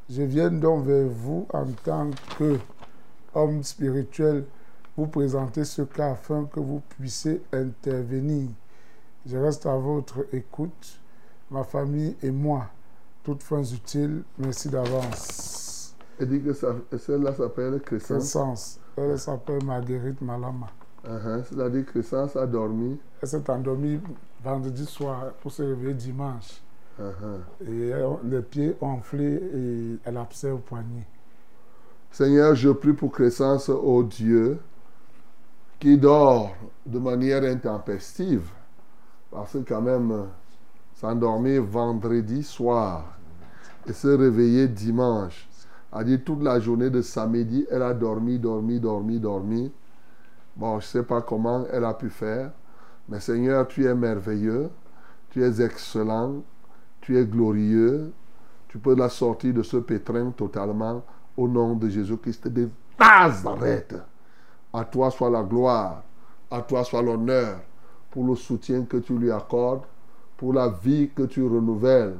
[0.09, 2.59] Je viens donc vers vous en tant que
[3.33, 4.45] homme spirituel
[4.95, 8.49] vous présenter ce cas afin que vous puissiez intervenir.
[9.25, 10.99] Je reste à votre écoute,
[11.49, 12.67] ma famille et moi.
[13.23, 15.95] Toutes fins utiles, merci d'avance.
[16.19, 16.53] Elle dit que
[16.97, 18.07] celle-là s'appelle Crescence.
[18.19, 18.79] Crescence.
[18.97, 20.67] Elle s'appelle Marguerite Malama.
[21.07, 21.43] Uh-huh.
[21.49, 22.99] C'est-à-dire que Crescence a dormi.
[23.21, 23.99] Elle s'est endormie
[24.43, 26.61] vendredi soir pour se réveiller dimanche.
[26.99, 27.67] Uh-huh.
[27.67, 31.07] Et elle- les pieds ont enflé et elle abcès au poignet.
[32.11, 34.59] Seigneur, je prie pour Crescence, ô Dieu,
[35.83, 36.55] qui dort
[36.85, 38.49] de manière intempestive.
[39.29, 40.23] Parce que quand même, euh,
[40.95, 43.17] s'endormir vendredi soir
[43.85, 45.45] et se réveiller dimanche,
[45.91, 49.73] a dit toute la journée de samedi, elle a dormi, dormi, dormi, dormi.
[50.55, 52.51] Bon, je ne sais pas comment elle a pu faire,
[53.09, 54.69] mais Seigneur, tu es merveilleux,
[55.31, 56.43] tu es excellent,
[57.01, 58.13] tu es glorieux,
[58.69, 61.03] tu peux la sortir de ce pétrin totalement
[61.35, 63.95] au nom de Jésus-Christ de Nazareth.
[64.73, 66.01] À toi soit la gloire,
[66.49, 67.59] à toi soit l'honneur
[68.09, 69.83] pour le soutien que tu lui accordes,
[70.35, 72.15] pour la vie que tu renouvelles.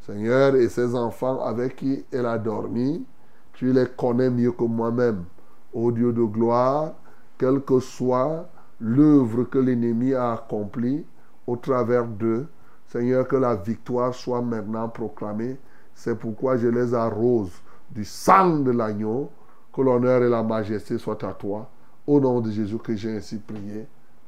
[0.00, 3.04] Seigneur, et ces enfants avec qui elle a dormi,
[3.52, 5.24] tu les connais mieux que moi-même.
[5.72, 6.94] Ô Dieu de gloire,
[7.38, 8.48] quelle que soit
[8.80, 11.06] l'œuvre que l'ennemi a accomplie
[11.46, 12.46] au travers d'eux,
[12.88, 15.56] Seigneur, que la victoire soit maintenant proclamée.
[15.94, 17.52] C'est pourquoi je les arrose
[17.90, 19.30] du sang de l'agneau
[19.72, 21.68] Que l'honneur et la majesté soient à toi.
[22.06, 23.86] Au nom de Jésus que j'ai ainsi prié.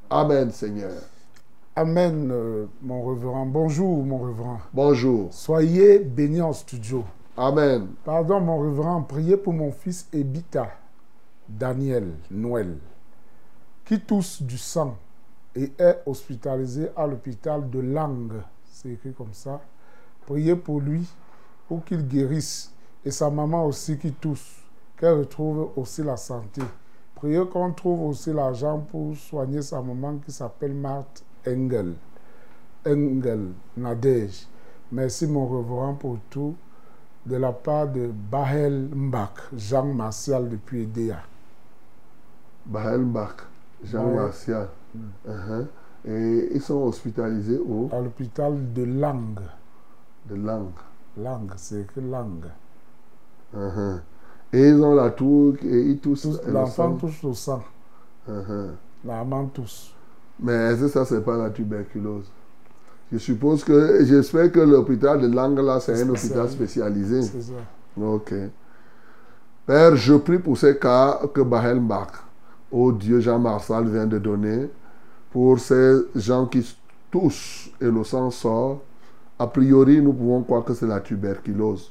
[0.09, 0.93] Amen, Seigneur.
[1.75, 3.47] Amen, euh, mon reverend.
[3.47, 4.61] Bonjour, mon reverend.
[4.73, 5.33] Bonjour.
[5.33, 7.05] Soyez bénis en studio.
[7.37, 7.89] Amen.
[8.05, 10.69] Pardon, mon reverend, priez pour mon fils Ebita,
[11.49, 12.77] Daniel Noël,
[13.85, 14.97] qui tousse du sang
[15.57, 18.41] et est hospitalisé à l'hôpital de Langue.
[18.71, 19.61] C'est écrit comme ça.
[20.27, 21.09] Priez pour lui,
[21.67, 22.71] pour qu'il guérisse.
[23.05, 24.63] Et sa maman aussi qui tousse,
[24.97, 26.63] qu'elle retrouve aussi la santé.
[27.25, 31.95] Priez qu'on trouve aussi l'argent pour soigner sa maman qui s'appelle Marthe Engel.
[32.87, 33.47] Engel
[33.79, 34.47] Nadège.
[34.93, 36.55] Merci mon reverend pour tout.
[37.25, 41.23] De la part de Bahel Mbak, Jean Martial depuis Edea.
[42.67, 43.37] Bahel Mbak,
[43.85, 44.17] Jean Ouais.
[44.17, 44.69] Martial.
[45.27, 45.67] Uh-huh.
[46.05, 47.89] Et ils sont hospitalisés où?
[47.91, 49.41] À l'hôpital de Langue.
[50.29, 50.77] De Langue.
[51.17, 52.51] Langue, c'est écrit Langue.
[53.57, 54.01] Uh-huh.
[54.55, 56.41] Et ils ont la toux et ils toussent.
[56.47, 56.97] le L'enfant sang.
[56.97, 57.63] touche au sang.
[58.29, 58.69] Uh-huh.
[59.05, 59.93] La maman tousse.
[60.41, 62.31] Mais est-ce que ça, c'est pas la tuberculose?
[63.13, 67.23] Je suppose que, j'espère que l'hôpital de Langue, là, c'est un hôpital spécialisé.
[67.23, 67.53] C'est ça.
[68.01, 68.33] Ok.
[69.67, 72.09] Père, je prie pour ces cas que Bahel Mbak,
[72.71, 74.71] oh Dieu Jean Marsal vient de donner,
[75.33, 76.77] pour ces gens qui
[77.11, 78.83] toussent et le sang sort.
[79.39, 81.91] A priori, nous pouvons croire que c'est la tuberculose.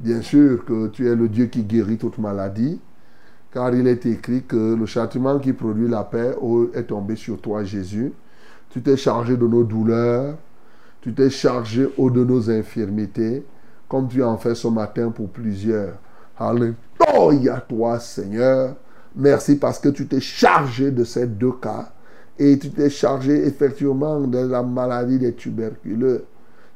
[0.00, 2.80] Bien sûr que tu es le Dieu qui guérit toute maladie,
[3.52, 7.40] car il est écrit que le châtiment qui produit la paix oh, est tombé sur
[7.40, 8.12] toi, Jésus.
[8.70, 10.36] Tu t'es chargé de nos douleurs,
[11.00, 13.44] tu t'es chargé oh, de nos infirmités,
[13.88, 15.94] comme tu en fais ce matin pour plusieurs.
[16.36, 18.74] Alléluia toi, Seigneur.
[19.14, 21.92] Merci parce que tu t'es chargé de ces deux cas
[22.36, 26.24] et tu t'es chargé effectivement de la maladie des tuberculeux,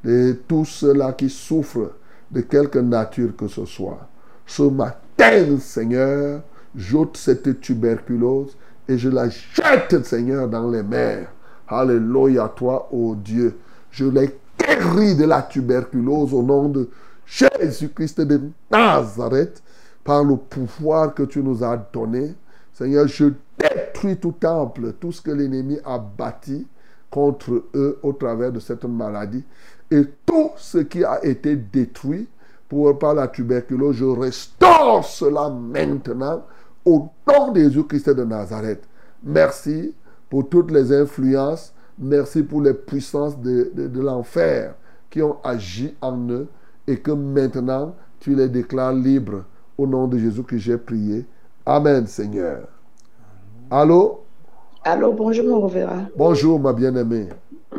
[0.05, 1.91] de tous ceux-là qui souffrent
[2.31, 4.09] de quelque nature que ce soit.
[4.47, 6.43] Ce matin, Seigneur,
[6.75, 8.57] j'ôte cette tuberculose
[8.89, 11.29] et je la jette, Seigneur, dans les mers.
[11.69, 13.57] Alléluia toi, ô Dieu.
[13.91, 16.89] Je les guéris de la tuberculose au nom de
[17.27, 18.41] Jésus-Christ de
[18.71, 19.63] Nazareth,
[20.03, 22.35] par le pouvoir que tu nous as donné.
[22.73, 23.27] Seigneur, je
[23.59, 26.67] détruis tout temple, tout ce que l'ennemi a bâti
[27.11, 29.45] contre eux au travers de cette maladie.
[29.91, 32.29] Et tout ce qui a été détruit
[32.69, 36.43] pour, par la tuberculose, je restaure cela maintenant
[36.85, 38.83] au nom de Jésus-Christ de Nazareth.
[39.23, 39.95] Merci
[40.29, 41.73] pour toutes les influences.
[41.99, 44.75] Merci pour les puissances de, de- de l'enfer
[45.11, 46.47] qui ont agi en eux
[46.87, 49.45] et que maintenant tu les déclares libres.
[49.77, 51.25] Au nom de Jésus que j'ai prié.
[51.65, 52.67] Amen, Seigneur.
[53.71, 54.21] Allô?
[54.85, 56.07] Allô, bonjour mon reverend.
[56.17, 57.29] Bonjour, ma bien-aimée.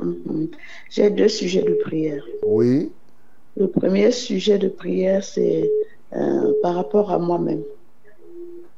[0.03, 0.49] Mhm.
[0.89, 2.23] J'ai deux sujets de prière.
[2.43, 2.91] Oui,
[3.57, 5.69] Le premier sujet de prière, c'est
[6.13, 7.63] euh, par rapport à moi-même.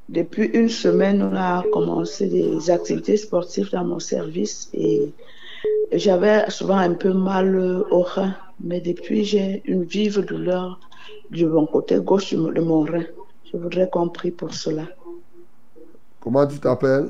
[0.10, 5.14] Depuis une semaine, on a commencé des activités sportives dans mon service et
[5.92, 7.56] j'avais souvent un peu mal
[7.92, 10.80] au rein, mais depuis, j'ai une vive douleur
[11.30, 13.06] de mon côté gauche de mon rein.
[13.52, 14.88] Je voudrais qu'on prie pour cela.
[16.20, 17.10] comment tu t'appelles?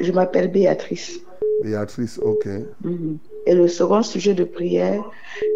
[0.00, 1.20] Je m'appelle Béatrice.
[1.62, 2.46] Béatrice, ok.
[2.82, 3.18] Mhm.
[3.46, 5.04] Et le second sujet de prière,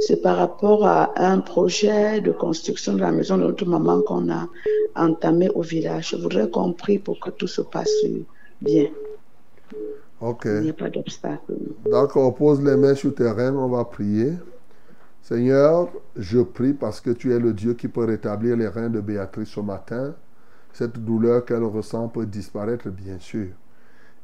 [0.00, 4.30] c'est par rapport à un projet de construction de la maison de notre maman qu'on
[4.30, 4.46] a
[4.94, 6.10] entamé au village.
[6.10, 7.90] Je voudrais qu'on prie pour que tout se passe
[8.60, 8.88] bien.
[10.20, 10.44] Ok.
[10.46, 11.54] Il n'y a pas d'obstacle.
[11.90, 14.32] D'accord, pose les mains sur tes reins, on va prier.
[15.22, 19.00] Seigneur, je prie parce que tu es le Dieu qui peut rétablir les reins de
[19.00, 20.14] Béatrice ce matin.
[20.72, 23.48] Cette douleur qu'elle ressent peut disparaître, bien sûr.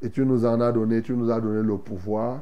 [0.02, 2.40] Et tu nous en as donné, tu nous as donné le pouvoir.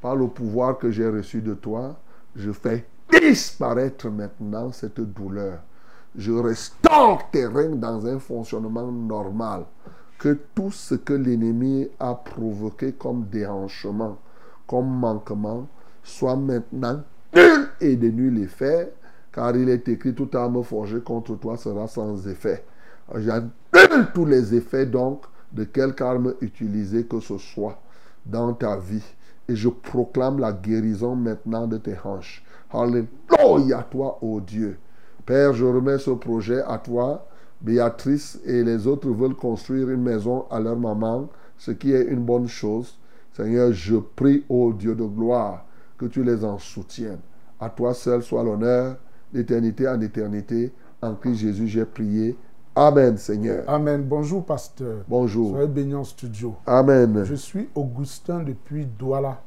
[0.00, 1.96] Par le pouvoir que j'ai reçu de toi,
[2.34, 5.58] je fais disparaître maintenant cette douleur.
[6.16, 9.64] Je restaure tes reins dans un fonctionnement normal.
[10.18, 14.18] Que tout ce que l'ennemi a provoqué comme déhanchement,
[14.66, 15.66] comme manquement,
[16.02, 17.02] soit maintenant
[17.34, 18.92] nul et de nul effet,
[19.32, 22.64] car il est écrit toute arme forgée contre toi sera sans effet.
[23.14, 25.22] J'annule tous les effets donc
[25.52, 27.80] de quelque arme utilisée que ce soit
[28.26, 29.04] dans ta vie.
[29.50, 32.44] Et je proclame la guérison maintenant de tes hanches.
[32.72, 34.78] Alléluia toi, ô Dieu.
[35.26, 37.26] Père, je remets ce projet à toi.
[37.60, 41.28] Béatrice et les autres veulent construire une maison à leur maman,
[41.58, 42.96] ce qui est une bonne chose.
[43.32, 45.66] Seigneur, je prie, ô Dieu de gloire,
[45.98, 47.18] que tu les en soutiennes.
[47.58, 48.98] À toi seul soit l'honneur,
[49.32, 50.72] d'éternité en éternité.
[51.02, 52.38] En Christ Jésus, j'ai prié.
[52.74, 53.64] Amen, Seigneur.
[53.68, 54.02] Amen.
[54.04, 55.04] Bonjour, pasteur.
[55.08, 55.50] Bonjour.
[55.52, 56.54] Soyez bénis en studio.
[56.66, 57.24] Amen.
[57.24, 59.42] Je suis Augustin depuis Douala.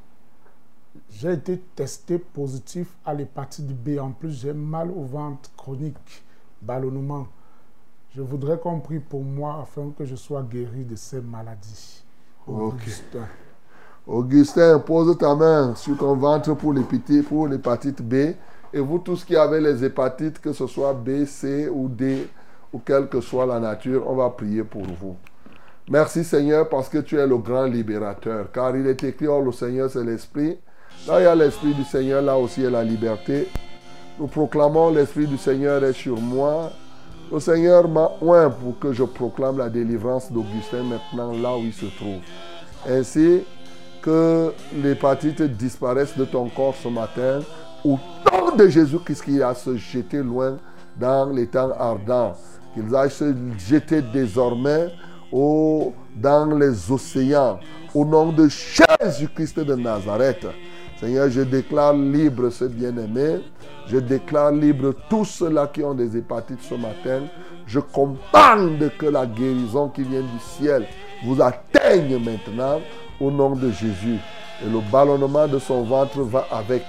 [1.10, 3.98] J'ai été testé positif à l'hépatite B.
[4.00, 6.24] En plus, j'ai mal au ventre chronique,
[6.62, 7.28] ballonnement.
[8.16, 12.04] Je voudrais qu'on prie pour moi afin que je sois guéri de ces maladies.
[12.46, 13.28] Augustin.
[14.06, 18.36] Augustin, pose ta main sur ton ventre pour l'hépatite B.
[18.74, 22.28] Et vous tous qui avez les hépatites, que ce soit B, C ou D,
[22.74, 25.16] ou quelle que soit la nature, on va prier pour vous.
[25.90, 28.52] Merci Seigneur parce que tu es le grand libérateur.
[28.52, 30.58] Car il est écrit, oh le Seigneur c'est l'Esprit.
[31.08, 33.48] Là il y a l'Esprit du Seigneur, là aussi a la liberté.
[34.20, 36.72] Nous proclamons l'Esprit du Seigneur est sur moi.
[37.32, 41.74] Le Seigneur m'a oint pour que je proclame la délivrance d'Augustin maintenant là où il
[41.74, 42.22] se trouve.
[42.88, 43.44] Ainsi
[44.02, 47.40] que l'hépatite disparaisse de ton corps ce matin
[47.84, 47.98] au
[48.32, 50.58] nom de Jésus-Christ qui a se jeté loin
[50.98, 52.36] dans les temps ardents.
[52.74, 54.90] Qu'il aille se jeter désormais
[55.32, 57.60] dans les océans
[57.94, 60.48] au nom de Jésus-Christ de Nazareth.
[61.00, 63.42] Seigneur, je déclare libre ce bien-aimé.
[63.88, 67.24] Je déclare libre tous ceux-là qui ont des hépatites ce matin.
[67.66, 70.86] Je commande que la guérison qui vient du ciel
[71.26, 72.80] vous atteigne maintenant
[73.20, 74.18] au nom de Jésus.
[74.64, 76.84] Et le ballonnement de son ventre va avec.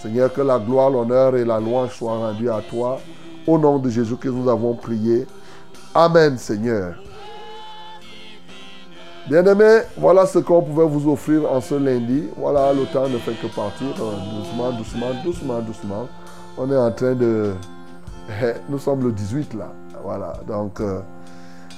[0.00, 3.00] Seigneur, que la gloire, l'honneur et la louange soient rendus à toi.
[3.48, 5.26] Au nom de Jésus que nous avons prié.
[5.94, 6.96] Amen, Seigneur.
[9.26, 12.24] Bien-aimés, voilà ce qu'on pouvait vous offrir en ce lundi.
[12.36, 13.86] Voilà, le temps ne fait que partir.
[14.00, 16.08] Euh, Doucement, doucement, doucement, doucement.
[16.58, 17.54] On est en train de...
[18.68, 19.72] Nous sommes le 18 là.
[20.04, 20.80] Voilà, donc...
[20.82, 21.00] euh,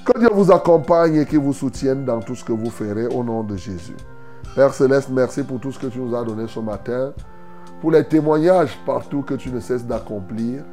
[0.04, 3.22] que Dieu vous accompagne et qu'il vous soutienne dans tout ce que vous ferez au
[3.22, 3.96] nom de Jésus.
[4.56, 7.12] Père Céleste, merci pour tout ce que tu nous as donné ce matin,
[7.80, 10.64] pour les témoignages partout que tu ne cesses d'accomplir.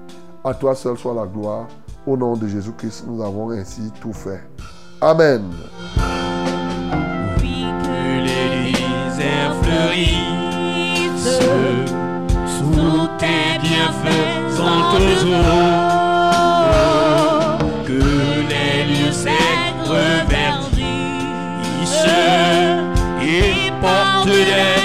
[0.48, 1.68] À toi seul soit la gloire.
[2.06, 4.42] Au nom de Jésus-Christ, nous avons ainsi tout fait.
[5.02, 5.44] Amen.
[7.38, 8.72] Que les
[9.62, 11.42] fleurissent
[12.48, 15.58] sous tes bienfaisantes eaux.
[17.86, 18.02] Que
[18.48, 20.88] les lieux secs reverdissent
[23.22, 24.77] et portent des